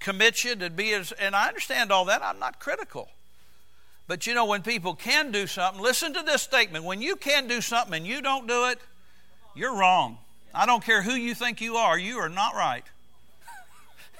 commit 0.00 0.44
you 0.44 0.56
to 0.56 0.70
be 0.70 0.92
as, 0.94 1.12
and 1.12 1.36
I 1.36 1.48
understand 1.48 1.92
all 1.92 2.04
that. 2.06 2.22
I'm 2.22 2.38
not 2.38 2.58
critical. 2.58 3.08
But 4.06 4.26
you 4.26 4.34
know, 4.34 4.44
when 4.44 4.62
people 4.62 4.94
can 4.94 5.30
do 5.30 5.46
something, 5.46 5.80
listen 5.80 6.14
to 6.14 6.22
this 6.22 6.42
statement. 6.42 6.84
When 6.84 7.00
you 7.00 7.14
can 7.14 7.46
do 7.46 7.60
something 7.60 7.94
and 7.94 8.06
you 8.06 8.20
don't 8.20 8.48
do 8.48 8.66
it, 8.66 8.80
you're 9.54 9.74
wrong. 9.74 10.18
I 10.54 10.66
don't 10.66 10.84
care 10.84 11.02
who 11.02 11.12
you 11.12 11.34
think 11.34 11.60
you 11.60 11.76
are, 11.76 11.98
you 11.98 12.18
are 12.18 12.28
not 12.28 12.54
right. 12.54 12.84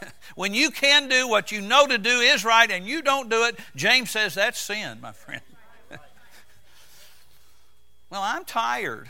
when 0.34 0.54
you 0.54 0.70
can 0.70 1.08
do 1.08 1.28
what 1.28 1.52
you 1.52 1.60
know 1.60 1.86
to 1.86 1.98
do 1.98 2.20
is 2.20 2.44
right 2.44 2.70
and 2.70 2.86
you 2.86 3.02
don't 3.02 3.28
do 3.28 3.44
it, 3.44 3.58
James 3.74 4.10
says 4.10 4.34
that's 4.34 4.58
sin, 4.58 5.00
my 5.00 5.12
friend. 5.12 5.42
Well, 8.10 8.22
I'm 8.22 8.44
tired. 8.44 9.08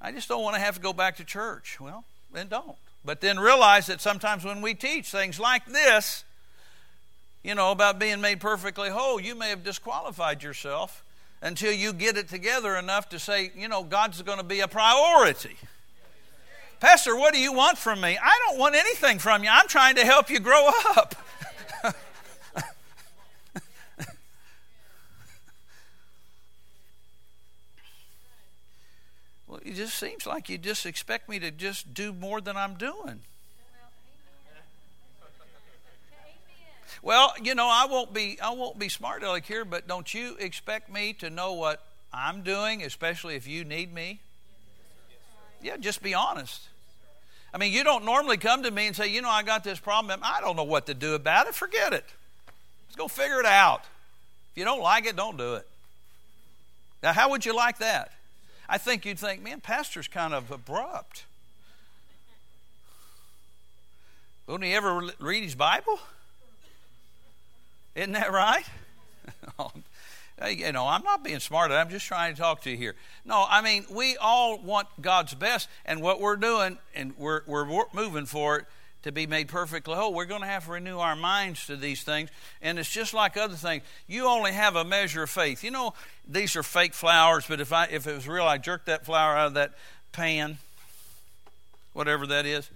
I 0.00 0.10
just 0.10 0.28
don't 0.28 0.42
want 0.42 0.56
to 0.56 0.60
have 0.60 0.74
to 0.74 0.80
go 0.80 0.92
back 0.92 1.18
to 1.18 1.24
church. 1.24 1.78
Well, 1.80 2.02
then 2.32 2.48
don't. 2.48 2.74
But 3.04 3.20
then 3.20 3.38
realize 3.38 3.86
that 3.86 4.00
sometimes 4.00 4.44
when 4.44 4.60
we 4.60 4.74
teach 4.74 5.08
things 5.08 5.38
like 5.38 5.64
this, 5.66 6.24
you 7.44 7.54
know, 7.54 7.70
about 7.70 8.00
being 8.00 8.20
made 8.20 8.40
perfectly 8.40 8.90
whole, 8.90 9.20
you 9.20 9.36
may 9.36 9.50
have 9.50 9.62
disqualified 9.62 10.42
yourself 10.42 11.03
until 11.44 11.72
you 11.72 11.92
get 11.92 12.16
it 12.16 12.26
together 12.26 12.74
enough 12.74 13.10
to 13.10 13.18
say, 13.18 13.52
you 13.54 13.68
know, 13.68 13.84
God's 13.84 14.22
going 14.22 14.38
to 14.38 14.44
be 14.44 14.60
a 14.60 14.66
priority. 14.66 15.56
Pastor, 16.80 17.14
what 17.14 17.34
do 17.34 17.38
you 17.38 17.52
want 17.52 17.76
from 17.76 18.00
me? 18.00 18.18
I 18.20 18.40
don't 18.46 18.58
want 18.58 18.74
anything 18.74 19.18
from 19.18 19.44
you. 19.44 19.50
I'm 19.52 19.68
trying 19.68 19.94
to 19.96 20.04
help 20.04 20.30
you 20.30 20.40
grow 20.40 20.70
up. 20.96 21.14
Well, 29.46 29.62
it 29.64 29.74
just 29.74 29.96
seems 29.96 30.26
like 30.26 30.48
you 30.48 30.58
just 30.58 30.84
expect 30.84 31.28
me 31.28 31.38
to 31.38 31.52
just 31.52 31.94
do 31.94 32.12
more 32.12 32.40
than 32.40 32.56
I'm 32.56 32.74
doing. 32.74 33.20
Well, 37.04 37.34
you 37.42 37.54
know, 37.54 37.68
I 37.70 37.84
won't 37.84 38.14
be 38.14 38.38
I 38.40 38.50
won't 38.54 38.78
be 38.78 38.88
smart 38.88 39.22
like 39.22 39.44
here, 39.44 39.66
but 39.66 39.86
don't 39.86 40.12
you 40.14 40.36
expect 40.40 40.90
me 40.90 41.12
to 41.14 41.28
know 41.28 41.52
what 41.52 41.84
I'm 42.14 42.40
doing, 42.40 42.82
especially 42.82 43.34
if 43.34 43.46
you 43.46 43.62
need 43.62 43.92
me? 43.92 44.20
Yeah, 45.62 45.76
just 45.76 46.02
be 46.02 46.14
honest. 46.14 46.62
I 47.52 47.58
mean, 47.58 47.74
you 47.74 47.84
don't 47.84 48.06
normally 48.06 48.38
come 48.38 48.62
to 48.62 48.70
me 48.70 48.86
and 48.86 48.96
say, 48.96 49.08
you 49.08 49.20
know, 49.20 49.28
I 49.28 49.42
got 49.42 49.64
this 49.64 49.78
problem. 49.78 50.20
I 50.22 50.40
don't 50.40 50.56
know 50.56 50.64
what 50.64 50.86
to 50.86 50.94
do 50.94 51.14
about 51.14 51.46
it. 51.46 51.54
Forget 51.54 51.92
it. 51.92 52.06
Let's 52.88 52.96
go 52.96 53.06
figure 53.06 53.38
it 53.38 53.46
out. 53.46 53.82
If 54.52 54.58
you 54.58 54.64
don't 54.64 54.80
like 54.80 55.04
it, 55.04 55.14
don't 55.14 55.36
do 55.36 55.54
it. 55.56 55.68
Now, 57.02 57.12
how 57.12 57.30
would 57.30 57.44
you 57.44 57.54
like 57.54 57.78
that? 57.78 58.12
I 58.66 58.78
think 58.78 59.04
you'd 59.04 59.18
think, 59.18 59.42
man, 59.42 59.60
pastor's 59.60 60.08
kind 60.08 60.32
of 60.32 60.50
abrupt. 60.50 61.24
Won't 64.46 64.64
he 64.64 64.72
ever 64.72 65.10
read 65.20 65.44
his 65.44 65.54
Bible? 65.54 65.98
Isn't 67.94 68.12
that 68.12 68.32
right? 68.32 68.64
Oh, 69.56 69.70
you 70.48 70.72
know, 70.72 70.88
I'm 70.88 71.04
not 71.04 71.22
being 71.22 71.38
smart. 71.38 71.70
I'm 71.70 71.90
just 71.90 72.06
trying 72.06 72.34
to 72.34 72.40
talk 72.40 72.62
to 72.62 72.70
you 72.70 72.76
here. 72.76 72.96
No, 73.24 73.46
I 73.48 73.62
mean, 73.62 73.86
we 73.88 74.16
all 74.16 74.58
want 74.58 74.88
God's 75.00 75.32
best, 75.32 75.68
and 75.86 76.02
what 76.02 76.20
we're 76.20 76.36
doing, 76.36 76.78
and 76.94 77.16
we're, 77.16 77.42
we're 77.46 77.84
moving 77.92 78.26
for 78.26 78.58
it, 78.58 78.66
to 79.04 79.12
be 79.12 79.26
made 79.26 79.48
perfectly 79.48 79.94
whole. 79.94 80.14
We're 80.14 80.24
going 80.24 80.40
to 80.40 80.46
have 80.46 80.64
to 80.64 80.72
renew 80.72 80.98
our 80.98 81.14
minds 81.14 81.66
to 81.66 81.76
these 81.76 82.02
things. 82.02 82.30
And 82.62 82.78
it's 82.78 82.90
just 82.90 83.12
like 83.12 83.36
other 83.36 83.54
things. 83.54 83.82
You 84.08 84.24
only 84.26 84.52
have 84.52 84.76
a 84.76 84.84
measure 84.84 85.22
of 85.22 85.30
faith. 85.30 85.62
You 85.62 85.70
know, 85.70 85.92
these 86.26 86.56
are 86.56 86.62
fake 86.62 86.94
flowers, 86.94 87.44
but 87.46 87.60
if 87.60 87.70
I 87.72 87.84
if 87.84 88.06
it 88.06 88.14
was 88.14 88.26
real, 88.26 88.44
I 88.44 88.56
jerked 88.56 88.86
that 88.86 89.04
flower 89.04 89.36
out 89.36 89.48
of 89.48 89.54
that 89.54 89.72
pan, 90.12 90.56
whatever 91.92 92.26
that 92.28 92.46
is, 92.46 92.70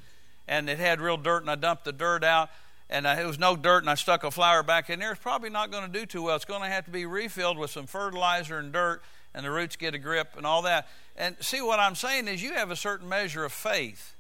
and 0.47 0.69
it 0.69 0.79
had 0.79 1.01
real 1.01 1.17
dirt, 1.17 1.41
and 1.41 1.51
I 1.51 1.55
dumped 1.55 1.87
the 1.87 1.93
dirt 1.93 2.23
out. 2.23 2.51
And 2.91 3.07
it 3.07 3.27
was 3.27 3.39
no 3.39 3.55
dirt, 3.55 3.81
and 3.81 3.91
I 3.91 3.95
stuck 3.95 4.25
a 4.25 4.31
flower 4.31 4.63
back 4.63 4.89
in 4.89 4.99
there. 4.99 5.13
It's 5.13 5.21
probably 5.21 5.51
not 5.51 5.71
going 5.71 5.91
to 5.91 5.99
do 5.99 6.07
too 6.07 6.23
well. 6.23 6.37
It's 6.37 6.45
going 6.45 6.63
to 6.63 6.69
have 6.69 6.87
to 6.87 6.91
be 6.91 7.05
refilled 7.05 7.59
with 7.59 7.71
some 7.71 7.87
fertilizer 7.87 8.59
and 8.59 8.73
dirt, 8.73 9.03
and 9.35 9.45
the 9.45 9.51
roots 9.51 9.77
get 9.77 9.95
a 9.95 9.99
grip 9.99 10.37
and 10.37 10.47
all 10.47 10.63
that. 10.63 10.89
And 11.17 11.37
see, 11.41 11.61
what 11.61 11.81
I'm 11.81 11.95
saying 11.95 12.29
is, 12.29 12.43
you 12.43 12.55
have 12.55 12.71
a 12.71 12.77
certain 12.77 13.09
measure 13.09 13.45
of 13.45 13.53
faith 13.53 14.15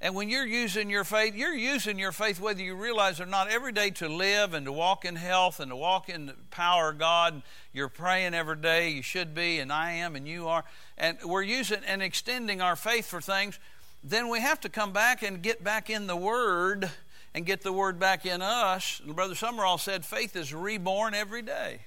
and 0.00 0.14
when 0.14 0.28
you're 0.28 0.46
using 0.46 0.90
your 0.90 1.02
faith, 1.02 1.34
you're 1.34 1.54
using 1.54 1.98
your 1.98 2.12
faith 2.12 2.38
whether 2.40 2.62
you 2.62 2.76
realize 2.76 3.20
or 3.20 3.26
not 3.26 3.50
every 3.50 3.72
day 3.72 3.90
to 3.90 4.08
live 4.08 4.54
and 4.54 4.64
to 4.66 4.72
walk 4.72 5.04
in 5.04 5.16
health 5.16 5.58
and 5.58 5.72
to 5.72 5.76
walk 5.76 6.08
in 6.08 6.26
the 6.26 6.34
power 6.50 6.90
of 6.90 6.98
God. 6.98 7.42
You're 7.72 7.88
praying 7.88 8.32
every 8.32 8.56
day, 8.56 8.90
you 8.90 9.02
should 9.02 9.34
be, 9.34 9.58
and 9.58 9.72
I 9.72 9.92
am, 9.92 10.14
and 10.14 10.28
you 10.28 10.46
are. 10.46 10.64
And 10.96 11.18
we're 11.24 11.42
using 11.42 11.80
and 11.84 12.00
extending 12.00 12.62
our 12.62 12.76
faith 12.76 13.06
for 13.06 13.20
things. 13.20 13.58
Then 14.04 14.28
we 14.28 14.40
have 14.40 14.60
to 14.60 14.68
come 14.68 14.92
back 14.92 15.22
and 15.22 15.42
get 15.42 15.64
back 15.64 15.90
in 15.90 16.06
the 16.06 16.16
Word 16.16 16.88
and 17.34 17.46
get 17.46 17.62
the 17.62 17.72
Word 17.72 17.98
back 17.98 18.26
in 18.26 18.42
us. 18.42 19.00
Brother 19.06 19.34
Sumrall 19.34 19.78
said 19.78 20.04
faith 20.04 20.36
is 20.36 20.52
reborn 20.52 21.14
every 21.14 21.42
day. 21.42 21.80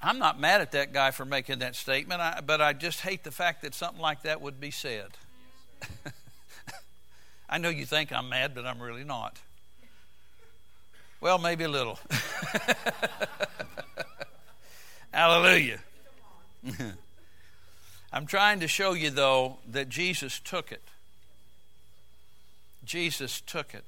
I'm 0.00 0.18
not 0.18 0.38
mad 0.38 0.60
at 0.60 0.72
that 0.72 0.92
guy 0.92 1.10
for 1.10 1.24
making 1.24 1.58
that 1.58 1.74
statement, 1.74 2.20
I, 2.20 2.40
but 2.44 2.60
I 2.60 2.72
just 2.72 3.00
hate 3.00 3.24
the 3.24 3.32
fact 3.32 3.62
that 3.62 3.74
something 3.74 4.00
like 4.00 4.22
that 4.22 4.40
would 4.40 4.60
be 4.60 4.70
said. 4.70 5.08
I 7.48 7.58
know 7.58 7.68
you 7.68 7.84
think 7.84 8.12
I'm 8.12 8.28
mad, 8.28 8.54
but 8.54 8.64
I'm 8.64 8.80
really 8.80 9.02
not. 9.04 9.38
Well, 11.20 11.38
maybe 11.38 11.64
a 11.64 11.68
little. 11.68 11.98
Hallelujah. 15.12 15.80
I'm 18.12 18.26
trying 18.26 18.60
to 18.60 18.68
show 18.68 18.92
you, 18.92 19.10
though, 19.10 19.58
that 19.68 19.88
Jesus 19.88 20.38
took 20.38 20.70
it. 20.70 20.82
Jesus 22.88 23.40
took 23.42 23.74
it. 23.74 23.84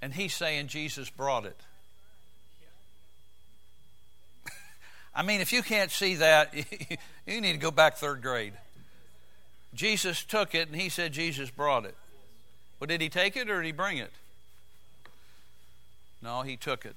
And 0.00 0.14
he's 0.14 0.32
saying 0.32 0.68
Jesus 0.68 1.10
brought 1.10 1.44
it. 1.44 1.60
I 5.14 5.22
mean, 5.22 5.40
if 5.40 5.52
you 5.52 5.62
can't 5.62 5.90
see 5.90 6.14
that, 6.16 6.54
you 7.26 7.40
need 7.40 7.52
to 7.52 7.58
go 7.58 7.70
back 7.70 7.96
third 7.96 8.22
grade. 8.22 8.54
Jesus 9.74 10.24
took 10.24 10.54
it 10.54 10.68
and 10.68 10.80
he 10.80 10.88
said 10.88 11.12
Jesus 11.12 11.50
brought 11.50 11.84
it. 11.84 11.96
Well, 12.78 12.86
did 12.86 13.00
he 13.00 13.08
take 13.08 13.36
it 13.36 13.50
or 13.50 13.60
did 13.60 13.66
he 13.66 13.72
bring 13.72 13.98
it? 13.98 14.12
No, 16.22 16.42
he 16.42 16.56
took 16.56 16.84
it. 16.84 16.94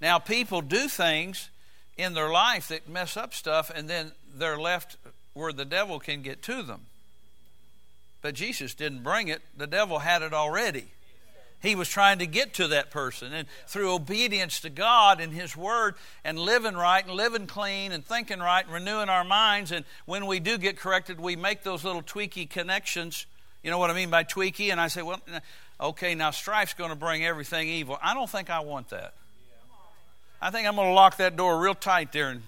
Now, 0.00 0.18
people 0.18 0.60
do 0.60 0.88
things 0.88 1.50
in 1.96 2.14
their 2.14 2.30
life 2.30 2.68
that 2.68 2.88
mess 2.88 3.16
up 3.16 3.34
stuff 3.34 3.70
and 3.74 3.88
then 3.88 4.12
they're 4.34 4.58
left 4.58 4.96
where 5.34 5.52
the 5.52 5.64
devil 5.64 5.98
can 6.00 6.22
get 6.22 6.42
to 6.42 6.62
them. 6.62 6.86
But 8.20 8.34
Jesus 8.34 8.74
didn't 8.74 9.02
bring 9.02 9.28
it, 9.28 9.42
the 9.56 9.66
devil 9.66 10.00
had 10.00 10.22
it 10.22 10.32
already. 10.32 10.88
He 11.60 11.74
was 11.74 11.88
trying 11.88 12.20
to 12.20 12.26
get 12.26 12.54
to 12.54 12.68
that 12.68 12.90
person. 12.90 13.32
And 13.32 13.48
through 13.66 13.92
obedience 13.92 14.60
to 14.60 14.70
God 14.70 15.20
and 15.20 15.32
His 15.32 15.56
Word 15.56 15.96
and 16.24 16.38
living 16.38 16.74
right 16.74 17.04
and 17.04 17.14
living 17.14 17.48
clean 17.48 17.90
and 17.90 18.04
thinking 18.04 18.38
right 18.38 18.64
and 18.64 18.72
renewing 18.72 19.08
our 19.08 19.24
minds, 19.24 19.72
and 19.72 19.84
when 20.04 20.26
we 20.26 20.38
do 20.38 20.56
get 20.56 20.78
corrected, 20.78 21.18
we 21.18 21.34
make 21.34 21.64
those 21.64 21.84
little 21.84 22.02
tweaky 22.02 22.48
connections. 22.48 23.26
You 23.64 23.72
know 23.72 23.78
what 23.78 23.90
I 23.90 23.94
mean 23.94 24.08
by 24.10 24.22
tweaky? 24.22 24.70
And 24.70 24.80
I 24.80 24.86
say, 24.86 25.02
well, 25.02 25.20
okay, 25.80 26.14
now 26.14 26.30
strife's 26.30 26.74
going 26.74 26.90
to 26.90 26.96
bring 26.96 27.24
everything 27.24 27.68
evil. 27.68 27.98
I 28.00 28.14
don't 28.14 28.30
think 28.30 28.50
I 28.50 28.60
want 28.60 28.90
that. 28.90 29.14
I 30.40 30.50
think 30.52 30.68
I'm 30.68 30.76
going 30.76 30.88
to 30.88 30.94
lock 30.94 31.16
that 31.16 31.36
door 31.36 31.58
real 31.60 31.74
tight 31.74 32.12
there 32.12 32.28
and 32.28 32.42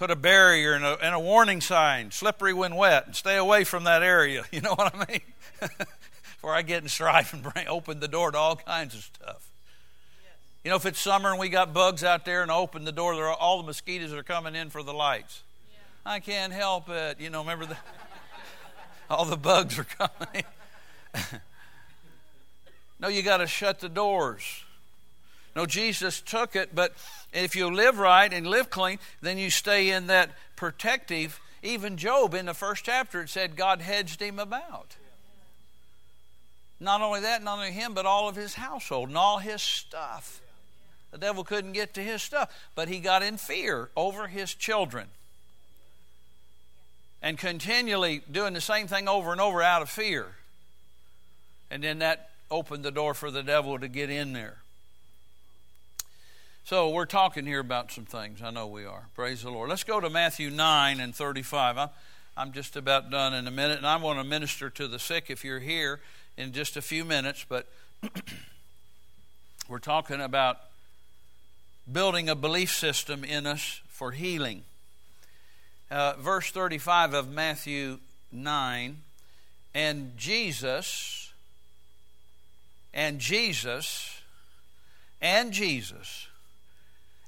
put 0.00 0.10
a 0.10 0.16
barrier 0.16 0.72
and 0.72 0.82
a, 0.82 0.98
and 1.04 1.14
a 1.14 1.20
warning 1.20 1.60
sign, 1.60 2.10
slippery 2.10 2.54
when 2.54 2.74
wet, 2.74 3.04
and 3.04 3.14
stay 3.14 3.36
away 3.36 3.64
from 3.64 3.84
that 3.84 4.02
area. 4.02 4.42
You 4.50 4.62
know 4.62 4.74
what 4.74 4.94
I 4.94 5.06
mean? 5.06 5.20
before 6.22 6.54
I 6.54 6.62
get 6.62 6.82
in 6.82 6.88
strife 6.88 7.34
and 7.34 7.42
bring, 7.42 7.68
open 7.68 8.00
the 8.00 8.08
door 8.08 8.32
to 8.32 8.38
all 8.38 8.56
kinds 8.56 8.94
of 8.94 9.02
stuff. 9.02 9.46
You 10.64 10.70
know, 10.70 10.76
if 10.76 10.86
it's 10.86 10.98
summer 10.98 11.30
and 11.30 11.38
we 11.38 11.50
got 11.50 11.74
bugs 11.74 12.02
out 12.02 12.24
there 12.24 12.40
and 12.40 12.50
open 12.50 12.84
the 12.86 12.92
door, 12.92 13.28
all 13.28 13.58
the 13.58 13.66
mosquitoes 13.66 14.14
are 14.14 14.22
coming 14.22 14.54
in 14.54 14.70
for 14.70 14.82
the 14.82 14.94
lights. 14.94 15.42
Yeah. 15.70 16.12
I 16.12 16.20
can't 16.20 16.54
help 16.54 16.88
it. 16.88 17.20
You 17.20 17.28
know, 17.28 17.40
remember 17.40 17.66
the 17.66 17.76
all 19.10 19.26
the 19.26 19.36
bugs 19.36 19.78
are 19.78 19.84
coming. 19.84 20.44
no, 22.98 23.08
you 23.08 23.22
got 23.22 23.38
to 23.38 23.46
shut 23.46 23.80
the 23.80 23.90
doors. 23.90 24.64
No, 25.60 25.66
Jesus 25.66 26.22
took 26.22 26.56
it, 26.56 26.74
but 26.74 26.94
if 27.34 27.54
you 27.54 27.70
live 27.70 27.98
right 27.98 28.32
and 28.32 28.46
live 28.46 28.70
clean, 28.70 28.98
then 29.20 29.36
you 29.36 29.50
stay 29.50 29.90
in 29.90 30.06
that 30.06 30.30
protective. 30.56 31.38
Even 31.62 31.98
Job 31.98 32.32
in 32.32 32.46
the 32.46 32.54
first 32.54 32.82
chapter, 32.82 33.20
it 33.20 33.28
said 33.28 33.56
God 33.56 33.82
hedged 33.82 34.22
him 34.22 34.38
about. 34.38 34.96
Not 36.80 37.02
only 37.02 37.20
that, 37.20 37.42
not 37.42 37.58
only 37.58 37.72
him, 37.72 37.92
but 37.92 38.06
all 38.06 38.26
of 38.26 38.36
his 38.36 38.54
household 38.54 39.10
and 39.10 39.18
all 39.18 39.36
his 39.36 39.60
stuff. 39.60 40.40
The 41.10 41.18
devil 41.18 41.44
couldn't 41.44 41.72
get 41.72 41.92
to 41.92 42.02
his 42.02 42.22
stuff, 42.22 42.50
but 42.74 42.88
he 42.88 42.98
got 42.98 43.22
in 43.22 43.36
fear 43.36 43.90
over 43.94 44.28
his 44.28 44.54
children. 44.54 45.08
And 47.20 47.36
continually 47.36 48.22
doing 48.32 48.54
the 48.54 48.62
same 48.62 48.86
thing 48.86 49.08
over 49.08 49.30
and 49.30 49.42
over 49.42 49.60
out 49.60 49.82
of 49.82 49.90
fear. 49.90 50.28
And 51.70 51.84
then 51.84 51.98
that 51.98 52.30
opened 52.50 52.82
the 52.82 52.90
door 52.90 53.12
for 53.12 53.30
the 53.30 53.42
devil 53.42 53.78
to 53.78 53.88
get 53.88 54.08
in 54.08 54.32
there. 54.32 54.59
So 56.70 56.88
we're 56.90 57.04
talking 57.04 57.46
here 57.46 57.58
about 57.58 57.90
some 57.90 58.04
things. 58.04 58.42
I 58.42 58.50
know 58.50 58.68
we 58.68 58.84
are. 58.84 59.08
Praise 59.16 59.42
the 59.42 59.50
Lord. 59.50 59.68
Let's 59.68 59.82
go 59.82 59.98
to 59.98 60.08
Matthew 60.08 60.50
9 60.50 61.00
and 61.00 61.12
35. 61.12 61.90
I'm, 62.36 62.52
just 62.52 62.76
about 62.76 63.10
done 63.10 63.34
in 63.34 63.48
a 63.48 63.50
minute, 63.50 63.78
and 63.78 63.86
I 63.88 63.96
want 63.96 64.20
to 64.20 64.24
minister 64.24 64.70
to 64.70 64.86
the 64.86 65.00
sick 65.00 65.30
if 65.30 65.44
you're 65.44 65.58
here 65.58 65.98
in 66.36 66.52
just 66.52 66.76
a 66.76 66.80
few 66.80 67.04
minutes, 67.04 67.44
but 67.48 67.66
we're 69.68 69.80
talking 69.80 70.20
about 70.20 70.60
building 71.92 72.28
a 72.28 72.36
belief 72.36 72.72
system 72.72 73.24
in 73.24 73.48
us 73.48 73.80
for 73.88 74.12
healing. 74.12 74.62
Uh, 75.90 76.12
verse 76.20 76.52
35 76.52 77.14
of 77.14 77.32
Matthew 77.32 77.98
9 78.30 78.96
and 79.74 80.16
Jesus, 80.16 81.32
and 82.94 83.18
Jesus, 83.18 84.20
and 85.20 85.52
Jesus, 85.52 86.28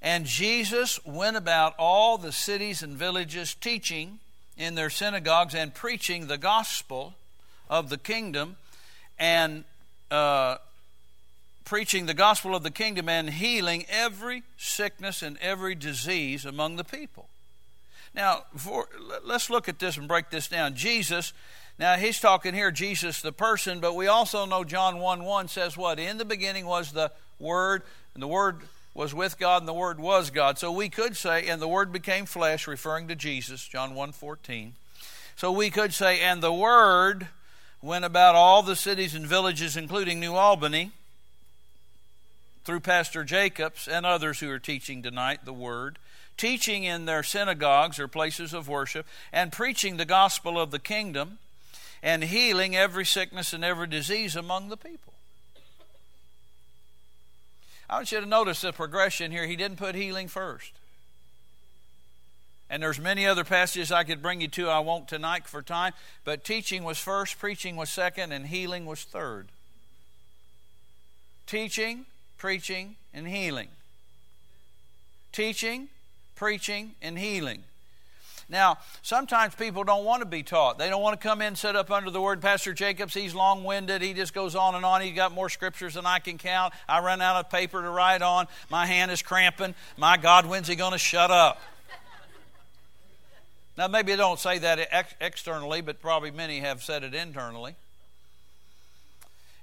and 0.02 0.26
Jesus 0.26 0.98
went 1.06 1.36
about 1.36 1.74
all 1.78 2.18
the 2.18 2.32
cities 2.32 2.82
and 2.82 2.96
villages 2.96 3.54
teaching 3.54 4.18
in 4.58 4.74
their 4.74 4.90
synagogues 4.90 5.54
and 5.54 5.72
preaching 5.72 6.26
the 6.26 6.36
gospel 6.36 7.14
of 7.70 7.88
the 7.88 7.96
kingdom 7.96 8.56
and 9.16 9.62
uh, 10.10 10.56
preaching 11.64 12.06
the 12.06 12.14
gospel 12.14 12.56
of 12.56 12.64
the 12.64 12.70
kingdom 12.70 13.08
and 13.08 13.30
healing 13.30 13.86
every 13.88 14.42
sickness 14.58 15.22
and 15.22 15.38
every 15.40 15.76
disease 15.76 16.44
among 16.44 16.76
the 16.76 16.84
people. 16.84 17.28
Now, 18.12 18.42
for, 18.56 18.88
let's 19.24 19.48
look 19.48 19.68
at 19.68 19.78
this 19.78 19.96
and 19.96 20.08
break 20.08 20.30
this 20.30 20.48
down. 20.48 20.74
Jesus, 20.74 21.32
now 21.78 21.94
he's 21.94 22.20
talking 22.20 22.54
here, 22.54 22.72
Jesus 22.72 23.22
the 23.22 23.32
person, 23.32 23.78
but 23.78 23.94
we 23.94 24.08
also 24.08 24.44
know 24.46 24.64
John 24.64 24.98
1 24.98 25.22
1 25.22 25.48
says 25.48 25.76
what? 25.76 26.00
In 26.00 26.18
the 26.18 26.24
beginning 26.24 26.66
was 26.66 26.90
the 26.90 27.12
Word, 27.38 27.84
and 28.14 28.22
the 28.22 28.28
Word 28.28 28.62
was 28.94 29.14
with 29.14 29.38
God, 29.38 29.62
and 29.62 29.68
the 29.68 29.72
Word 29.72 29.98
was 29.98 30.30
God. 30.30 30.58
So 30.58 30.70
we 30.70 30.88
could 30.88 31.16
say, 31.16 31.46
and 31.46 31.60
the 31.60 31.68
Word 31.68 31.92
became 31.92 32.26
flesh, 32.26 32.66
referring 32.66 33.08
to 33.08 33.14
Jesus, 33.14 33.66
John 33.66 33.94
1 33.94 34.12
14. 34.12 34.74
So 35.36 35.50
we 35.50 35.70
could 35.70 35.94
say, 35.94 36.20
and 36.20 36.42
the 36.42 36.52
Word 36.52 37.28
went 37.80 38.04
about 38.04 38.34
all 38.34 38.62
the 38.62 38.76
cities 38.76 39.14
and 39.14 39.26
villages, 39.26 39.76
including 39.76 40.20
New 40.20 40.34
Albany 40.34 40.92
through 42.64 42.80
Pastor 42.80 43.24
Jacobs 43.24 43.88
and 43.88 44.06
others 44.06 44.40
who 44.40 44.50
are 44.50 44.58
teaching 44.58 45.02
tonight 45.02 45.44
the 45.44 45.52
Word, 45.52 45.98
teaching 46.36 46.84
in 46.84 47.06
their 47.06 47.22
synagogues 47.22 47.98
or 47.98 48.08
places 48.08 48.52
of 48.52 48.68
worship, 48.68 49.06
and 49.32 49.52
preaching 49.52 49.96
the 49.96 50.04
gospel 50.04 50.60
of 50.60 50.70
the 50.70 50.78
kingdom, 50.78 51.38
and 52.02 52.24
healing 52.24 52.76
every 52.76 53.06
sickness 53.06 53.52
and 53.52 53.64
every 53.64 53.86
disease 53.86 54.36
among 54.36 54.68
the 54.68 54.76
people. 54.76 55.11
I 57.92 57.96
want 57.96 58.10
you 58.10 58.20
to 58.20 58.26
notice 58.26 58.62
the 58.62 58.72
progression 58.72 59.30
here. 59.30 59.46
He 59.46 59.54
didn't 59.54 59.76
put 59.76 59.94
healing 59.94 60.26
first. 60.26 60.72
And 62.70 62.82
there's 62.82 62.98
many 62.98 63.26
other 63.26 63.44
passages 63.44 63.92
I 63.92 64.02
could 64.02 64.22
bring 64.22 64.40
you 64.40 64.48
to. 64.48 64.70
I 64.70 64.78
won't 64.78 65.08
tonight 65.08 65.46
for 65.46 65.60
time. 65.60 65.92
But 66.24 66.42
teaching 66.42 66.84
was 66.84 66.96
first, 66.96 67.38
preaching 67.38 67.76
was 67.76 67.90
second, 67.90 68.32
and 68.32 68.46
healing 68.46 68.86
was 68.86 69.04
third. 69.04 69.48
Teaching, 71.46 72.06
preaching, 72.38 72.96
and 73.12 73.28
healing. 73.28 73.68
Teaching, 75.30 75.88
preaching, 76.34 76.94
and 77.02 77.18
healing. 77.18 77.62
Now, 78.48 78.78
sometimes 79.02 79.54
people 79.54 79.84
don't 79.84 80.04
want 80.04 80.20
to 80.20 80.26
be 80.26 80.42
taught. 80.42 80.78
They 80.78 80.88
don't 80.88 81.02
want 81.02 81.20
to 81.20 81.28
come 81.28 81.40
in, 81.42 81.56
sit 81.56 81.76
up 81.76 81.90
under 81.90 82.10
the 82.10 82.20
word. 82.20 82.40
Pastor 82.40 82.72
Jacobs, 82.72 83.14
he's 83.14 83.34
long 83.34 83.64
winded. 83.64 84.02
He 84.02 84.12
just 84.12 84.34
goes 84.34 84.54
on 84.54 84.74
and 84.74 84.84
on. 84.84 85.00
He's 85.00 85.14
got 85.14 85.32
more 85.32 85.48
scriptures 85.48 85.94
than 85.94 86.06
I 86.06 86.18
can 86.18 86.38
count. 86.38 86.74
I 86.88 87.00
run 87.00 87.20
out 87.22 87.36
of 87.36 87.50
paper 87.50 87.80
to 87.80 87.90
write 87.90 88.22
on. 88.22 88.46
My 88.70 88.86
hand 88.86 89.10
is 89.10 89.22
cramping. 89.22 89.74
My 89.96 90.16
God, 90.16 90.46
when's 90.46 90.68
he 90.68 90.76
going 90.76 90.92
to 90.92 90.98
shut 90.98 91.30
up? 91.30 91.60
Now, 93.76 93.88
maybe 93.88 94.12
I 94.12 94.16
don't 94.16 94.38
say 94.38 94.58
that 94.58 94.78
ex- 94.90 95.14
externally, 95.20 95.80
but 95.80 96.00
probably 96.02 96.30
many 96.30 96.60
have 96.60 96.82
said 96.82 97.04
it 97.04 97.14
internally. 97.14 97.74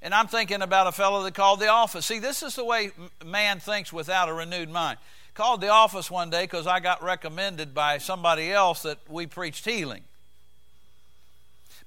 And 0.01 0.13
I'm 0.13 0.27
thinking 0.27 0.61
about 0.61 0.87
a 0.87 0.91
fellow 0.91 1.23
that 1.23 1.33
called 1.33 1.59
the 1.59 1.67
office. 1.67 2.05
See, 2.05 2.19
this 2.19 2.41
is 2.41 2.55
the 2.55 2.63
way 2.63 2.91
man 3.23 3.59
thinks 3.59 3.91
without 3.91 4.29
a 4.29 4.33
renewed 4.33 4.69
mind. 4.69 4.97
Called 5.39 5.61
the 5.61 5.69
office 5.69 6.11
one 6.11 6.29
day 6.29 6.43
because 6.43 6.67
I 6.67 6.81
got 6.81 7.01
recommended 7.01 7.73
by 7.73 7.99
somebody 7.99 8.51
else 8.51 8.81
that 8.81 8.97
we 9.07 9.25
preached 9.25 9.63
healing. 9.63 10.01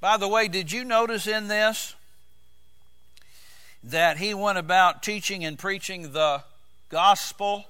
By 0.01 0.17
the 0.17 0.27
way, 0.27 0.49
did 0.49 0.73
you 0.73 0.85
notice 0.85 1.27
in 1.27 1.49
this 1.49 1.95
that 3.85 4.17
he 4.17 4.33
went 4.33 4.57
about 4.57 5.03
teaching 5.03 5.45
and 5.45 5.59
preaching 5.59 6.13
the 6.15 6.43
gospel? 6.89 7.67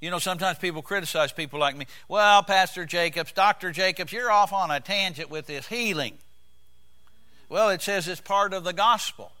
You 0.00 0.12
know, 0.12 0.20
sometimes 0.20 0.58
people 0.58 0.82
criticize 0.82 1.32
people 1.32 1.58
like 1.58 1.76
me. 1.76 1.86
Well, 2.06 2.44
Pastor 2.44 2.86
Jacobs, 2.86 3.32
Dr. 3.32 3.72
Jacobs, 3.72 4.12
you're 4.12 4.30
off 4.30 4.52
on 4.52 4.70
a 4.70 4.78
tangent 4.78 5.30
with 5.30 5.48
this 5.48 5.66
healing. 5.66 6.18
Well, 7.48 7.70
it 7.70 7.82
says 7.82 8.06
it's 8.06 8.20
part 8.20 8.54
of 8.54 8.62
the 8.62 8.72
gospel. 8.72 9.32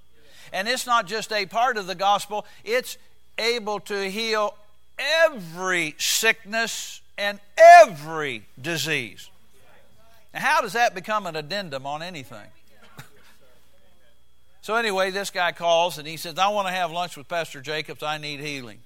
And 0.52 0.68
it's 0.68 0.86
not 0.86 1.06
just 1.06 1.32
a 1.32 1.46
part 1.46 1.76
of 1.76 1.86
the 1.86 1.94
gospel, 1.94 2.46
it's 2.64 2.98
able 3.38 3.80
to 3.80 4.10
heal 4.10 4.54
every 4.98 5.94
sickness 5.98 7.00
and 7.18 7.38
every 7.56 8.44
disease. 8.60 9.28
Now, 10.32 10.40
how 10.40 10.60
does 10.62 10.72
that 10.72 10.94
become 10.94 11.26
an 11.26 11.36
addendum 11.36 11.86
on 11.86 12.02
anything? 12.02 12.46
so, 14.62 14.74
anyway, 14.74 15.10
this 15.10 15.30
guy 15.30 15.52
calls 15.52 15.98
and 15.98 16.06
he 16.08 16.16
says, 16.16 16.38
I 16.38 16.48
want 16.48 16.66
to 16.68 16.74
have 16.74 16.90
lunch 16.90 17.16
with 17.16 17.28
Pastor 17.28 17.60
Jacobs. 17.60 18.02
I 18.02 18.18
need 18.18 18.40
healing. 18.40 18.78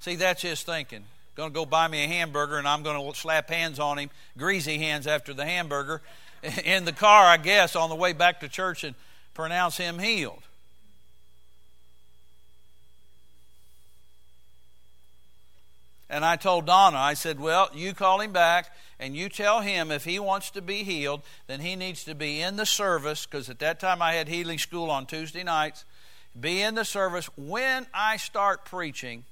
See, 0.00 0.16
that's 0.16 0.42
his 0.42 0.62
thinking. 0.62 1.04
Going 1.34 1.50
to 1.50 1.54
go 1.54 1.64
buy 1.64 1.86
me 1.86 2.02
a 2.02 2.08
hamburger 2.08 2.58
and 2.58 2.66
I'm 2.66 2.82
going 2.82 3.12
to 3.12 3.18
slap 3.18 3.48
hands 3.48 3.78
on 3.78 3.98
him, 3.98 4.10
greasy 4.36 4.78
hands 4.78 5.06
after 5.06 5.32
the 5.32 5.44
hamburger, 5.44 6.02
in 6.64 6.84
the 6.84 6.92
car, 6.92 7.26
I 7.26 7.36
guess, 7.36 7.76
on 7.76 7.90
the 7.90 7.96
way 7.96 8.12
back 8.12 8.40
to 8.40 8.48
church 8.48 8.82
and 8.82 8.96
pronounce 9.34 9.76
him 9.76 10.00
healed. 10.00 10.42
And 16.10 16.24
I 16.24 16.36
told 16.36 16.66
Donna, 16.66 16.96
I 16.96 17.14
said, 17.14 17.38
Well, 17.38 17.68
you 17.74 17.92
call 17.92 18.20
him 18.20 18.32
back 18.32 18.74
and 18.98 19.14
you 19.14 19.28
tell 19.28 19.60
him 19.60 19.90
if 19.90 20.04
he 20.04 20.18
wants 20.18 20.50
to 20.52 20.62
be 20.62 20.82
healed, 20.82 21.22
then 21.46 21.60
he 21.60 21.76
needs 21.76 22.04
to 22.04 22.14
be 22.14 22.40
in 22.40 22.56
the 22.56 22.66
service, 22.66 23.26
because 23.26 23.48
at 23.50 23.58
that 23.60 23.78
time 23.78 24.00
I 24.00 24.14
had 24.14 24.28
healing 24.28 24.58
school 24.58 24.90
on 24.90 25.06
Tuesday 25.06 25.44
nights. 25.44 25.84
Be 26.38 26.62
in 26.62 26.74
the 26.74 26.84
service 26.84 27.28
when 27.36 27.86
I 27.92 28.16
start 28.16 28.64
preaching 28.64 29.24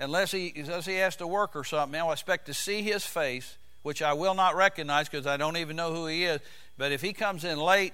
unless 0.00 0.32
he, 0.32 0.52
unless 0.56 0.86
he 0.86 0.96
has 0.96 1.16
to 1.16 1.26
work 1.26 1.54
or 1.54 1.62
something, 1.62 2.00
I'll 2.00 2.12
expect 2.12 2.46
to 2.46 2.54
see 2.54 2.82
his 2.82 3.04
face, 3.04 3.56
which 3.82 4.02
I 4.02 4.14
will 4.14 4.34
not 4.34 4.56
recognize 4.56 5.08
because 5.08 5.26
I 5.26 5.36
don't 5.36 5.58
even 5.58 5.76
know 5.76 5.92
who 5.94 6.06
he 6.06 6.24
is. 6.24 6.40
But 6.76 6.90
if 6.90 7.02
he 7.02 7.12
comes 7.12 7.44
in 7.44 7.58
late 7.58 7.92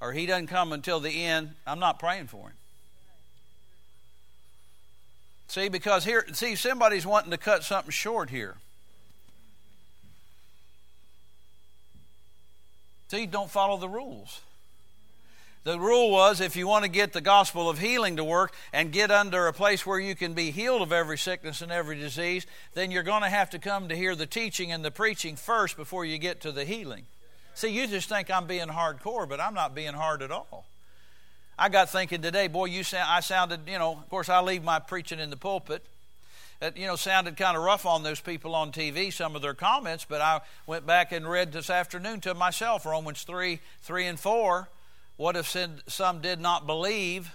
or 0.00 0.12
he 0.12 0.26
doesn't 0.26 0.48
come 0.48 0.72
until 0.72 0.98
the 0.98 1.24
end, 1.24 1.50
I'm 1.66 1.78
not 1.78 1.98
praying 1.98 2.28
for 2.28 2.48
him. 2.48 2.56
See, 5.52 5.68
because 5.68 6.06
here, 6.06 6.24
see, 6.32 6.54
somebody's 6.54 7.04
wanting 7.04 7.30
to 7.30 7.36
cut 7.36 7.62
something 7.62 7.90
short 7.90 8.30
here. 8.30 8.54
See, 13.08 13.26
don't 13.26 13.50
follow 13.50 13.76
the 13.76 13.86
rules. 13.86 14.40
The 15.64 15.78
rule 15.78 16.10
was 16.10 16.40
if 16.40 16.56
you 16.56 16.66
want 16.66 16.86
to 16.86 16.90
get 16.90 17.12
the 17.12 17.20
gospel 17.20 17.68
of 17.68 17.80
healing 17.80 18.16
to 18.16 18.24
work 18.24 18.54
and 18.72 18.92
get 18.92 19.10
under 19.10 19.46
a 19.46 19.52
place 19.52 19.84
where 19.84 20.00
you 20.00 20.14
can 20.14 20.32
be 20.32 20.52
healed 20.52 20.80
of 20.80 20.90
every 20.90 21.18
sickness 21.18 21.60
and 21.60 21.70
every 21.70 21.98
disease, 21.98 22.46
then 22.72 22.90
you're 22.90 23.02
going 23.02 23.22
to 23.22 23.28
have 23.28 23.50
to 23.50 23.58
come 23.58 23.90
to 23.90 23.94
hear 23.94 24.16
the 24.16 24.24
teaching 24.24 24.72
and 24.72 24.82
the 24.82 24.90
preaching 24.90 25.36
first 25.36 25.76
before 25.76 26.06
you 26.06 26.16
get 26.16 26.40
to 26.40 26.50
the 26.50 26.64
healing. 26.64 27.04
See, 27.52 27.68
you 27.68 27.86
just 27.86 28.08
think 28.08 28.30
I'm 28.30 28.46
being 28.46 28.68
hardcore, 28.68 29.28
but 29.28 29.38
I'm 29.38 29.52
not 29.52 29.74
being 29.74 29.92
hard 29.92 30.22
at 30.22 30.30
all. 30.30 30.64
I 31.58 31.68
got 31.68 31.90
thinking 31.90 32.22
today, 32.22 32.48
boy, 32.48 32.66
you 32.66 32.82
sound, 32.82 33.08
I 33.08 33.20
sounded, 33.20 33.60
you 33.66 33.78
know, 33.78 33.92
of 33.92 34.08
course, 34.08 34.28
I 34.28 34.40
leave 34.40 34.64
my 34.64 34.78
preaching 34.78 35.20
in 35.20 35.30
the 35.30 35.36
pulpit. 35.36 35.84
It, 36.62 36.76
you 36.76 36.86
know, 36.86 36.96
sounded 36.96 37.36
kind 37.36 37.56
of 37.56 37.62
rough 37.62 37.84
on 37.84 38.02
those 38.02 38.20
people 38.20 38.54
on 38.54 38.72
TV, 38.72 39.12
some 39.12 39.36
of 39.36 39.42
their 39.42 39.54
comments, 39.54 40.06
but 40.08 40.20
I 40.20 40.40
went 40.66 40.86
back 40.86 41.12
and 41.12 41.28
read 41.28 41.52
this 41.52 41.70
afternoon 41.70 42.20
to 42.20 42.34
myself 42.34 42.86
Romans 42.86 43.24
3 43.24 43.58
3 43.82 44.06
and 44.06 44.18
4. 44.18 44.68
What 45.16 45.36
if 45.36 45.56
some 45.88 46.20
did 46.20 46.40
not 46.40 46.66
believe? 46.66 47.32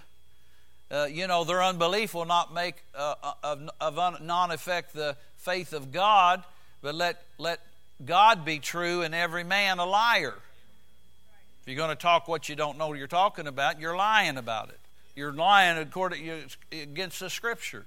Uh, 0.90 1.06
you 1.10 1.26
know, 1.26 1.44
their 1.44 1.62
unbelief 1.62 2.14
will 2.14 2.24
not 2.24 2.52
make, 2.52 2.76
uh, 2.94 3.14
uh 3.22 3.32
of, 3.42 3.70
of 3.80 4.22
non 4.22 4.50
affect 4.50 4.94
the 4.94 5.16
faith 5.36 5.72
of 5.72 5.92
God, 5.92 6.42
but 6.80 6.94
let, 6.94 7.22
let 7.36 7.60
God 8.04 8.44
be 8.44 8.58
true 8.58 9.02
and 9.02 9.14
every 9.14 9.44
man 9.44 9.78
a 9.78 9.84
liar. 9.84 10.34
You're 11.68 11.76
going 11.76 11.90
to 11.90 11.96
talk 11.96 12.28
what 12.28 12.48
you 12.48 12.56
don't 12.56 12.78
know 12.78 12.92
you're 12.94 13.06
talking 13.06 13.46
about, 13.46 13.78
you're 13.78 13.96
lying 13.96 14.36
about 14.36 14.70
it. 14.70 14.80
You're 15.14 15.32
lying 15.32 15.78
according 15.78 16.48
against 16.72 17.20
the 17.20 17.28
scriptures. 17.28 17.84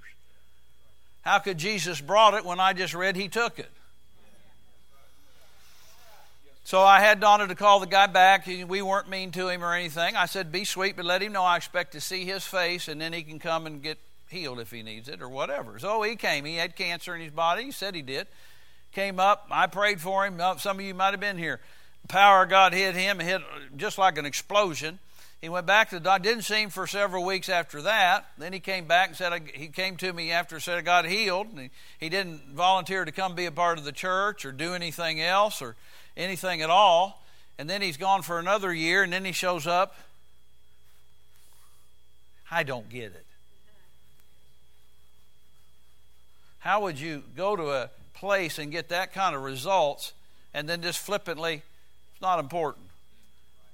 How 1.22 1.38
could 1.38 1.58
Jesus 1.58 2.00
brought 2.00 2.34
it 2.34 2.44
when 2.44 2.60
I 2.60 2.72
just 2.74 2.94
read 2.94 3.16
he 3.16 3.28
took 3.28 3.58
it? 3.58 3.70
So 6.64 6.80
I 6.82 7.00
had 7.00 7.20
Donna 7.20 7.48
to 7.48 7.54
call 7.54 7.80
the 7.80 7.86
guy 7.86 8.06
back. 8.06 8.46
We 8.46 8.82
weren't 8.82 9.08
mean 9.08 9.32
to 9.32 9.48
him 9.48 9.64
or 9.64 9.74
anything. 9.74 10.14
I 10.14 10.26
said, 10.26 10.52
"Be 10.52 10.64
sweet, 10.64 10.94
but 10.94 11.04
let 11.04 11.22
him 11.22 11.32
know 11.32 11.42
I 11.42 11.56
expect 11.56 11.92
to 11.92 12.00
see 12.00 12.24
his 12.24 12.44
face, 12.44 12.86
and 12.86 13.00
then 13.00 13.12
he 13.12 13.22
can 13.22 13.38
come 13.38 13.66
and 13.66 13.82
get 13.82 13.98
healed 14.28 14.60
if 14.60 14.70
he 14.70 14.82
needs 14.82 15.08
it 15.08 15.20
or 15.20 15.28
whatever." 15.28 15.78
So 15.78 16.02
he 16.02 16.14
came. 16.14 16.44
He 16.44 16.56
had 16.56 16.76
cancer 16.76 17.14
in 17.16 17.20
his 17.20 17.32
body. 17.32 17.64
He 17.64 17.72
said 17.72 17.94
he 17.94 18.02
did. 18.02 18.28
Came 18.92 19.18
up. 19.18 19.48
I 19.50 19.66
prayed 19.66 20.00
for 20.00 20.24
him. 20.24 20.40
Some 20.58 20.78
of 20.78 20.84
you 20.84 20.94
might 20.94 21.10
have 21.10 21.20
been 21.20 21.38
here 21.38 21.60
power 22.08 22.42
of 22.42 22.50
God 22.50 22.72
hit 22.72 22.94
him, 22.94 23.18
hit 23.18 23.42
just 23.76 23.98
like 23.98 24.18
an 24.18 24.26
explosion. 24.26 24.98
He 25.40 25.48
went 25.48 25.66
back 25.66 25.90
to 25.90 25.96
the 25.96 26.00
doctor. 26.00 26.28
Didn't 26.28 26.44
see 26.44 26.62
him 26.62 26.70
for 26.70 26.86
several 26.86 27.24
weeks 27.24 27.48
after 27.48 27.82
that. 27.82 28.26
Then 28.38 28.52
he 28.52 28.60
came 28.60 28.86
back 28.86 29.08
and 29.08 29.16
said, 29.16 29.32
he 29.54 29.66
came 29.66 29.96
to 29.96 30.12
me 30.12 30.30
after 30.30 30.60
said 30.60 30.78
I 30.78 30.82
got 30.82 31.04
healed. 31.04 31.48
He, 31.56 31.70
he 31.98 32.08
didn't 32.08 32.54
volunteer 32.54 33.04
to 33.04 33.10
come 33.10 33.34
be 33.34 33.46
a 33.46 33.50
part 33.50 33.76
of 33.78 33.84
the 33.84 33.90
church 33.92 34.44
or 34.44 34.52
do 34.52 34.74
anything 34.74 35.20
else 35.20 35.60
or 35.60 35.74
anything 36.16 36.62
at 36.62 36.70
all. 36.70 37.24
And 37.58 37.68
then 37.68 37.82
he's 37.82 37.96
gone 37.96 38.22
for 38.22 38.38
another 38.38 38.72
year, 38.72 39.02
and 39.02 39.12
then 39.12 39.24
he 39.24 39.32
shows 39.32 39.66
up. 39.66 39.96
I 42.50 42.62
don't 42.62 42.88
get 42.88 43.06
it. 43.06 43.26
How 46.60 46.82
would 46.82 47.00
you 47.00 47.24
go 47.36 47.56
to 47.56 47.72
a 47.72 47.90
place 48.14 48.58
and 48.60 48.70
get 48.70 48.90
that 48.90 49.12
kind 49.12 49.34
of 49.34 49.42
results 49.42 50.12
and 50.54 50.68
then 50.68 50.82
just 50.82 51.00
flippantly 51.00 51.62
not 52.22 52.38
important. 52.38 52.86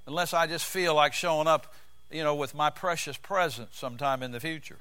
Unless 0.07 0.33
I 0.33 0.47
just 0.47 0.65
feel 0.65 0.95
like 0.95 1.13
showing 1.13 1.47
up, 1.47 1.73
you 2.11 2.23
know, 2.23 2.35
with 2.35 2.55
my 2.55 2.69
precious 2.69 3.15
presence 3.15 3.69
sometime 3.77 4.23
in 4.23 4.31
the 4.31 4.39
future. 4.39 4.77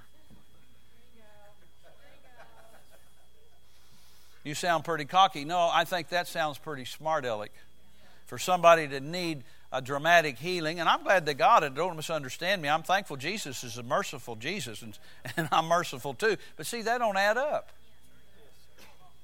You 4.45 4.55
sound 4.55 4.85
pretty 4.85 5.05
cocky. 5.05 5.45
No, 5.45 5.69
I 5.71 5.85
think 5.85 6.09
that 6.09 6.27
sounds 6.27 6.57
pretty 6.57 6.87
smart 6.87 7.27
Alec. 7.27 7.53
For 8.27 8.39
somebody 8.39 8.89
to 8.89 9.01
need 9.01 9.45
a 9.71 9.83
dramatic 9.83 10.39
healing, 10.39 10.81
and 10.81 10.89
I'm 10.89 11.03
glad 11.03 11.27
they 11.27 11.35
got 11.35 11.63
it. 11.63 11.75
Don't 11.75 11.97
misunderstand 11.97 12.63
me. 12.63 12.69
I'm 12.69 12.83
thankful 12.83 13.17
Jesus 13.17 13.63
is 13.65 13.77
a 13.77 13.83
merciful 13.83 14.37
Jesus, 14.37 14.81
and, 14.81 14.99
and 15.37 15.49
I'm 15.53 15.67
merciful 15.67 16.15
too. 16.15 16.37
But 16.57 16.67
see, 16.67 16.83
that 16.83 16.99
don't 16.99 17.17
add 17.19 17.37
up. 17.37 17.69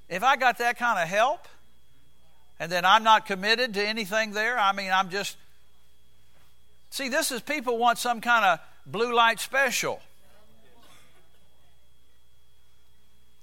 If 0.07 0.23
I 0.23 0.35
got 0.35 0.59
that 0.59 0.77
kind 0.77 1.01
of 1.01 1.07
help, 1.07 1.47
and 2.59 2.71
then 2.71 2.85
I'm 2.85 3.03
not 3.03 3.25
committed 3.25 3.73
to 3.73 3.85
anything 3.85 4.31
there. 4.31 4.57
I 4.57 4.71
mean, 4.71 4.91
I'm 4.91 5.09
just. 5.09 5.37
See, 6.89 7.09
this 7.09 7.31
is 7.31 7.41
people 7.41 7.77
want 7.77 7.97
some 7.97 8.21
kind 8.21 8.45
of 8.45 8.59
blue 8.85 9.13
light 9.13 9.39
special. 9.39 10.01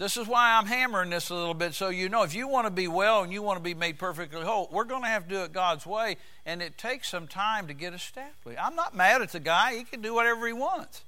This 0.03 0.17
is 0.17 0.27
why 0.27 0.59
I'm 0.59 0.67
hammering 0.67 1.11
this 1.11 1.31
a 1.31 1.35
little 1.35 1.55
bit 1.55 1.75
so 1.75 1.89
you 1.89 2.09
know 2.09 2.25
if 2.25 2.35
you 2.35 2.49
want 2.49 2.67
to 2.67 2.73
be 2.73 2.89
well 2.89 3.23
and 3.23 3.33
you 3.33 3.41
want 3.41 3.59
to 3.59 3.63
be 3.63 3.73
made 3.73 4.01
perfectly 4.01 4.43
whole, 4.43 4.69
we're 4.73 4.83
going 4.83 5.03
to 5.03 5.09
have 5.09 5.29
to 5.29 5.29
do 5.29 5.43
it 5.43 5.53
God's 5.53 5.87
way, 5.87 6.17
and 6.45 6.61
it 6.61 6.77
takes 6.77 7.09
some 7.09 7.29
time 7.29 7.69
to 7.69 7.73
get 7.73 7.95
established. 7.95 8.59
I'm 8.61 8.75
not 8.75 8.97
mad 8.97 9.23
at 9.23 9.31
the 9.31 9.39
guy, 9.39 9.77
he 9.77 9.85
can 9.85 10.03
do 10.03 10.13
whatever 10.13 10.45
he 10.49 10.53
wants. 10.53 11.03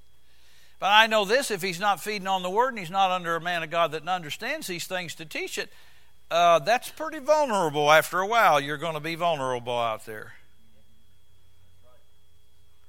But 0.79 0.93
I 0.93 1.09
know 1.09 1.25
this 1.25 1.51
if 1.51 1.61
he's 1.61 1.81
not 1.81 2.01
feeding 2.01 2.29
on 2.29 2.45
the 2.45 2.51
word 2.51 2.69
and 2.69 2.79
he's 2.79 2.89
not 2.89 3.11
under 3.11 3.35
a 3.35 3.41
man 3.41 3.65
of 3.65 3.71
God 3.71 3.91
that 3.93 4.07
understands 4.07 4.69
these 4.69 4.87
things 4.87 5.17
to 5.17 5.25
teach 5.25 5.59
it, 5.59 5.73
uh, 6.35 6.59
that's 6.59 6.89
pretty 6.91 7.21
vulnerable. 7.21 7.93
After 7.93 8.19
a 8.19 8.27
while, 8.27 8.61
you're 8.61 8.77
going 8.77 8.95
to 8.95 9.01
be 9.01 9.15
vulnerable 9.15 9.79
out 9.79 10.05
there. 10.05 10.35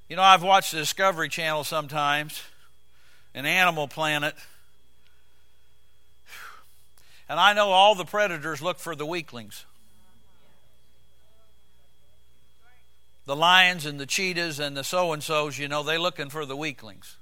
You 0.10 0.16
know, 0.16 0.24
I've 0.24 0.42
watched 0.42 0.72
the 0.72 0.80
Discovery 0.80 1.30
Channel 1.30 1.64
sometimes, 1.64 2.42
an 3.36 3.46
Animal 3.46 3.88
Planet, 3.88 4.34
and 7.30 7.40
I 7.40 7.54
know 7.54 7.70
all 7.70 7.94
the 7.94 8.04
predators 8.04 8.64
look 8.64 8.80
for 8.80 8.96
the 8.96 9.06
weaklings. 9.06 9.66
The 13.28 13.36
lions 13.36 13.86
and 13.86 14.00
the 14.00 14.08
cheetahs 14.08 14.60
and 14.60 14.76
the 14.76 14.84
so 14.84 15.14
and 15.14 15.22
so's, 15.22 15.60
you 15.60 15.68
know, 15.68 15.84
they're 15.84 16.00
looking 16.00 16.30
for 16.30 16.48
the 16.48 16.56
weaklings 16.56 17.16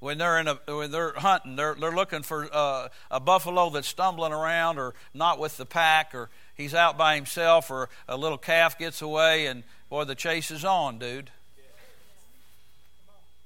when 0.00 0.18
they're 0.18 0.38
in 0.38 0.48
a 0.48 0.58
when 0.66 0.90
they're 0.90 1.12
hunting 1.14 1.56
they're 1.56 1.74
they're 1.74 1.94
looking 1.94 2.22
for 2.22 2.48
uh, 2.52 2.88
a 3.10 3.20
buffalo 3.20 3.70
that's 3.70 3.88
stumbling 3.88 4.32
around 4.32 4.78
or 4.78 4.94
not 5.14 5.38
with 5.38 5.56
the 5.56 5.66
pack 5.66 6.14
or 6.14 6.28
he's 6.54 6.74
out 6.74 6.98
by 6.98 7.14
himself 7.14 7.70
or 7.70 7.88
a 8.08 8.16
little 8.16 8.38
calf 8.38 8.78
gets 8.78 9.00
away 9.02 9.46
and 9.46 9.62
boy 9.88 10.04
the 10.04 10.14
chase 10.14 10.50
is 10.50 10.64
on 10.64 10.98
dude. 10.98 11.30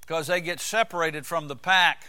Because 0.01 0.27
they 0.27 0.41
get 0.41 0.59
separated 0.59 1.25
from 1.25 1.47
the 1.47 1.55
pack. 1.55 2.07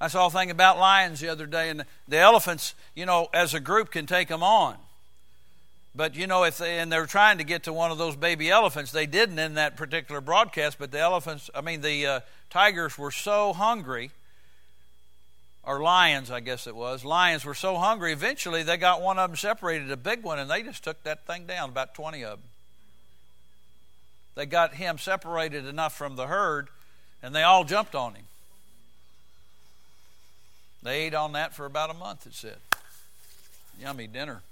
I 0.00 0.06
saw 0.06 0.26
a 0.26 0.30
thing 0.30 0.52
about 0.52 0.78
lions 0.78 1.18
the 1.18 1.28
other 1.28 1.46
day 1.46 1.68
and 1.70 1.84
the 2.06 2.18
elephants 2.18 2.74
you 2.94 3.06
know 3.06 3.28
as 3.32 3.54
a 3.54 3.60
group 3.60 3.90
can 3.90 4.06
take 4.06 4.28
them 4.28 4.42
on 4.42 4.76
but 5.96 6.16
you 6.16 6.26
know, 6.26 6.44
if 6.44 6.58
they, 6.58 6.78
and 6.78 6.90
they're 6.90 7.06
trying 7.06 7.38
to 7.38 7.44
get 7.44 7.64
to 7.64 7.72
one 7.72 7.90
of 7.90 7.98
those 7.98 8.16
baby 8.16 8.50
elephants, 8.50 8.90
they 8.90 9.06
didn't 9.06 9.38
in 9.38 9.54
that 9.54 9.76
particular 9.76 10.20
broadcast. 10.20 10.78
But 10.78 10.90
the 10.90 10.98
elephants, 10.98 11.50
I 11.54 11.60
mean, 11.60 11.82
the 11.82 12.06
uh, 12.06 12.20
tigers 12.50 12.98
were 12.98 13.12
so 13.12 13.52
hungry, 13.52 14.10
or 15.62 15.80
lions, 15.80 16.30
I 16.30 16.40
guess 16.40 16.66
it 16.66 16.74
was. 16.74 17.04
Lions 17.04 17.44
were 17.44 17.54
so 17.54 17.76
hungry. 17.76 18.12
Eventually, 18.12 18.62
they 18.64 18.76
got 18.76 19.02
one 19.02 19.18
of 19.18 19.30
them 19.30 19.36
separated, 19.36 19.90
a 19.90 19.96
big 19.96 20.24
one, 20.24 20.38
and 20.38 20.50
they 20.50 20.62
just 20.62 20.82
took 20.82 21.02
that 21.04 21.26
thing 21.26 21.46
down. 21.46 21.68
About 21.68 21.94
twenty 21.94 22.24
of 22.24 22.40
them. 22.40 22.48
They 24.34 24.46
got 24.46 24.74
him 24.74 24.98
separated 24.98 25.64
enough 25.64 25.96
from 25.96 26.16
the 26.16 26.26
herd, 26.26 26.68
and 27.22 27.32
they 27.34 27.44
all 27.44 27.62
jumped 27.62 27.94
on 27.94 28.14
him. 28.14 28.24
They 30.82 31.02
ate 31.02 31.14
on 31.14 31.32
that 31.32 31.54
for 31.54 31.66
about 31.66 31.90
a 31.90 31.94
month. 31.94 32.26
It 32.26 32.34
said, 32.34 32.56
"Yummy 33.80 34.08
dinner." 34.08 34.42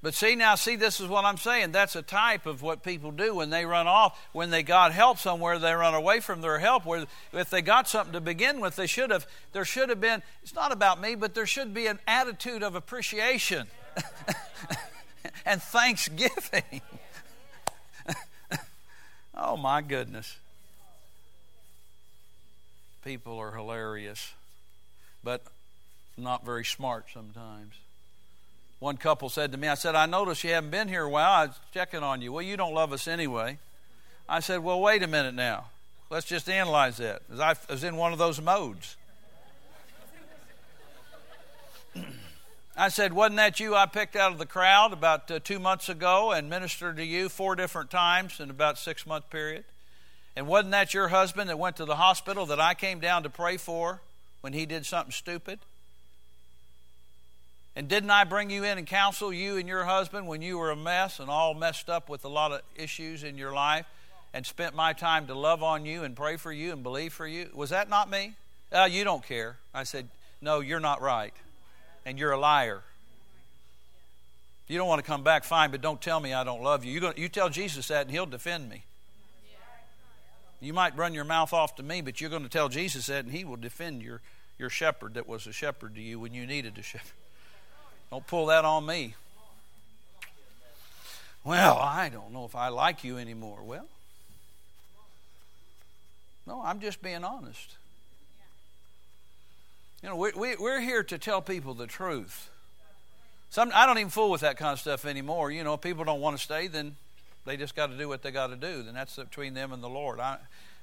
But 0.00 0.14
see, 0.14 0.36
now, 0.36 0.54
see, 0.54 0.76
this 0.76 1.00
is 1.00 1.08
what 1.08 1.24
I'm 1.24 1.38
saying. 1.38 1.72
That's 1.72 1.96
a 1.96 2.02
type 2.02 2.46
of 2.46 2.62
what 2.62 2.84
people 2.84 3.10
do 3.10 3.34
when 3.34 3.50
they 3.50 3.64
run 3.64 3.88
off. 3.88 4.28
When 4.32 4.50
they 4.50 4.62
got 4.62 4.92
help 4.92 5.18
somewhere, 5.18 5.58
they 5.58 5.72
run 5.72 5.94
away 5.94 6.20
from 6.20 6.40
their 6.40 6.60
help. 6.60 6.86
Where 6.86 7.06
if 7.32 7.50
they 7.50 7.62
got 7.62 7.88
something 7.88 8.12
to 8.12 8.20
begin 8.20 8.60
with, 8.60 8.76
they 8.76 8.86
should 8.86 9.10
have. 9.10 9.26
There 9.52 9.64
should 9.64 9.88
have 9.88 10.00
been. 10.00 10.22
It's 10.42 10.54
not 10.54 10.70
about 10.70 11.00
me, 11.00 11.16
but 11.16 11.34
there 11.34 11.46
should 11.46 11.74
be 11.74 11.88
an 11.88 11.98
attitude 12.06 12.62
of 12.62 12.76
appreciation 12.76 13.66
and 15.44 15.60
thanksgiving. 15.60 16.80
oh 19.34 19.56
my 19.56 19.82
goodness, 19.82 20.36
people 23.04 23.36
are 23.38 23.50
hilarious, 23.50 24.32
but 25.24 25.42
not 26.16 26.46
very 26.46 26.64
smart 26.64 27.06
sometimes. 27.12 27.74
One 28.80 28.96
couple 28.96 29.28
said 29.28 29.50
to 29.52 29.58
me, 29.58 29.66
I 29.66 29.74
said, 29.74 29.94
I 29.94 30.06
noticed 30.06 30.44
you 30.44 30.50
haven't 30.50 30.70
been 30.70 30.88
here 30.88 31.02
a 31.02 31.10
while. 31.10 31.32
I 31.32 31.46
was 31.46 31.58
checking 31.74 32.02
on 32.02 32.22
you. 32.22 32.32
Well, 32.32 32.42
you 32.42 32.56
don't 32.56 32.74
love 32.74 32.92
us 32.92 33.08
anyway. 33.08 33.58
I 34.28 34.40
said, 34.40 34.60
Well, 34.60 34.80
wait 34.80 35.02
a 35.02 35.08
minute 35.08 35.34
now. 35.34 35.66
Let's 36.10 36.26
just 36.26 36.48
analyze 36.48 36.98
that. 36.98 37.22
I 37.38 37.54
was 37.68 37.82
in 37.82 37.96
one 37.96 38.12
of 38.12 38.18
those 38.18 38.40
modes. 38.40 38.96
I 42.76 42.88
said, 42.88 43.12
Wasn't 43.12 43.36
that 43.36 43.58
you 43.58 43.74
I 43.74 43.86
picked 43.86 44.14
out 44.14 44.30
of 44.30 44.38
the 44.38 44.46
crowd 44.46 44.92
about 44.92 45.28
uh, 45.30 45.40
two 45.40 45.58
months 45.58 45.88
ago 45.88 46.30
and 46.30 46.48
ministered 46.48 46.96
to 46.98 47.04
you 47.04 47.28
four 47.28 47.56
different 47.56 47.90
times 47.90 48.38
in 48.38 48.48
about 48.48 48.78
six 48.78 49.06
month 49.06 49.28
period? 49.28 49.64
And 50.36 50.46
wasn't 50.46 50.70
that 50.70 50.94
your 50.94 51.08
husband 51.08 51.50
that 51.50 51.58
went 51.58 51.76
to 51.78 51.84
the 51.84 51.96
hospital 51.96 52.46
that 52.46 52.60
I 52.60 52.74
came 52.74 53.00
down 53.00 53.24
to 53.24 53.30
pray 53.30 53.56
for 53.56 54.02
when 54.40 54.52
he 54.52 54.66
did 54.66 54.86
something 54.86 55.10
stupid? 55.10 55.58
And 57.78 57.86
didn't 57.86 58.10
I 58.10 58.24
bring 58.24 58.50
you 58.50 58.64
in 58.64 58.76
and 58.76 58.88
counsel 58.88 59.32
you 59.32 59.56
and 59.56 59.68
your 59.68 59.84
husband 59.84 60.26
when 60.26 60.42
you 60.42 60.58
were 60.58 60.72
a 60.72 60.76
mess 60.76 61.20
and 61.20 61.30
all 61.30 61.54
messed 61.54 61.88
up 61.88 62.08
with 62.08 62.24
a 62.24 62.28
lot 62.28 62.50
of 62.50 62.62
issues 62.74 63.22
in 63.22 63.38
your 63.38 63.52
life 63.52 63.86
and 64.34 64.44
spent 64.44 64.74
my 64.74 64.92
time 64.92 65.28
to 65.28 65.34
love 65.36 65.62
on 65.62 65.86
you 65.86 66.02
and 66.02 66.16
pray 66.16 66.36
for 66.36 66.50
you 66.50 66.72
and 66.72 66.82
believe 66.82 67.12
for 67.12 67.24
you? 67.24 67.48
Was 67.54 67.70
that 67.70 67.88
not 67.88 68.10
me? 68.10 68.34
Uh, 68.72 68.88
you 68.90 69.04
don't 69.04 69.24
care. 69.24 69.58
I 69.72 69.84
said, 69.84 70.08
No, 70.42 70.58
you're 70.58 70.80
not 70.80 71.00
right. 71.00 71.32
And 72.04 72.18
you're 72.18 72.32
a 72.32 72.40
liar. 72.40 72.82
You 74.66 74.76
don't 74.76 74.88
want 74.88 74.98
to 74.98 75.06
come 75.06 75.22
back, 75.22 75.44
fine, 75.44 75.70
but 75.70 75.80
don't 75.80 76.02
tell 76.02 76.18
me 76.18 76.34
I 76.34 76.42
don't 76.42 76.64
love 76.64 76.84
you. 76.84 77.00
You, 77.00 77.12
you 77.16 77.28
tell 77.28 77.48
Jesus 77.48 77.86
that, 77.86 78.06
and 78.06 78.10
He'll 78.10 78.26
defend 78.26 78.68
me. 78.68 78.82
You 80.60 80.72
might 80.72 80.96
run 80.96 81.14
your 81.14 81.22
mouth 81.22 81.52
off 81.52 81.76
to 81.76 81.84
me, 81.84 82.00
but 82.00 82.20
you're 82.20 82.28
going 82.28 82.42
to 82.42 82.48
tell 82.48 82.68
Jesus 82.68 83.06
that, 83.06 83.24
and 83.24 83.32
He 83.32 83.44
will 83.44 83.54
defend 83.54 84.02
your, 84.02 84.20
your 84.58 84.68
shepherd 84.68 85.14
that 85.14 85.28
was 85.28 85.46
a 85.46 85.52
shepherd 85.52 85.94
to 85.94 86.00
you 86.00 86.18
when 86.18 86.34
you 86.34 86.44
needed 86.44 86.76
a 86.76 86.82
shepherd. 86.82 87.12
Don't 88.10 88.26
pull 88.26 88.46
that 88.46 88.64
on 88.64 88.86
me. 88.86 89.14
Well, 91.44 91.78
I 91.78 92.08
don't 92.08 92.32
know 92.32 92.44
if 92.44 92.54
I 92.54 92.68
like 92.68 93.04
you 93.04 93.18
anymore. 93.18 93.62
Well, 93.62 93.86
no, 96.46 96.62
I'm 96.62 96.80
just 96.80 97.02
being 97.02 97.24
honest. 97.24 97.76
You 100.02 100.08
know, 100.08 100.16
we, 100.16 100.30
we, 100.36 100.56
we're 100.56 100.80
here 100.80 101.02
to 101.02 101.18
tell 101.18 101.42
people 101.42 101.74
the 101.74 101.86
truth. 101.86 102.50
Some, 103.50 103.72
I 103.74 103.86
don't 103.86 103.98
even 103.98 104.10
fool 104.10 104.30
with 104.30 104.42
that 104.42 104.56
kind 104.56 104.72
of 104.72 104.78
stuff 104.78 105.04
anymore. 105.04 105.50
You 105.50 105.64
know, 105.64 105.74
if 105.74 105.80
people 105.80 106.04
don't 106.04 106.20
want 106.20 106.36
to 106.36 106.42
stay, 106.42 106.66
then 106.68 106.96
they 107.46 107.56
just 107.56 107.74
got 107.74 107.90
to 107.90 107.98
do 107.98 108.08
what 108.08 108.22
they 108.22 108.30
got 108.30 108.48
to 108.48 108.56
do. 108.56 108.82
Then 108.82 108.94
that's 108.94 109.16
between 109.16 109.54
them 109.54 109.72
and 109.72 109.82
the 109.82 109.88
Lord. 109.88 110.20
I, 110.20 110.38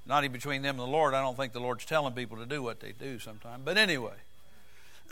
not 0.06 0.24
even 0.24 0.34
between 0.34 0.62
them 0.62 0.80
and 0.80 0.88
the 0.88 0.92
Lord. 0.92 1.14
I 1.14 1.22
don't 1.22 1.38
think 1.38 1.54
the 1.54 1.60
Lord's 1.60 1.86
telling 1.86 2.14
people 2.14 2.38
to 2.38 2.46
do 2.46 2.62
what 2.62 2.80
they 2.80 2.92
do 2.92 3.20
sometimes. 3.20 3.62
But 3.64 3.78
anyway, 3.78 4.16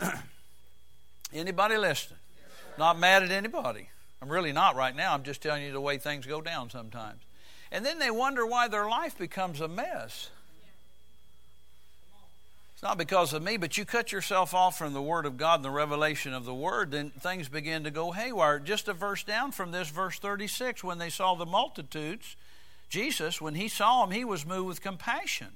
anybody 1.34 1.76
listening? 1.76 2.18
Not 2.78 2.98
mad 2.98 3.22
at 3.22 3.30
anybody. 3.30 3.88
I'm 4.20 4.28
really 4.28 4.52
not 4.52 4.76
right 4.76 4.94
now. 4.94 5.14
I'm 5.14 5.22
just 5.22 5.42
telling 5.42 5.62
you 5.62 5.72
the 5.72 5.80
way 5.80 5.98
things 5.98 6.26
go 6.26 6.40
down 6.40 6.70
sometimes. 6.70 7.20
And 7.70 7.84
then 7.84 7.98
they 7.98 8.10
wonder 8.10 8.46
why 8.46 8.68
their 8.68 8.88
life 8.88 9.18
becomes 9.18 9.60
a 9.60 9.68
mess. 9.68 10.30
It's 12.74 12.82
not 12.82 12.98
because 12.98 13.32
of 13.32 13.42
me, 13.42 13.56
but 13.56 13.76
you 13.76 13.84
cut 13.84 14.12
yourself 14.12 14.54
off 14.54 14.78
from 14.78 14.92
the 14.92 15.02
Word 15.02 15.26
of 15.26 15.36
God 15.36 15.56
and 15.56 15.64
the 15.64 15.70
revelation 15.70 16.32
of 16.34 16.44
the 16.44 16.54
Word, 16.54 16.90
then 16.90 17.10
things 17.10 17.48
begin 17.48 17.84
to 17.84 17.90
go 17.90 18.12
haywire. 18.12 18.58
Just 18.58 18.88
a 18.88 18.92
verse 18.92 19.22
down 19.22 19.52
from 19.52 19.72
this, 19.72 19.88
verse 19.90 20.18
36, 20.18 20.82
when 20.82 20.98
they 20.98 21.10
saw 21.10 21.34
the 21.34 21.46
multitudes, 21.46 22.36
Jesus, 22.88 23.40
when 23.40 23.54
he 23.54 23.68
saw 23.68 24.04
them, 24.04 24.14
he 24.14 24.24
was 24.24 24.46
moved 24.46 24.68
with 24.68 24.80
compassion 24.80 25.48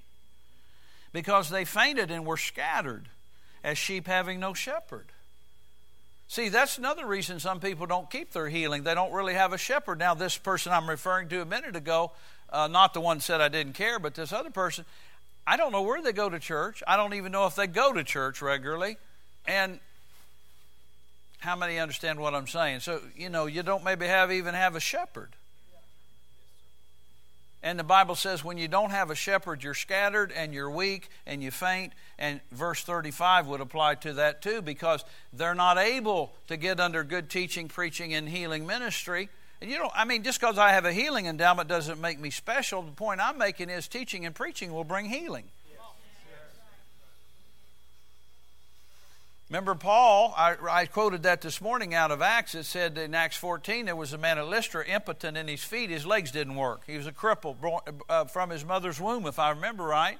because 1.12 1.50
they 1.50 1.64
fainted 1.64 2.10
and 2.10 2.26
were 2.26 2.36
scattered 2.36 3.08
as 3.64 3.78
sheep 3.78 4.06
having 4.06 4.40
no 4.40 4.54
shepherd. 4.54 5.06
See, 6.28 6.50
that's 6.50 6.76
another 6.76 7.06
reason 7.06 7.40
some 7.40 7.58
people 7.58 7.86
don't 7.86 8.10
keep 8.10 8.32
their 8.32 8.50
healing. 8.50 8.82
They 8.82 8.94
don't 8.94 9.12
really 9.12 9.32
have 9.32 9.54
a 9.54 9.58
shepherd. 9.58 9.98
Now, 9.98 10.14
this 10.14 10.36
person 10.36 10.72
I'm 10.72 10.88
referring 10.88 11.28
to 11.30 11.40
a 11.40 11.46
minute 11.46 11.74
ago, 11.74 12.12
uh, 12.50 12.68
not 12.68 12.92
the 12.92 13.00
one 13.00 13.20
said 13.20 13.40
I 13.40 13.48
didn't 13.48 13.72
care, 13.72 13.98
but 13.98 14.14
this 14.14 14.30
other 14.30 14.50
person, 14.50 14.84
I 15.46 15.56
don't 15.56 15.72
know 15.72 15.80
where 15.80 16.02
they 16.02 16.12
go 16.12 16.28
to 16.28 16.38
church. 16.38 16.82
I 16.86 16.98
don't 16.98 17.14
even 17.14 17.32
know 17.32 17.46
if 17.46 17.54
they 17.54 17.66
go 17.66 17.94
to 17.94 18.04
church 18.04 18.42
regularly. 18.42 18.98
And 19.46 19.80
how 21.38 21.56
many 21.56 21.78
understand 21.78 22.20
what 22.20 22.34
I'm 22.34 22.46
saying? 22.46 22.80
So, 22.80 23.00
you 23.16 23.30
know, 23.30 23.46
you 23.46 23.62
don't 23.62 23.82
maybe 23.82 24.06
have 24.06 24.30
even 24.30 24.54
have 24.54 24.76
a 24.76 24.80
shepherd. 24.80 25.30
And 27.62 27.78
the 27.78 27.84
Bible 27.84 28.14
says 28.14 28.44
when 28.44 28.56
you 28.56 28.68
don't 28.68 28.90
have 28.90 29.10
a 29.10 29.14
shepherd, 29.14 29.64
you're 29.64 29.74
scattered 29.74 30.32
and 30.32 30.54
you're 30.54 30.70
weak 30.70 31.08
and 31.26 31.42
you 31.42 31.50
faint. 31.50 31.92
And 32.18 32.40
verse 32.52 32.82
35 32.82 33.46
would 33.48 33.60
apply 33.60 33.96
to 33.96 34.12
that 34.14 34.42
too 34.42 34.62
because 34.62 35.04
they're 35.32 35.54
not 35.54 35.76
able 35.76 36.34
to 36.46 36.56
get 36.56 36.78
under 36.78 37.02
good 37.02 37.28
teaching, 37.28 37.68
preaching, 37.68 38.14
and 38.14 38.28
healing 38.28 38.66
ministry 38.66 39.28
and 39.60 39.70
you 39.70 39.78
know, 39.78 39.90
I 39.94 40.04
mean, 40.04 40.22
just 40.22 40.40
because 40.40 40.56
I 40.56 40.70
have 40.70 40.84
a 40.84 40.92
healing 40.92 41.26
endowment 41.26 41.68
doesn't 41.68 42.00
make 42.00 42.20
me 42.20 42.30
special. 42.30 42.82
The 42.82 42.92
point 42.92 43.20
I'm 43.20 43.38
making 43.38 43.70
is 43.70 43.88
teaching 43.88 44.24
and 44.24 44.34
preaching 44.34 44.72
will 44.72 44.84
bring 44.84 45.06
healing. 45.06 45.50
Remember 49.50 49.74
Paul, 49.74 50.34
I, 50.36 50.56
I, 50.70 50.86
quoted 50.86 51.22
that 51.22 51.40
this 51.40 51.62
morning 51.62 51.94
out 51.94 52.10
of 52.10 52.20
Acts. 52.20 52.54
It 52.54 52.64
said 52.64 52.98
in 52.98 53.14
Acts 53.14 53.36
14 53.38 53.86
there 53.86 53.96
was 53.96 54.12
a 54.12 54.18
man 54.18 54.36
at 54.36 54.46
Lystra, 54.46 54.84
impotent 54.86 55.38
in 55.38 55.48
his 55.48 55.64
feet. 55.64 55.88
His 55.88 56.04
legs 56.04 56.30
didn't 56.30 56.54
work. 56.54 56.82
He 56.86 56.98
was 56.98 57.06
a 57.06 57.12
cripple 57.12 57.56
uh, 58.10 58.26
from 58.26 58.50
his 58.50 58.64
mother's 58.64 59.00
womb, 59.00 59.24
if 59.26 59.38
I 59.38 59.50
remember 59.50 59.84
right 59.84 60.18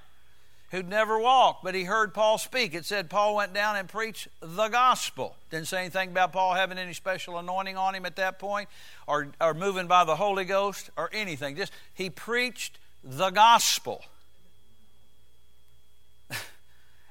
who'd 0.70 0.89
never 0.89 1.18
walked, 1.18 1.64
but 1.64 1.74
he 1.74 1.85
heard 1.85 2.12
Paul 2.12 2.39
speak. 2.39 2.74
It 2.74 2.85
said 2.85 3.09
Paul 3.09 3.37
went 3.37 3.55
down 3.55 3.76
and 3.76 3.89
preached 3.89 4.29
the 4.41 4.68
gospel. 4.68 5.35
Didn't 5.51 5.66
say 5.66 5.81
anything 5.81 6.11
about 6.11 6.33
Paul 6.33 6.55
having 6.55 6.79
any 6.79 6.93
special 6.93 7.39
anointing 7.39 7.76
on 7.76 7.95
him 7.95 8.05
at 8.05 8.16
that 8.16 8.39
point 8.39 8.68
or, 9.07 9.29
or 9.41 9.55
moving 9.55 9.87
by 9.87 10.05
the 10.05 10.16
Holy 10.16 10.45
Ghost 10.45 10.91
or 10.97 11.09
anything. 11.12 11.57
Just 11.57 11.72
he 11.95 12.11
preached 12.11 12.79
the 13.03 13.31
gospel. 13.31 14.05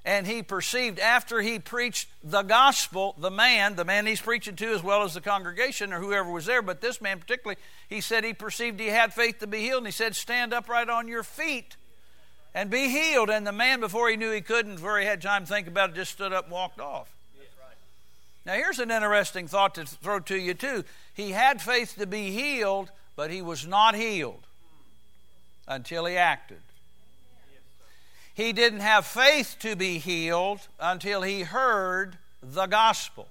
And 0.07 0.25
he 0.25 0.41
perceived 0.41 0.99
after 0.99 1.41
he 1.41 1.59
preached 1.59 2.07
the 2.23 2.41
gospel, 2.41 3.13
the 3.17 3.29
man, 3.29 3.75
the 3.75 3.83
man 3.83 4.05
he's 4.05 4.21
preaching 4.21 4.55
to, 4.55 4.67
as 4.67 4.81
well 4.81 5.03
as 5.03 5.13
the 5.13 5.19
congregation 5.19 5.91
or 5.91 5.99
whoever 5.99 6.31
was 6.31 6.45
there, 6.45 6.61
but 6.61 6.79
this 6.79 7.01
man 7.01 7.19
particularly, 7.19 7.59
he 7.89 7.99
said 7.99 8.23
he 8.23 8.33
perceived 8.33 8.79
he 8.79 8.87
had 8.87 9.13
faith 9.13 9.39
to 9.39 9.47
be 9.47 9.59
healed, 9.59 9.79
and 9.79 9.87
he 9.87 9.91
said, 9.91 10.15
Stand 10.15 10.53
upright 10.53 10.89
on 10.89 11.09
your 11.09 11.23
feet 11.23 11.75
and 12.55 12.69
be 12.69 12.87
healed. 12.87 13.29
And 13.29 13.45
the 13.45 13.51
man, 13.51 13.81
before 13.81 14.09
he 14.09 14.15
knew 14.15 14.31
he 14.31 14.39
couldn't, 14.39 14.75
before 14.75 14.97
he 14.97 15.05
had 15.05 15.21
time 15.21 15.43
to 15.43 15.47
think 15.47 15.67
about 15.67 15.89
it, 15.89 15.97
just 15.97 16.13
stood 16.13 16.31
up 16.31 16.45
and 16.45 16.53
walked 16.53 16.79
off. 16.79 17.11
Now, 18.45 18.53
here's 18.53 18.79
an 18.79 18.91
interesting 18.91 19.49
thought 19.49 19.75
to 19.75 19.85
throw 19.85 20.21
to 20.21 20.37
you, 20.37 20.53
too. 20.53 20.85
He 21.13 21.31
had 21.31 21.61
faith 21.61 21.95
to 21.97 22.07
be 22.07 22.31
healed, 22.31 22.91
but 23.17 23.29
he 23.29 23.41
was 23.41 23.67
not 23.67 23.93
healed 23.93 24.47
until 25.67 26.05
he 26.05 26.15
acted. 26.15 26.61
He 28.37 28.53
didn't 28.53 28.81
have 28.81 29.07
faith 29.07 29.55
to 29.61 29.75
be 29.75 29.97
healed 29.97 30.59
until 30.79 31.23
he 31.23 31.41
heard 31.41 32.19
the 32.43 32.67
gospel. 32.67 33.27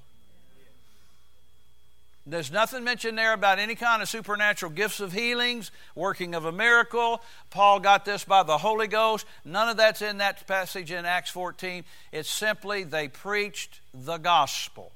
There's 2.26 2.50
nothing 2.50 2.82
mentioned 2.82 3.16
there 3.16 3.32
about 3.32 3.60
any 3.60 3.76
kind 3.76 4.02
of 4.02 4.08
supernatural 4.08 4.72
gifts 4.72 4.98
of 4.98 5.12
healings, 5.12 5.70
working 5.94 6.34
of 6.34 6.44
a 6.44 6.50
miracle. 6.50 7.22
Paul 7.50 7.78
got 7.78 8.04
this 8.04 8.24
by 8.24 8.42
the 8.42 8.58
Holy 8.58 8.88
Ghost. 8.88 9.26
None 9.44 9.68
of 9.68 9.76
that's 9.76 10.02
in 10.02 10.18
that 10.18 10.44
passage 10.48 10.90
in 10.90 11.04
Acts 11.04 11.30
14. 11.30 11.84
It's 12.10 12.28
simply 12.28 12.82
they 12.82 13.06
preached 13.06 13.78
the 13.94 14.18
gospel. 14.18 14.90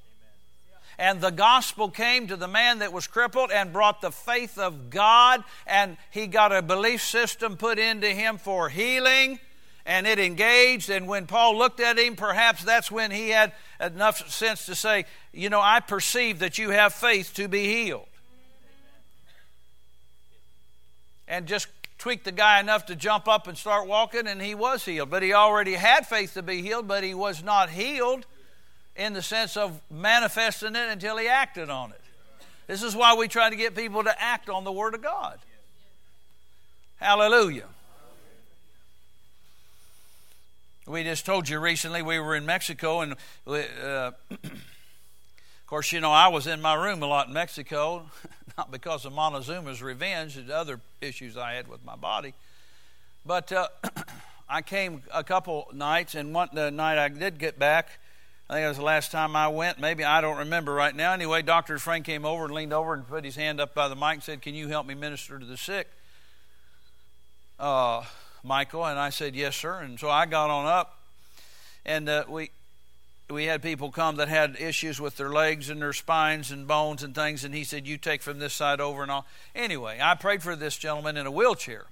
And 0.99 1.21
the 1.21 1.31
gospel 1.31 1.89
came 1.89 2.27
to 2.27 2.35
the 2.35 2.49
man 2.49 2.79
that 2.79 2.91
was 2.91 3.07
crippled 3.07 3.49
and 3.49 3.71
brought 3.71 4.01
the 4.01 4.11
faith 4.11 4.57
of 4.57 4.89
God, 4.89 5.45
and 5.65 5.95
he 6.11 6.27
got 6.27 6.51
a 6.51 6.61
belief 6.61 7.01
system 7.01 7.55
put 7.55 7.79
into 7.79 8.07
him 8.09 8.37
for 8.37 8.67
healing 8.67 9.39
and 9.85 10.05
it 10.07 10.19
engaged. 10.19 10.89
And 10.89 11.07
when 11.07 11.27
Paul 11.27 11.57
looked 11.57 11.79
at 11.79 11.97
him, 11.97 12.15
perhaps 12.15 12.63
that's 12.63 12.91
when 12.91 13.11
he 13.11 13.29
had 13.29 13.53
enough 13.79 14.29
sense 14.29 14.65
to 14.67 14.75
say, 14.75 15.05
You 15.33 15.49
know, 15.49 15.61
I 15.61 15.79
perceive 15.79 16.39
that 16.39 16.57
you 16.57 16.69
have 16.69 16.93
faith 16.93 17.33
to 17.35 17.47
be 17.47 17.65
healed. 17.65 18.07
And 21.27 21.45
just 21.45 21.67
tweaked 21.97 22.25
the 22.25 22.31
guy 22.31 22.59
enough 22.59 22.87
to 22.87 22.95
jump 22.95 23.27
up 23.27 23.47
and 23.47 23.57
start 23.57 23.87
walking, 23.87 24.27
and 24.27 24.41
he 24.41 24.55
was 24.55 24.83
healed. 24.83 25.09
But 25.09 25.23
he 25.23 25.33
already 25.33 25.73
had 25.73 26.07
faith 26.07 26.33
to 26.33 26.41
be 26.41 26.61
healed, 26.61 26.87
but 26.87 27.03
he 27.03 27.13
was 27.13 27.43
not 27.43 27.69
healed 27.69 28.25
in 28.95 29.13
the 29.13 29.21
sense 29.21 29.55
of 29.55 29.79
manifesting 29.89 30.75
it 30.75 30.89
until 30.89 31.17
he 31.17 31.27
acted 31.27 31.69
on 31.69 31.91
it. 31.91 32.01
This 32.67 32.83
is 32.83 32.95
why 32.95 33.15
we 33.15 33.27
try 33.27 33.49
to 33.49 33.55
get 33.55 33.75
people 33.75 34.03
to 34.03 34.21
act 34.21 34.49
on 34.49 34.63
the 34.63 34.71
Word 34.71 34.93
of 34.93 35.01
God. 35.01 35.39
Hallelujah. 36.99 37.65
We 40.91 41.05
just 41.05 41.25
told 41.25 41.47
you 41.47 41.57
recently 41.57 42.01
we 42.01 42.19
were 42.19 42.35
in 42.35 42.45
Mexico, 42.45 42.99
and 42.99 43.15
uh, 43.47 44.11
of 44.33 44.51
course, 45.65 45.93
you 45.93 46.01
know, 46.01 46.11
I 46.11 46.27
was 46.27 46.47
in 46.47 46.61
my 46.61 46.73
room 46.73 47.01
a 47.01 47.05
lot 47.05 47.29
in 47.29 47.33
Mexico, 47.33 48.07
not 48.57 48.71
because 48.71 49.05
of 49.05 49.13
Montezuma's 49.13 49.81
revenge 49.81 50.35
and 50.35 50.51
other 50.51 50.81
issues 50.99 51.37
I 51.37 51.53
had 51.53 51.69
with 51.69 51.85
my 51.85 51.95
body, 51.95 52.33
but 53.25 53.53
uh, 53.53 53.69
I 54.49 54.61
came 54.61 55.01
a 55.13 55.23
couple 55.23 55.69
nights, 55.73 56.13
and 56.13 56.33
one 56.33 56.49
the 56.51 56.69
night 56.71 56.97
I 56.97 57.07
did 57.07 57.39
get 57.39 57.57
back, 57.57 57.99
I 58.49 58.55
think 58.55 58.65
it 58.65 58.67
was 58.67 58.77
the 58.77 58.83
last 58.83 59.13
time 59.13 59.33
I 59.33 59.47
went. 59.47 59.79
Maybe 59.79 60.03
I 60.03 60.19
don't 60.19 60.39
remember 60.39 60.73
right 60.73 60.93
now. 60.93 61.13
Anyway, 61.13 61.41
Dr. 61.41 61.79
Frank 61.79 62.05
came 62.05 62.25
over 62.25 62.43
and 62.43 62.53
leaned 62.53 62.73
over 62.73 62.93
and 62.93 63.07
put 63.07 63.23
his 63.23 63.37
hand 63.37 63.61
up 63.61 63.73
by 63.73 63.87
the 63.87 63.95
mic 63.95 64.15
and 64.15 64.23
said, 64.23 64.41
Can 64.41 64.55
you 64.55 64.67
help 64.67 64.85
me 64.85 64.93
minister 64.93 65.39
to 65.39 65.45
the 65.45 65.55
sick? 65.55 65.87
Uh, 67.57 68.03
Michael? 68.43 68.85
And 68.85 68.99
I 68.99 69.09
said, 69.09 69.35
Yes, 69.35 69.55
sir. 69.55 69.79
And 69.79 69.99
so 69.99 70.09
I 70.09 70.25
got 70.25 70.49
on 70.49 70.65
up, 70.65 70.97
and 71.85 72.07
uh, 72.07 72.25
we 72.27 72.51
we 73.31 73.45
had 73.45 73.61
people 73.61 73.91
come 73.91 74.17
that 74.17 74.27
had 74.27 74.57
issues 74.59 74.99
with 74.99 75.17
their 75.17 75.29
legs 75.29 75.69
and 75.69 75.81
their 75.81 75.93
spines 75.93 76.51
and 76.51 76.67
bones 76.67 77.01
and 77.01 77.15
things, 77.15 77.43
and 77.43 77.55
he 77.55 77.63
said, 77.63 77.87
You 77.87 77.97
take 77.97 78.21
from 78.21 78.39
this 78.39 78.53
side 78.53 78.79
over 78.79 79.01
and 79.01 79.11
all. 79.11 79.25
Anyway, 79.55 79.99
I 80.01 80.15
prayed 80.15 80.43
for 80.43 80.55
this 80.55 80.77
gentleman 80.77 81.17
in 81.17 81.25
a 81.25 81.31
wheelchair. 81.31 81.85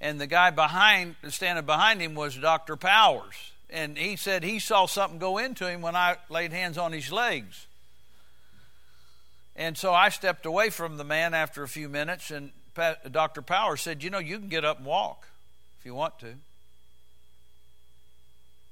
And 0.00 0.20
the 0.20 0.26
guy 0.26 0.50
behind, 0.50 1.16
standing 1.28 1.64
behind 1.64 2.00
him, 2.00 2.14
was 2.14 2.36
Dr. 2.36 2.76
Powers. 2.76 3.52
And 3.70 3.98
he 3.98 4.16
said 4.16 4.44
he 4.44 4.60
saw 4.60 4.86
something 4.86 5.18
go 5.18 5.38
into 5.38 5.68
him 5.68 5.82
when 5.82 5.96
I 5.96 6.16
laid 6.30 6.52
hands 6.52 6.78
on 6.78 6.92
his 6.92 7.10
legs. 7.10 7.66
And 9.56 9.76
so 9.76 9.92
I 9.92 10.08
stepped 10.08 10.46
away 10.46 10.70
from 10.70 10.98
the 10.98 11.04
man 11.04 11.34
after 11.34 11.64
a 11.64 11.68
few 11.68 11.88
minutes, 11.88 12.30
and 12.30 12.52
Dr. 13.10 13.42
Power 13.42 13.76
said, 13.76 14.02
You 14.02 14.10
know, 14.10 14.18
you 14.18 14.38
can 14.38 14.48
get 14.48 14.64
up 14.64 14.78
and 14.78 14.86
walk 14.86 15.28
if 15.78 15.86
you 15.86 15.94
want 15.94 16.18
to. 16.20 16.34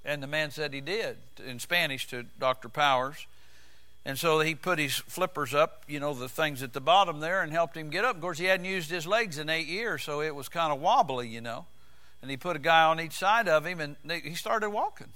And 0.04 0.22
the 0.22 0.28
man 0.28 0.50
said 0.52 0.72
he 0.72 0.80
did 0.80 1.16
in 1.44 1.58
Spanish 1.58 2.06
to 2.08 2.24
Dr. 2.38 2.68
Powers. 2.68 3.26
And 4.04 4.16
so 4.16 4.38
he 4.38 4.54
put 4.54 4.78
his 4.78 4.94
flippers 4.94 5.52
up, 5.52 5.82
you 5.88 5.98
know, 5.98 6.14
the 6.14 6.28
things 6.28 6.62
at 6.62 6.72
the 6.72 6.80
bottom 6.80 7.18
there, 7.18 7.42
and 7.42 7.50
helped 7.50 7.76
him 7.76 7.90
get 7.90 8.04
up. 8.04 8.14
Of 8.14 8.22
course, 8.22 8.38
he 8.38 8.44
hadn't 8.44 8.66
used 8.66 8.88
his 8.88 9.04
legs 9.04 9.36
in 9.36 9.50
eight 9.50 9.66
years, 9.66 10.04
so 10.04 10.20
it 10.20 10.32
was 10.32 10.48
kind 10.48 10.72
of 10.72 10.80
wobbly, 10.80 11.26
you 11.26 11.40
know. 11.40 11.66
And 12.22 12.30
he 12.30 12.36
put 12.36 12.54
a 12.54 12.60
guy 12.60 12.84
on 12.84 13.00
each 13.00 13.14
side 13.14 13.48
of 13.48 13.66
him, 13.66 13.80
and 13.80 13.96
he 14.08 14.34
started 14.34 14.70
walking. 14.70 15.08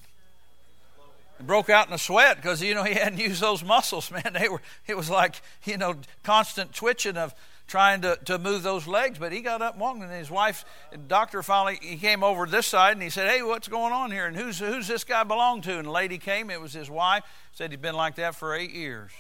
And 1.39 1.47
broke 1.47 1.71
out 1.71 1.87
in 1.87 1.95
a 1.95 1.99
sweat 1.99 2.37
because 2.37 2.61
you 2.61 2.75
know 2.75 2.83
he 2.83 2.95
hadn't 2.95 3.19
used 3.21 3.41
those 3.41 3.63
muscles, 3.63 4.11
man. 4.11 4.33
They 4.39 4.49
were 4.49 4.61
it 4.89 4.97
was 4.97 5.09
like 5.09 5.41
you 5.65 5.79
know 5.79 5.95
constant 6.25 6.75
twitching 6.75 7.17
of 7.17 7.33
trying 7.71 8.01
to, 8.01 8.19
to 8.25 8.37
move 8.37 8.65
those 8.65 8.89
legs, 8.89 9.17
but 9.19 9.31
he 9.31 9.41
got 9.41 9.63
up 9.63 9.75
and 9.75 9.81
walked, 9.81 10.03
and 10.03 10.11
his 10.11 10.31
wife, 10.31 10.65
doctor 11.07 11.41
finally, 11.41 11.79
he 11.81 11.97
came 11.97 12.25
over 12.25 12.45
this 12.45 12.67
side 12.67 12.95
and 12.95 13.03
he 13.03 13.09
said, 13.11 13.31
Hey, 13.31 13.43
what's 13.43 13.69
going 13.69 13.93
on 13.93 14.11
here? 14.11 14.27
And 14.27 14.37
who's, 14.37 14.59
who's 14.59 14.89
this 14.89 15.05
guy 15.05 15.23
belong 15.23 15.63
to? 15.63 15.79
And 15.79 15.87
the 15.87 15.93
lady 15.93 16.19
came, 16.19 16.51
it 16.51 16.61
was 16.61 16.73
his 16.73 16.91
wife, 16.91 17.23
said 17.53 17.71
he'd 17.71 17.81
been 17.81 17.95
like 17.95 18.17
that 18.17 18.35
for 18.35 18.55
eight 18.55 18.73
years. 18.73 19.13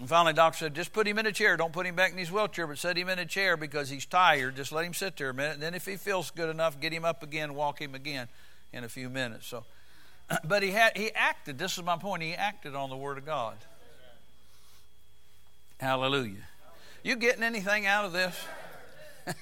And 0.00 0.08
finally, 0.08 0.32
doctor 0.32 0.58
said, 0.58 0.74
Just 0.74 0.92
put 0.92 1.06
him 1.06 1.18
in 1.18 1.26
a 1.26 1.32
chair. 1.32 1.56
Don't 1.56 1.72
put 1.72 1.86
him 1.86 1.94
back 1.94 2.12
in 2.12 2.18
his 2.18 2.32
wheelchair, 2.32 2.66
but 2.66 2.78
set 2.78 2.96
him 2.96 3.10
in 3.10 3.18
a 3.18 3.26
chair 3.26 3.58
because 3.58 3.90
he's 3.90 4.06
tired. 4.06 4.56
Just 4.56 4.72
let 4.72 4.86
him 4.86 4.94
sit 4.94 5.16
there 5.18 5.28
a 5.28 5.34
minute. 5.34 5.54
And 5.54 5.62
then 5.62 5.74
if 5.74 5.84
he 5.84 5.96
feels 5.96 6.30
good 6.30 6.48
enough, 6.48 6.80
get 6.80 6.92
him 6.92 7.04
up 7.04 7.22
again, 7.22 7.54
walk 7.54 7.80
him 7.80 7.94
again 7.94 8.26
in 8.72 8.84
a 8.84 8.88
few 8.88 9.10
minutes. 9.10 9.46
So, 9.46 9.64
but 10.44 10.62
he 10.62 10.70
had 10.70 10.96
he 10.96 11.12
acted. 11.12 11.58
This 11.58 11.76
is 11.76 11.84
my 11.84 11.98
point. 11.98 12.22
He 12.22 12.32
acted 12.32 12.74
on 12.74 12.88
the 12.88 12.96
word 12.96 13.18
of 13.18 13.26
God. 13.26 13.56
Hallelujah. 15.78 16.48
You 17.04 17.16
getting 17.16 17.42
anything 17.42 17.84
out 17.84 18.06
of 18.06 18.14
this? 18.14 18.34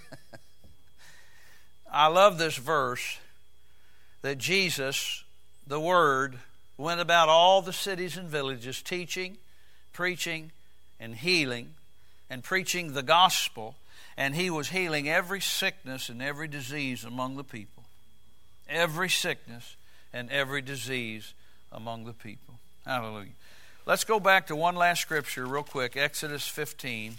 I 1.93 2.09
love 2.09 2.37
this 2.37 2.57
verse 2.57 3.19
that 4.23 4.39
Jesus, 4.39 5.23
the 5.65 5.79
Word, 5.79 6.39
went 6.77 7.01
about 7.01 7.29
all 7.29 7.63
the 7.63 7.73
cities 7.73 8.17
and 8.17 8.29
villages 8.29 8.83
teaching, 8.83 9.37
preaching, 9.93 10.51
and 10.99 11.15
healing, 11.15 11.75
and 12.29 12.43
preaching 12.43 12.95
the 12.95 13.03
gospel, 13.03 13.77
and 14.17 14.35
he 14.35 14.51
was 14.51 14.71
healing 14.71 15.09
every 15.09 15.41
sickness 15.41 16.09
and 16.09 16.21
every 16.21 16.49
disease 16.49 17.05
among 17.05 17.37
the 17.37 17.45
people. 17.45 17.85
Every 18.69 19.09
sickness 19.09 19.77
and 20.13 20.29
every 20.33 20.63
disease 20.63 21.33
among 21.71 22.07
the 22.07 22.13
people. 22.13 22.55
Hallelujah. 22.85 23.29
Let's 23.87 24.03
go 24.03 24.19
back 24.19 24.49
to 24.49 24.57
one 24.57 24.75
last 24.75 25.01
scripture, 25.01 25.47
real 25.47 25.63
quick 25.63 25.97
Exodus 25.97 26.49
15. 26.49 27.19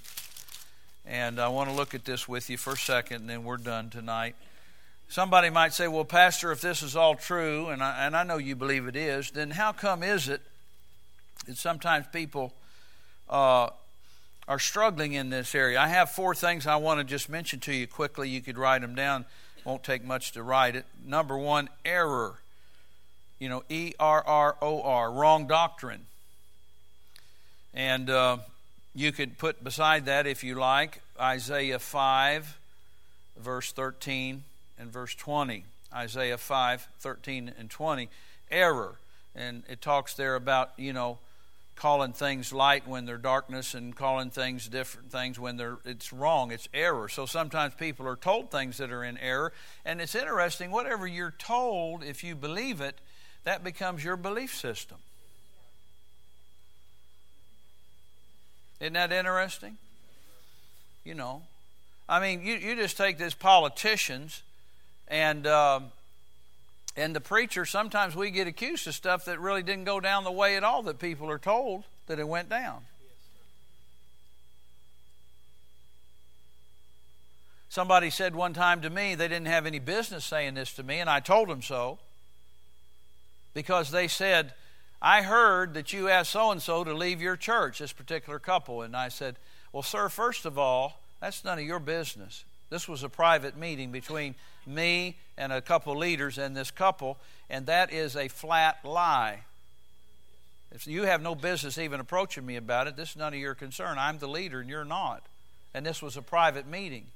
And 1.05 1.39
I 1.39 1.49
want 1.49 1.69
to 1.69 1.75
look 1.75 1.93
at 1.93 2.05
this 2.05 2.27
with 2.27 2.49
you 2.49 2.57
for 2.57 2.73
a 2.73 2.77
second, 2.77 3.21
and 3.21 3.29
then 3.29 3.43
we're 3.43 3.57
done 3.57 3.89
tonight. 3.89 4.35
Somebody 5.09 5.49
might 5.49 5.73
say, 5.73 5.87
Well, 5.87 6.05
Pastor, 6.05 6.51
if 6.51 6.61
this 6.61 6.81
is 6.81 6.95
all 6.95 7.15
true, 7.15 7.67
and 7.67 7.83
I, 7.83 8.05
and 8.05 8.15
I 8.15 8.23
know 8.23 8.37
you 8.37 8.55
believe 8.55 8.87
it 8.87 8.95
is, 8.95 9.31
then 9.31 9.51
how 9.51 9.73
come 9.73 10.01
is 10.01 10.29
it 10.29 10.41
that 11.45 11.57
sometimes 11.57 12.05
people 12.11 12.53
uh, 13.29 13.69
are 14.47 14.59
struggling 14.59 15.13
in 15.13 15.29
this 15.29 15.53
area? 15.53 15.79
I 15.79 15.89
have 15.89 16.09
four 16.09 16.33
things 16.33 16.65
I 16.65 16.77
want 16.77 16.99
to 16.99 17.03
just 17.03 17.29
mention 17.29 17.59
to 17.61 17.73
you 17.73 17.85
quickly. 17.85 18.29
You 18.29 18.41
could 18.41 18.57
write 18.57 18.81
them 18.81 18.95
down, 18.95 19.25
won't 19.65 19.83
take 19.83 20.03
much 20.05 20.31
to 20.31 20.41
write 20.41 20.75
it. 20.75 20.85
Number 21.05 21.37
one, 21.37 21.69
error. 21.83 22.35
You 23.39 23.49
know, 23.49 23.63
E 23.67 23.91
R 23.99 24.23
R 24.25 24.55
O 24.61 24.81
R, 24.81 25.11
wrong 25.11 25.47
doctrine. 25.47 26.05
And 27.73 28.09
uh, 28.09 28.37
you 28.95 29.11
could 29.11 29.37
put 29.37 29.63
beside 29.63 30.05
that, 30.05 30.27
if 30.27 30.43
you 30.43 30.55
like, 30.55 31.01
Isaiah 31.19 31.79
5, 31.79 32.57
verse 33.37 33.71
13 33.71 34.43
and 34.79 34.91
verse 34.91 35.15
20. 35.15 35.65
Isaiah 35.93 36.37
5, 36.37 36.87
13 36.99 37.53
and 37.57 37.69
20. 37.69 38.09
Error. 38.51 38.95
And 39.35 39.63
it 39.67 39.81
talks 39.81 40.13
there 40.13 40.35
about, 40.35 40.71
you 40.77 40.93
know, 40.93 41.17
calling 41.75 42.13
things 42.13 42.53
light 42.53 42.87
when 42.87 43.05
they're 43.05 43.17
darkness 43.17 43.73
and 43.73 43.95
calling 43.95 44.29
things 44.29 44.67
different 44.67 45.11
things 45.11 45.39
when 45.39 45.57
they're 45.57 45.77
it's 45.85 46.13
wrong 46.13 46.51
it's 46.51 46.69
error 46.73 47.09
so 47.09 47.25
sometimes 47.25 47.73
people 47.73 48.07
are 48.07 48.15
told 48.15 48.51
things 48.51 48.77
that 48.77 48.91
are 48.91 49.03
in 49.03 49.17
error 49.17 49.51
and 49.83 49.99
it's 49.99 50.13
interesting 50.13 50.69
whatever 50.69 51.07
you're 51.07 51.33
told 51.39 52.03
if 52.03 52.23
you 52.23 52.35
believe 52.35 52.79
it 52.79 52.95
that 53.43 53.63
becomes 53.63 54.03
your 54.03 54.15
belief 54.15 54.55
system 54.55 54.97
Isn't 58.79 58.93
that 58.93 59.11
interesting? 59.11 59.77
You 61.03 61.15
know, 61.15 61.43
I 62.07 62.19
mean, 62.19 62.45
you, 62.45 62.55
you 62.55 62.75
just 62.75 62.97
take 62.97 63.17
these 63.17 63.33
politicians 63.33 64.41
and 65.07 65.45
um, 65.47 65.91
and 66.95 67.15
the 67.15 67.21
preacher. 67.21 67.65
Sometimes 67.65 68.15
we 68.15 68.31
get 68.31 68.47
accused 68.47 68.87
of 68.87 68.93
stuff 68.93 69.25
that 69.25 69.39
really 69.39 69.63
didn't 69.63 69.85
go 69.85 69.99
down 69.99 70.23
the 70.23 70.31
way 70.31 70.55
at 70.55 70.63
all 70.63 70.83
that 70.83 70.99
people 70.99 71.29
are 71.29 71.39
told 71.39 71.83
that 72.07 72.19
it 72.19 72.27
went 72.27 72.49
down. 72.49 72.83
Somebody 77.69 78.11
said 78.11 78.35
one 78.35 78.53
time 78.53 78.81
to 78.81 78.89
me 78.89 79.15
they 79.15 79.27
didn't 79.27 79.47
have 79.47 79.65
any 79.65 79.79
business 79.79 80.23
saying 80.23 80.53
this 80.53 80.73
to 80.73 80.83
me, 80.83 80.99
and 80.99 81.09
I 81.09 81.19
told 81.19 81.49
them 81.49 81.61
so 81.61 81.97
because 83.53 83.91
they 83.91 84.07
said 84.07 84.53
I 85.05 85.21
heard 85.21 85.73
that 85.73 85.91
you 85.91 86.07
asked 86.07 86.31
so 86.31 86.51
and 86.51 86.61
so 86.61 86.85
to 86.85 86.93
leave 86.93 87.21
your 87.21 87.35
church, 87.35 87.79
this 87.79 87.91
particular 87.91 88.39
couple. 88.39 88.83
And 88.83 88.95
I 88.95 89.09
said, 89.09 89.35
Well, 89.73 89.83
sir, 89.83 90.07
first 90.07 90.45
of 90.45 90.57
all, 90.57 91.01
that's 91.19 91.43
none 91.43 91.59
of 91.59 91.65
your 91.65 91.79
business. 91.79 92.45
This 92.69 92.87
was 92.87 93.03
a 93.03 93.09
private 93.09 93.57
meeting 93.57 93.91
between 93.91 94.33
me 94.65 95.17
and 95.37 95.51
a 95.51 95.61
couple 95.61 95.95
leaders 95.97 96.37
and 96.37 96.55
this 96.55 96.71
couple, 96.71 97.17
and 97.49 97.65
that 97.65 97.91
is 97.91 98.15
a 98.15 98.29
flat 98.29 98.79
lie. 98.85 99.41
If 100.71 100.87
you 100.87 101.03
have 101.03 101.21
no 101.21 101.35
business 101.35 101.77
even 101.77 101.99
approaching 101.99 102.45
me 102.45 102.55
about 102.55 102.87
it, 102.87 102.95
this 102.95 103.11
is 103.11 103.15
none 103.17 103.33
of 103.33 103.39
your 103.39 103.55
concern. 103.55 103.97
I'm 103.99 104.17
the 104.17 104.27
leader 104.27 104.61
and 104.61 104.69
you're 104.69 104.85
not. 104.85 105.21
And 105.73 105.85
this 105.85 106.01
was 106.01 106.17
a 106.17 106.21
private 106.21 106.65
meeting. 106.65 107.07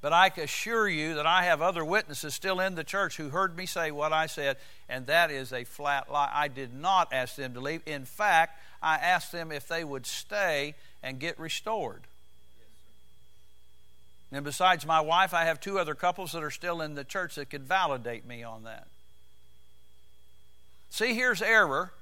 But 0.00 0.12
I 0.12 0.30
assure 0.36 0.88
you 0.88 1.14
that 1.14 1.26
I 1.26 1.42
have 1.44 1.60
other 1.60 1.84
witnesses 1.84 2.34
still 2.34 2.60
in 2.60 2.76
the 2.76 2.84
church 2.84 3.16
who 3.16 3.30
heard 3.30 3.56
me 3.56 3.66
say 3.66 3.90
what 3.90 4.12
I 4.12 4.26
said, 4.26 4.56
and 4.88 5.06
that 5.06 5.30
is 5.30 5.52
a 5.52 5.64
flat 5.64 6.10
lie. 6.10 6.30
I 6.32 6.46
did 6.46 6.72
not 6.72 7.12
ask 7.12 7.34
them 7.34 7.54
to 7.54 7.60
leave. 7.60 7.82
In 7.84 8.04
fact, 8.04 8.60
I 8.80 8.96
asked 8.96 9.32
them 9.32 9.50
if 9.50 9.66
they 9.66 9.82
would 9.82 10.06
stay 10.06 10.74
and 11.02 11.18
get 11.18 11.38
restored. 11.38 12.02
And 14.30 14.44
besides 14.44 14.86
my 14.86 15.00
wife, 15.00 15.34
I 15.34 15.46
have 15.46 15.58
two 15.58 15.78
other 15.78 15.94
couples 15.94 16.32
that 16.32 16.44
are 16.44 16.50
still 16.50 16.80
in 16.80 16.94
the 16.94 17.02
church 17.04 17.34
that 17.34 17.50
could 17.50 17.62
validate 17.62 18.26
me 18.26 18.44
on 18.44 18.64
that. 18.64 18.86
See, 20.90 21.14
here's 21.14 21.42
error. 21.42 21.92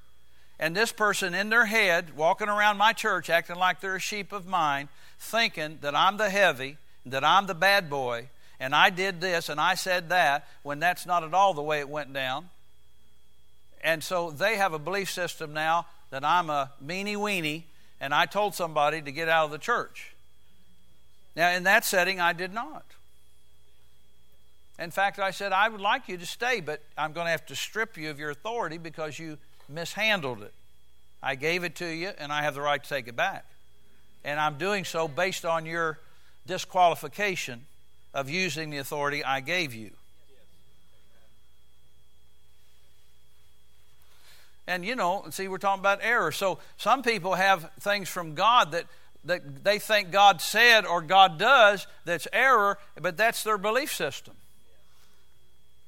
And 0.58 0.74
this 0.74 0.90
person 0.90 1.34
in 1.34 1.50
their 1.50 1.66
head, 1.66 2.16
walking 2.16 2.48
around 2.48 2.78
my 2.78 2.92
church, 2.92 3.30
acting 3.30 3.56
like 3.56 3.80
they're 3.80 3.96
a 3.96 4.00
sheep 4.00 4.32
of 4.32 4.46
mine, 4.46 4.88
thinking 5.18 5.78
that 5.82 5.94
I'm 5.94 6.16
the 6.16 6.30
heavy 6.30 6.78
that 7.06 7.24
I'm 7.24 7.46
the 7.46 7.54
bad 7.54 7.88
boy 7.88 8.28
and 8.58 8.74
I 8.74 8.90
did 8.90 9.20
this 9.20 9.48
and 9.48 9.60
I 9.60 9.74
said 9.74 10.08
that 10.10 10.46
when 10.62 10.78
that's 10.80 11.06
not 11.06 11.24
at 11.24 11.34
all 11.34 11.54
the 11.54 11.62
way 11.62 11.80
it 11.80 11.88
went 11.88 12.12
down. 12.12 12.48
And 13.82 14.02
so 14.02 14.30
they 14.30 14.56
have 14.56 14.72
a 14.72 14.78
belief 14.78 15.10
system 15.10 15.52
now 15.52 15.86
that 16.10 16.24
I'm 16.24 16.50
a 16.50 16.72
meanie 16.84 17.16
weenie 17.16 17.64
and 18.00 18.14
I 18.14 18.26
told 18.26 18.54
somebody 18.54 19.00
to 19.00 19.12
get 19.12 19.28
out 19.28 19.46
of 19.46 19.50
the 19.50 19.58
church. 19.58 20.12
Now, 21.34 21.50
in 21.50 21.64
that 21.64 21.84
setting, 21.84 22.20
I 22.20 22.32
did 22.32 22.52
not. 22.52 22.84
In 24.78 24.90
fact, 24.90 25.18
I 25.18 25.30
said, 25.30 25.52
I 25.52 25.68
would 25.68 25.80
like 25.80 26.08
you 26.08 26.16
to 26.16 26.26
stay, 26.26 26.60
but 26.60 26.82
I'm 26.96 27.12
going 27.12 27.26
to 27.26 27.30
have 27.30 27.46
to 27.46 27.56
strip 27.56 27.96
you 27.96 28.10
of 28.10 28.18
your 28.18 28.30
authority 28.30 28.78
because 28.78 29.18
you 29.18 29.38
mishandled 29.68 30.42
it. 30.42 30.52
I 31.22 31.34
gave 31.34 31.64
it 31.64 31.76
to 31.76 31.86
you, 31.86 32.10
and 32.18 32.32
I 32.32 32.42
have 32.42 32.54
the 32.54 32.60
right 32.60 32.82
to 32.82 32.88
take 32.88 33.08
it 33.08 33.16
back. 33.16 33.46
And 34.24 34.38
I'm 34.38 34.58
doing 34.58 34.84
so 34.84 35.08
based 35.08 35.44
on 35.44 35.64
your 35.66 35.98
disqualification 36.46 37.66
of 38.14 38.30
using 38.30 38.70
the 38.70 38.78
authority 38.78 39.22
I 39.24 39.40
gave 39.40 39.74
you. 39.74 39.90
And 44.66 44.84
you 44.84 44.96
know, 44.96 45.24
see, 45.30 45.48
we're 45.48 45.58
talking 45.58 45.80
about 45.80 46.00
error. 46.02 46.32
So 46.32 46.58
some 46.76 47.02
people 47.02 47.34
have 47.34 47.70
things 47.80 48.08
from 48.08 48.34
God 48.34 48.72
that, 48.72 48.86
that 49.24 49.62
they 49.62 49.78
think 49.78 50.10
God 50.10 50.40
said 50.40 50.84
or 50.86 51.02
God 51.02 51.38
does 51.38 51.86
that's 52.04 52.26
error, 52.32 52.78
but 53.00 53.16
that's 53.16 53.42
their 53.42 53.58
belief 53.58 53.94
system. 53.94 54.34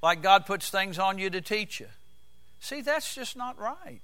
Like 0.01 0.23
God 0.23 0.47
puts 0.47 0.71
things 0.71 0.99
on 0.99 1.19
you 1.19 1.29
to 1.31 1.41
teach 1.41 1.81
you. 1.81 1.89
See, 2.61 2.81
that's 2.81 3.15
just 3.15 3.37
not 3.37 3.59
right. 3.59 4.01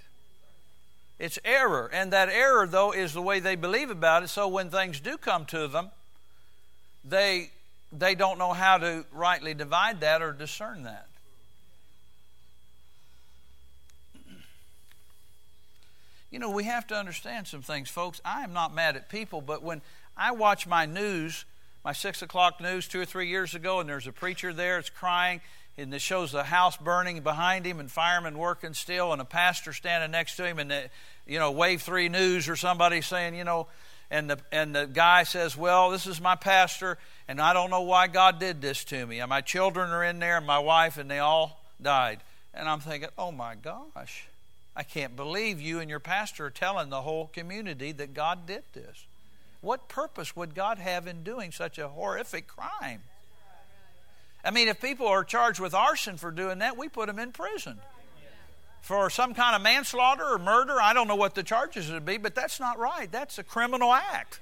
It's 1.18 1.38
error. 1.44 1.88
And 1.92 2.12
that 2.12 2.28
error, 2.28 2.66
though, 2.66 2.92
is 2.92 3.12
the 3.12 3.22
way 3.22 3.38
they 3.38 3.54
believe 3.54 3.90
about 3.90 4.24
it. 4.24 4.28
So 4.28 4.48
when 4.48 4.70
things 4.70 4.98
do 4.98 5.16
come 5.16 5.44
to 5.46 5.68
them, 5.68 5.90
they, 7.04 7.50
they 7.92 8.14
don't 8.14 8.38
know 8.38 8.52
how 8.52 8.78
to 8.78 9.04
rightly 9.12 9.54
divide 9.54 10.00
that 10.00 10.22
or 10.22 10.32
discern 10.32 10.84
that. 10.84 11.06
You 16.30 16.40
know, 16.40 16.50
we 16.50 16.64
have 16.64 16.86
to 16.88 16.96
understand 16.96 17.46
some 17.46 17.62
things, 17.62 17.88
folks. 17.88 18.20
I 18.24 18.42
am 18.42 18.52
not 18.52 18.74
mad 18.74 18.96
at 18.96 19.08
people, 19.08 19.40
but 19.40 19.62
when 19.62 19.82
I 20.16 20.32
watch 20.32 20.66
my 20.66 20.84
news, 20.84 21.44
my 21.84 21.92
six 21.92 22.22
o'clock 22.22 22.60
news 22.60 22.88
two 22.88 23.00
or 23.00 23.04
three 23.04 23.28
years 23.28 23.54
ago, 23.54 23.78
and 23.78 23.88
there's 23.88 24.08
a 24.08 24.12
preacher 24.12 24.52
there, 24.52 24.78
it's 24.78 24.90
crying, 24.90 25.40
and 25.76 25.92
it 25.92 26.00
shows 26.00 26.32
the 26.32 26.44
house 26.44 26.76
burning 26.76 27.20
behind 27.20 27.66
him 27.66 27.80
and 27.80 27.90
firemen 27.90 28.38
working 28.38 28.74
still 28.74 29.12
and 29.12 29.20
a 29.20 29.24
pastor 29.24 29.72
standing 29.72 30.10
next 30.10 30.36
to 30.36 30.44
him 30.44 30.58
and 30.58 30.70
the, 30.70 30.90
you 31.26 31.38
know 31.38 31.50
wave 31.50 31.82
3 31.82 32.08
news 32.08 32.48
or 32.48 32.56
somebody 32.56 33.00
saying 33.00 33.34
you 33.34 33.44
know 33.44 33.66
and 34.10 34.30
the 34.30 34.38
and 34.52 34.74
the 34.74 34.86
guy 34.86 35.22
says 35.24 35.56
well 35.56 35.90
this 35.90 36.06
is 36.06 36.20
my 36.20 36.34
pastor 36.34 36.98
and 37.28 37.40
i 37.40 37.52
don't 37.52 37.70
know 37.70 37.82
why 37.82 38.06
god 38.06 38.38
did 38.38 38.60
this 38.60 38.84
to 38.84 39.06
me. 39.06 39.20
And 39.20 39.28
my 39.28 39.40
children 39.40 39.90
are 39.90 40.04
in 40.04 40.18
there 40.18 40.36
and 40.36 40.46
my 40.46 40.58
wife 40.58 40.98
and 40.98 41.10
they 41.10 41.18
all 41.18 41.60
died. 41.80 42.20
And 42.52 42.68
i'm 42.68 42.80
thinking 42.80 43.08
oh 43.18 43.32
my 43.32 43.54
gosh 43.54 44.26
i 44.76 44.82
can't 44.82 45.16
believe 45.16 45.60
you 45.60 45.80
and 45.80 45.90
your 45.90 46.00
pastor 46.00 46.46
are 46.46 46.50
telling 46.50 46.90
the 46.90 47.02
whole 47.02 47.28
community 47.32 47.92
that 47.92 48.14
god 48.14 48.46
did 48.46 48.62
this. 48.72 49.04
What 49.60 49.88
purpose 49.88 50.36
would 50.36 50.54
god 50.54 50.78
have 50.78 51.06
in 51.06 51.22
doing 51.24 51.50
such 51.50 51.78
a 51.78 51.88
horrific 51.88 52.46
crime? 52.46 53.00
I 54.44 54.50
mean, 54.50 54.68
if 54.68 54.80
people 54.80 55.06
are 55.06 55.24
charged 55.24 55.58
with 55.58 55.74
arson 55.74 56.18
for 56.18 56.30
doing 56.30 56.58
that, 56.58 56.76
we 56.76 56.88
put 56.88 57.06
them 57.06 57.18
in 57.18 57.32
prison. 57.32 57.78
For 58.84 59.08
some 59.08 59.32
kind 59.32 59.56
of 59.56 59.62
manslaughter 59.62 60.24
or 60.34 60.38
murder, 60.38 60.78
I 60.78 60.92
don't 60.92 61.08
know 61.08 61.16
what 61.16 61.34
the 61.34 61.42
charges 61.42 61.90
would 61.90 62.04
be, 62.04 62.18
but 62.18 62.34
that's 62.34 62.60
not 62.60 62.78
right. 62.78 63.10
That's 63.10 63.38
a 63.38 63.42
criminal 63.42 63.94
act. 63.94 64.40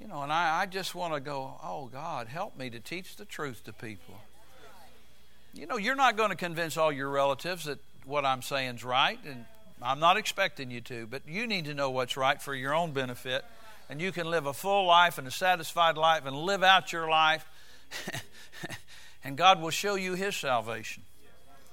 You 0.00 0.08
know, 0.08 0.24
and 0.24 0.32
I, 0.32 0.62
I 0.62 0.66
just 0.66 0.96
want 0.96 1.14
to 1.14 1.20
go, 1.20 1.54
oh, 1.62 1.88
God, 1.92 2.26
help 2.26 2.58
me 2.58 2.68
to 2.70 2.80
teach 2.80 3.14
the 3.14 3.24
truth 3.24 3.62
to 3.66 3.72
people. 3.72 4.16
You 5.54 5.68
know, 5.68 5.76
you're 5.76 5.94
not 5.94 6.16
going 6.16 6.30
to 6.30 6.36
convince 6.36 6.76
all 6.76 6.90
your 6.90 7.08
relatives 7.08 7.66
that 7.66 7.78
what 8.04 8.24
I'm 8.24 8.42
saying 8.42 8.74
is 8.74 8.84
right, 8.84 9.20
and 9.24 9.44
I'm 9.80 10.00
not 10.00 10.16
expecting 10.16 10.72
you 10.72 10.80
to, 10.80 11.06
but 11.06 11.22
you 11.28 11.46
need 11.46 11.66
to 11.66 11.74
know 11.74 11.90
what's 11.90 12.16
right 12.16 12.42
for 12.42 12.56
your 12.56 12.74
own 12.74 12.90
benefit 12.90 13.44
and 13.88 14.00
you 14.00 14.10
can 14.10 14.28
live 14.28 14.46
a 14.46 14.52
full 14.52 14.86
life 14.86 15.18
and 15.18 15.28
a 15.28 15.30
satisfied 15.30 15.96
life 15.96 16.26
and 16.26 16.34
live 16.34 16.62
out 16.62 16.92
your 16.92 17.08
life, 17.08 17.44
and 19.24 19.36
God 19.36 19.60
will 19.60 19.70
show 19.70 19.94
you 19.94 20.14
His 20.14 20.36
salvation. 20.36 21.04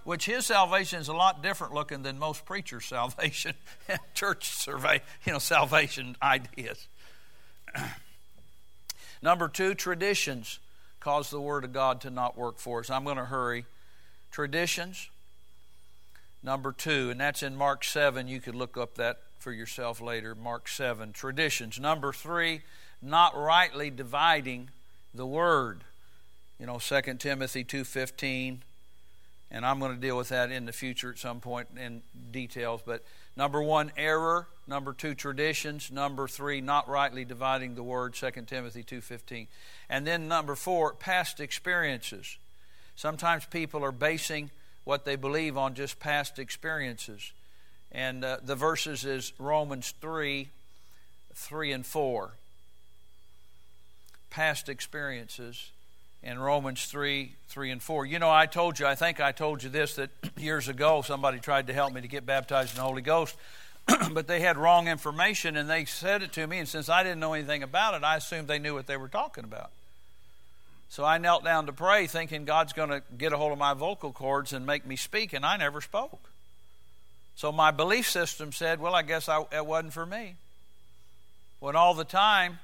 Which 0.03 0.25
His 0.25 0.45
salvation 0.45 0.99
is 0.99 1.07
a 1.07 1.13
lot 1.13 1.43
different 1.43 1.73
looking 1.73 2.03
than 2.03 2.17
most 2.17 2.45
preachers' 2.45 2.85
salvation, 2.87 3.53
church 4.13 4.49
survey, 4.49 5.01
you 5.25 5.33
know, 5.33 5.39
salvation 5.39 6.15
ideas. 6.21 6.87
Number 9.21 9.49
two, 9.49 9.75
traditions 9.75 10.59
cause 10.99 11.29
the 11.29 11.41
Word 11.41 11.63
of 11.63 11.73
God 11.73 12.01
to 12.01 12.09
not 12.09 12.37
work 12.37 12.57
for 12.57 12.79
us. 12.79 12.89
I'm 12.89 13.03
going 13.03 13.17
to 13.17 13.25
hurry. 13.25 13.65
Traditions. 14.31 15.09
Number 16.41 16.71
two, 16.71 17.09
and 17.09 17.19
that's 17.19 17.43
in 17.43 17.55
Mark 17.55 17.83
7. 17.83 18.27
You 18.27 18.39
could 18.39 18.55
look 18.55 18.77
up 18.77 18.95
that 18.95 19.19
for 19.39 19.51
yourself 19.51 19.99
later. 19.99 20.35
Mark 20.35 20.69
7. 20.69 21.11
Traditions. 21.11 21.79
Number 21.79 22.13
three, 22.13 22.61
not 23.01 23.35
rightly 23.35 23.89
dividing 23.89 24.69
the 25.13 25.25
word. 25.25 25.83
You 26.59 26.65
know, 26.65 26.77
2 26.77 27.01
Timothy 27.15 27.63
2.15. 27.63 28.57
And 29.51 29.65
I'm 29.65 29.79
going 29.79 29.95
to 29.95 29.99
deal 29.99 30.17
with 30.17 30.29
that 30.29 30.51
in 30.51 30.65
the 30.65 30.73
future 30.73 31.09
at 31.09 31.17
some 31.17 31.39
point 31.39 31.69
in 31.75 32.03
details. 32.31 32.81
But 32.85 33.03
number 33.35 33.61
one, 33.61 33.91
error. 33.97 34.47
Number 34.67 34.93
two, 34.93 35.15
traditions. 35.15 35.89
Number 35.91 36.27
three, 36.27 36.61
not 36.61 36.87
rightly 36.87 37.25
dividing 37.25 37.73
the 37.73 37.81
word, 37.81 38.13
2 38.13 38.29
Timothy 38.45 38.83
2.15. 38.83 39.47
And 39.89 40.05
then 40.05 40.27
number 40.27 40.55
four, 40.55 40.93
past 40.93 41.39
experiences. 41.39 42.37
Sometimes 42.95 43.45
people 43.45 43.83
are 43.83 43.91
basing 43.91 44.51
what 44.83 45.05
they 45.05 45.15
believe 45.15 45.57
on 45.57 45.73
just 45.73 45.99
past 45.99 46.37
experiences. 46.37 47.31
And 47.91 48.23
uh, 48.23 48.37
the 48.43 48.55
verses 48.55 49.05
is 49.05 49.33
Romans 49.39 49.93
3 50.01 50.49
3 51.33 51.71
and 51.71 51.85
4. 51.85 52.31
Past 54.29 54.67
experiences 54.67 55.71
in 56.23 56.39
Romans 56.39 56.85
3 56.85 57.33
3 57.47 57.71
and 57.71 57.81
4. 57.81 58.05
You 58.05 58.19
know, 58.19 58.29
I 58.29 58.45
told 58.45 58.79
you, 58.79 58.85
I 58.85 58.95
think 58.95 59.19
I 59.19 59.31
told 59.31 59.63
you 59.63 59.69
this, 59.69 59.95
that 59.95 60.09
years 60.37 60.67
ago 60.67 61.01
somebody 61.01 61.39
tried 61.39 61.67
to 61.67 61.73
help 61.73 61.93
me 61.93 62.01
to 62.01 62.07
get 62.07 62.25
baptized 62.25 62.71
in 62.71 62.77
the 62.77 62.83
Holy 62.83 63.01
Ghost, 63.01 63.35
but 64.11 64.27
they 64.27 64.39
had 64.39 64.57
wrong 64.57 64.87
information 64.87 65.57
and 65.57 65.69
they 65.69 65.85
said 65.85 66.21
it 66.21 66.31
to 66.33 66.45
me, 66.45 66.59
and 66.59 66.67
since 66.67 66.89
I 66.89 67.03
didn't 67.03 67.19
know 67.19 67.33
anything 67.33 67.63
about 67.63 67.95
it, 67.95 68.03
I 68.03 68.17
assumed 68.17 68.47
they 68.47 68.59
knew 68.59 68.73
what 68.73 68.87
they 68.87 68.97
were 68.97 69.07
talking 69.07 69.43
about. 69.43 69.71
So 70.89 71.05
I 71.05 71.19
knelt 71.19 71.43
down 71.43 71.67
to 71.67 71.73
pray, 71.73 72.07
thinking 72.07 72.45
God's 72.45 72.73
going 72.73 72.89
to 72.89 73.03
get 73.15 73.31
a 73.31 73.37
hold 73.37 73.51
of 73.51 73.59
my 73.59 73.75
vocal 73.75 74.11
cords 74.11 74.53
and 74.53 74.65
make 74.65 74.87
me 74.87 74.95
speak, 74.95 75.33
and 75.33 75.45
I 75.45 75.55
never 75.55 75.81
spoke. 75.81 76.31
So 77.35 77.51
my 77.51 77.71
belief 77.71 78.09
system 78.09 78.51
said, 78.51 78.81
well, 78.81 78.95
I 78.95 79.03
guess 79.03 79.29
I, 79.29 79.43
it 79.51 79.65
wasn't 79.65 79.93
for 79.93 80.05
me. 80.05 80.35
When 81.59 81.75
all 81.75 81.93
the 81.93 82.03
time, 82.03 82.59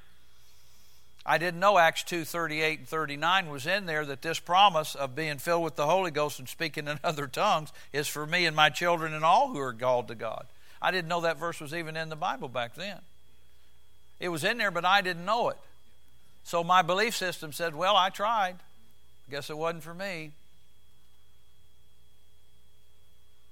I 1.28 1.38
didn't 1.38 1.58
know 1.58 1.76
Acts 1.76 2.04
2 2.04 2.24
38 2.24 2.78
and 2.78 2.88
39 2.88 3.50
was 3.50 3.66
in 3.66 3.86
there 3.86 4.06
that 4.06 4.22
this 4.22 4.38
promise 4.38 4.94
of 4.94 5.16
being 5.16 5.38
filled 5.38 5.64
with 5.64 5.74
the 5.74 5.86
Holy 5.86 6.12
Ghost 6.12 6.38
and 6.38 6.48
speaking 6.48 6.86
in 6.86 7.00
other 7.04 7.26
tongues 7.26 7.72
is 7.92 8.06
for 8.06 8.26
me 8.26 8.46
and 8.46 8.54
my 8.54 8.70
children 8.70 9.12
and 9.12 9.24
all 9.24 9.48
who 9.48 9.58
are 9.58 9.72
called 9.72 10.06
to 10.08 10.14
God. 10.14 10.46
I 10.80 10.92
didn't 10.92 11.08
know 11.08 11.22
that 11.22 11.38
verse 11.38 11.60
was 11.60 11.74
even 11.74 11.96
in 11.96 12.10
the 12.10 12.16
Bible 12.16 12.48
back 12.48 12.76
then. 12.76 12.98
It 14.20 14.28
was 14.28 14.44
in 14.44 14.56
there, 14.56 14.70
but 14.70 14.84
I 14.84 15.00
didn't 15.00 15.24
know 15.24 15.48
it. 15.48 15.58
So 16.44 16.62
my 16.62 16.82
belief 16.82 17.16
system 17.16 17.52
said, 17.52 17.74
well, 17.74 17.96
I 17.96 18.08
tried. 18.08 18.54
I 19.26 19.30
guess 19.30 19.50
it 19.50 19.58
wasn't 19.58 19.82
for 19.82 19.94
me. 19.94 20.30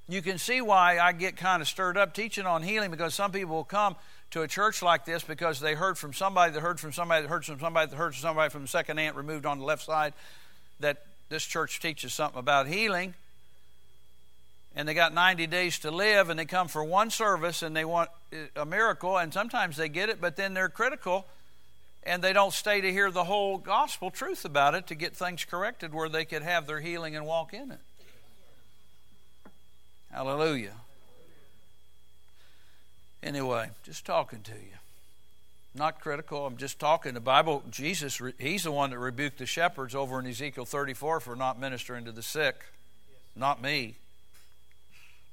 You 0.08 0.22
can 0.22 0.38
see 0.38 0.60
why 0.60 0.98
I 0.98 1.12
get 1.12 1.36
kind 1.36 1.60
of 1.60 1.66
stirred 1.66 1.96
up 1.96 2.14
teaching 2.14 2.46
on 2.46 2.62
healing 2.62 2.90
because 2.90 3.14
some 3.14 3.32
people 3.32 3.56
will 3.56 3.64
come 3.64 3.96
to 4.34 4.42
a 4.42 4.48
church 4.48 4.82
like 4.82 5.04
this 5.04 5.22
because 5.22 5.60
they 5.60 5.74
heard 5.74 5.96
from 5.96 6.12
somebody 6.12 6.52
that 6.52 6.58
heard 6.58 6.80
from 6.80 6.92
somebody 6.92 7.22
that 7.22 7.28
heard 7.28 7.44
from 7.44 7.60
somebody 7.60 7.88
that 7.88 7.94
heard 7.94 8.16
from 8.16 8.20
somebody 8.20 8.50
from 8.50 8.62
the 8.62 8.68
second 8.68 8.98
aunt 8.98 9.14
removed 9.14 9.46
on 9.46 9.60
the 9.60 9.64
left 9.64 9.84
side 9.84 10.12
that 10.80 11.06
this 11.28 11.44
church 11.44 11.78
teaches 11.78 12.12
something 12.12 12.40
about 12.40 12.66
healing. 12.66 13.14
And 14.74 14.88
they 14.88 14.94
got 14.94 15.14
90 15.14 15.46
days 15.46 15.78
to 15.78 15.92
live 15.92 16.30
and 16.30 16.38
they 16.38 16.46
come 16.46 16.66
for 16.66 16.82
one 16.82 17.10
service 17.10 17.62
and 17.62 17.76
they 17.76 17.84
want 17.84 18.10
a 18.56 18.66
miracle 18.66 19.18
and 19.18 19.32
sometimes 19.32 19.76
they 19.76 19.88
get 19.88 20.08
it, 20.08 20.20
but 20.20 20.34
then 20.34 20.52
they're 20.52 20.68
critical 20.68 21.26
and 22.02 22.20
they 22.20 22.32
don't 22.32 22.52
stay 22.52 22.80
to 22.80 22.90
hear 22.90 23.12
the 23.12 23.22
whole 23.22 23.56
gospel 23.56 24.10
truth 24.10 24.44
about 24.44 24.74
it 24.74 24.88
to 24.88 24.96
get 24.96 25.14
things 25.14 25.44
corrected 25.44 25.94
where 25.94 26.08
they 26.08 26.24
could 26.24 26.42
have 26.42 26.66
their 26.66 26.80
healing 26.80 27.14
and 27.14 27.24
walk 27.24 27.54
in 27.54 27.70
it. 27.70 27.80
Hallelujah. 30.10 30.74
Anyway, 33.24 33.70
just 33.82 34.04
talking 34.04 34.42
to 34.42 34.52
you. 34.52 34.76
Not 35.74 35.98
critical. 36.00 36.46
I'm 36.46 36.58
just 36.58 36.78
talking. 36.78 37.14
The 37.14 37.20
Bible, 37.20 37.64
Jesus, 37.70 38.20
He's 38.38 38.64
the 38.64 38.70
one 38.70 38.90
that 38.90 38.98
rebuked 38.98 39.38
the 39.38 39.46
shepherds 39.46 39.94
over 39.94 40.20
in 40.20 40.26
Ezekiel 40.26 40.66
34 40.66 41.20
for 41.20 41.34
not 41.34 41.58
ministering 41.58 42.04
to 42.04 42.12
the 42.12 42.22
sick. 42.22 42.66
Not 43.34 43.62
me. 43.62 43.94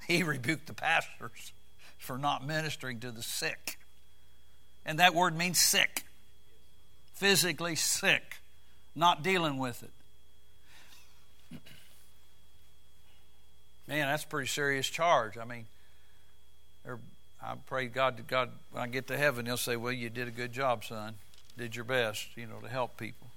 He 0.07 0.23
rebuked 0.23 0.67
the 0.67 0.73
pastors 0.73 1.51
for 1.99 2.17
not 2.17 2.47
ministering 2.47 3.01
to 3.01 3.11
the 3.11 3.21
sick. 3.21 3.77
And 4.85 4.97
that 4.97 5.13
word 5.13 5.37
means 5.37 5.59
sick. 5.59 6.03
Physically 7.13 7.75
sick. 7.75 8.37
Not 8.95 9.21
dealing 9.21 9.57
with 9.57 9.83
it. 9.83 11.59
Man, 13.87 14.07
that's 14.07 14.23
a 14.23 14.27
pretty 14.27 14.47
serious 14.47 14.87
charge. 14.87 15.37
I 15.37 15.43
mean, 15.43 15.65
I 17.43 17.55
pray 17.65 17.87
God, 17.87 18.21
God, 18.27 18.49
when 18.71 18.83
I 18.83 18.87
get 18.87 19.07
to 19.07 19.17
heaven, 19.17 19.45
He'll 19.45 19.57
say, 19.57 19.75
"Well, 19.75 19.91
you 19.91 20.09
did 20.09 20.27
a 20.27 20.31
good 20.31 20.53
job, 20.53 20.83
son. 20.83 21.15
Did 21.57 21.75
your 21.75 21.85
best, 21.85 22.27
you 22.35 22.45
know, 22.45 22.59
to 22.61 22.69
help 22.69 22.97
people." 22.97 23.27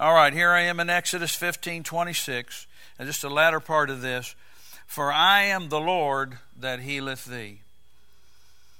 All 0.00 0.14
right, 0.14 0.32
here 0.32 0.50
I 0.50 0.62
am 0.62 0.80
in 0.80 0.90
Exodus 0.90 1.34
fifteen 1.34 1.82
twenty 1.82 2.12
six, 2.12 2.66
and 2.98 3.06
just 3.06 3.22
the 3.22 3.30
latter 3.30 3.60
part 3.60 3.90
of 3.90 4.00
this. 4.00 4.34
For 4.86 5.12
I 5.12 5.42
am 5.42 5.68
the 5.68 5.80
Lord 5.80 6.38
that 6.58 6.80
healeth 6.80 7.26
thee. 7.26 7.60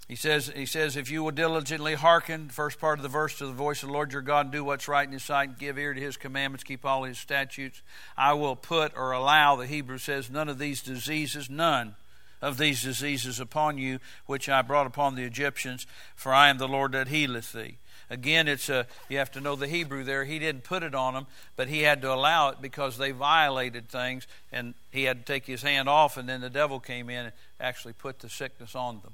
He 0.09 0.17
says, 0.17 0.51
he 0.57 0.65
says, 0.65 0.97
if 0.97 1.11
you 1.11 1.23
will 1.23 1.33
diligently 1.33 1.93
hearken, 1.93 2.49
first 2.49 2.81
part 2.81 2.99
of 2.99 3.03
the 3.03 3.11
verse, 3.11 3.37
to 3.39 3.47
the 3.47 3.53
voice 3.53 3.83
of 3.83 3.91
the 3.91 3.93
Lord 3.93 4.11
your 4.11 4.23
God, 4.23 4.47
and 4.47 4.53
do 4.53 4.65
what's 4.65 4.89
right 4.89 5.07
in 5.07 5.13
his 5.13 5.23
sight, 5.23 5.59
give 5.59 5.79
ear 5.79 5.93
to 5.93 6.01
his 6.01 6.17
commandments, 6.17 6.65
keep 6.65 6.87
all 6.87 7.05
his 7.05 7.19
statutes, 7.19 7.83
I 8.17 8.33
will 8.33 8.57
put 8.57 8.97
or 8.97 9.13
allow, 9.13 9.57
the 9.57 9.67
Hebrew 9.67 9.99
says, 9.99 10.31
none 10.31 10.49
of 10.49 10.59
these 10.59 10.81
diseases, 10.81 11.51
none 11.51 11.95
of 12.41 12.59
these 12.59 12.82
diseases 12.82 13.41
upon 13.41 13.78
you, 13.78 13.99
which 14.26 14.49
I 14.49 14.62
brought 14.62 14.86
upon 14.86 15.14
the 15.14 15.24
Egyptians, 15.24 15.86
for 16.14 16.32
I 16.32 16.49
am 16.49 16.59
the 16.59 16.68
Lord 16.68 16.93
that 16.93 17.09
healeth 17.09 17.53
thee. 17.53 17.76
Again, 18.11 18.49
it's 18.49 18.68
a 18.68 18.86
you 19.09 19.18
have 19.18 19.30
to 19.32 19.41
know 19.41 19.55
the 19.55 19.66
Hebrew 19.66 20.03
there. 20.03 20.24
He 20.24 20.39
didn't 20.39 20.64
put 20.64 20.82
it 20.82 20.95
on 20.95 21.14
them, 21.14 21.26
but 21.57 21.68
he 21.68 21.82
had 21.82 22.01
to 22.03 22.12
allow 22.12 22.49
it 22.49 22.62
because 22.62 22.97
they 22.97 23.11
violated 23.11 23.89
things, 23.89 24.26
and 24.51 24.74
he 24.91 25.05
had 25.05 25.26
to 25.26 25.32
take 25.32 25.45
his 25.45 25.62
hand 25.62 25.89
off, 25.89 26.16
and 26.16 26.28
then 26.28 26.41
the 26.41 26.49
devil 26.49 26.80
came 26.80 27.11
in 27.11 27.26
and 27.26 27.32
actually 27.61 27.93
put 27.93 28.20
the 28.20 28.30
sickness 28.30 28.74
on 28.74 29.01
them. 29.03 29.12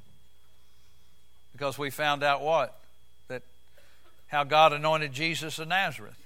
Because 1.53 1.77
we 1.77 1.91
found 1.91 2.23
out 2.23 2.41
what? 2.41 2.79
That 3.29 3.43
how 4.29 4.45
God 4.45 4.73
anointed 4.73 5.13
Jesus 5.13 5.59
of 5.59 5.69
Nazareth. 5.69 6.24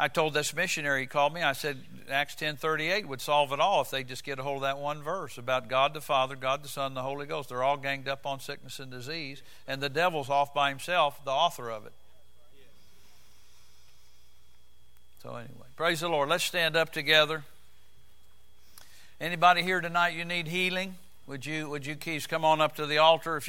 I 0.00 0.06
told 0.06 0.32
this 0.32 0.54
missionary 0.54 1.00
he 1.02 1.06
called 1.06 1.34
me, 1.34 1.42
I 1.42 1.52
said 1.52 1.76
Acts 2.08 2.36
10:38 2.36 3.06
would 3.06 3.20
solve 3.20 3.52
it 3.52 3.58
all 3.58 3.80
if 3.80 3.90
they 3.90 4.04
just 4.04 4.22
get 4.22 4.38
a 4.38 4.44
hold 4.44 4.58
of 4.58 4.62
that 4.62 4.78
one 4.78 5.02
verse 5.02 5.36
about 5.38 5.68
God 5.68 5.92
the 5.92 6.00
Father, 6.00 6.36
God 6.36 6.62
the 6.62 6.68
Son, 6.68 6.94
the 6.94 7.02
Holy 7.02 7.26
Ghost. 7.26 7.48
They're 7.48 7.64
all 7.64 7.76
ganged 7.76 8.08
up 8.08 8.24
on 8.24 8.38
sickness 8.38 8.78
and 8.78 8.92
disease, 8.92 9.42
and 9.66 9.82
the 9.82 9.88
devil's 9.88 10.30
off 10.30 10.54
by 10.54 10.68
himself, 10.68 11.22
the 11.24 11.32
author 11.32 11.68
of 11.68 11.84
it. 11.84 11.92
So 15.22 15.30
anyway, 15.30 15.66
praise 15.76 15.98
the 15.98 16.08
Lord. 16.08 16.28
Let's 16.28 16.44
stand 16.44 16.76
up 16.76 16.92
together. 16.92 17.42
Anybody 19.20 19.64
here 19.64 19.80
tonight 19.80 20.14
you 20.14 20.24
need 20.24 20.46
healing? 20.46 20.94
Would 21.26 21.44
you 21.44 21.68
would 21.68 21.84
you 21.84 21.94
please 21.94 22.26
come 22.26 22.44
on 22.44 22.60
up 22.62 22.76
to 22.76 22.86
the 22.86 22.96
altar 22.96 23.36
if 23.36 23.42
you 23.42 23.46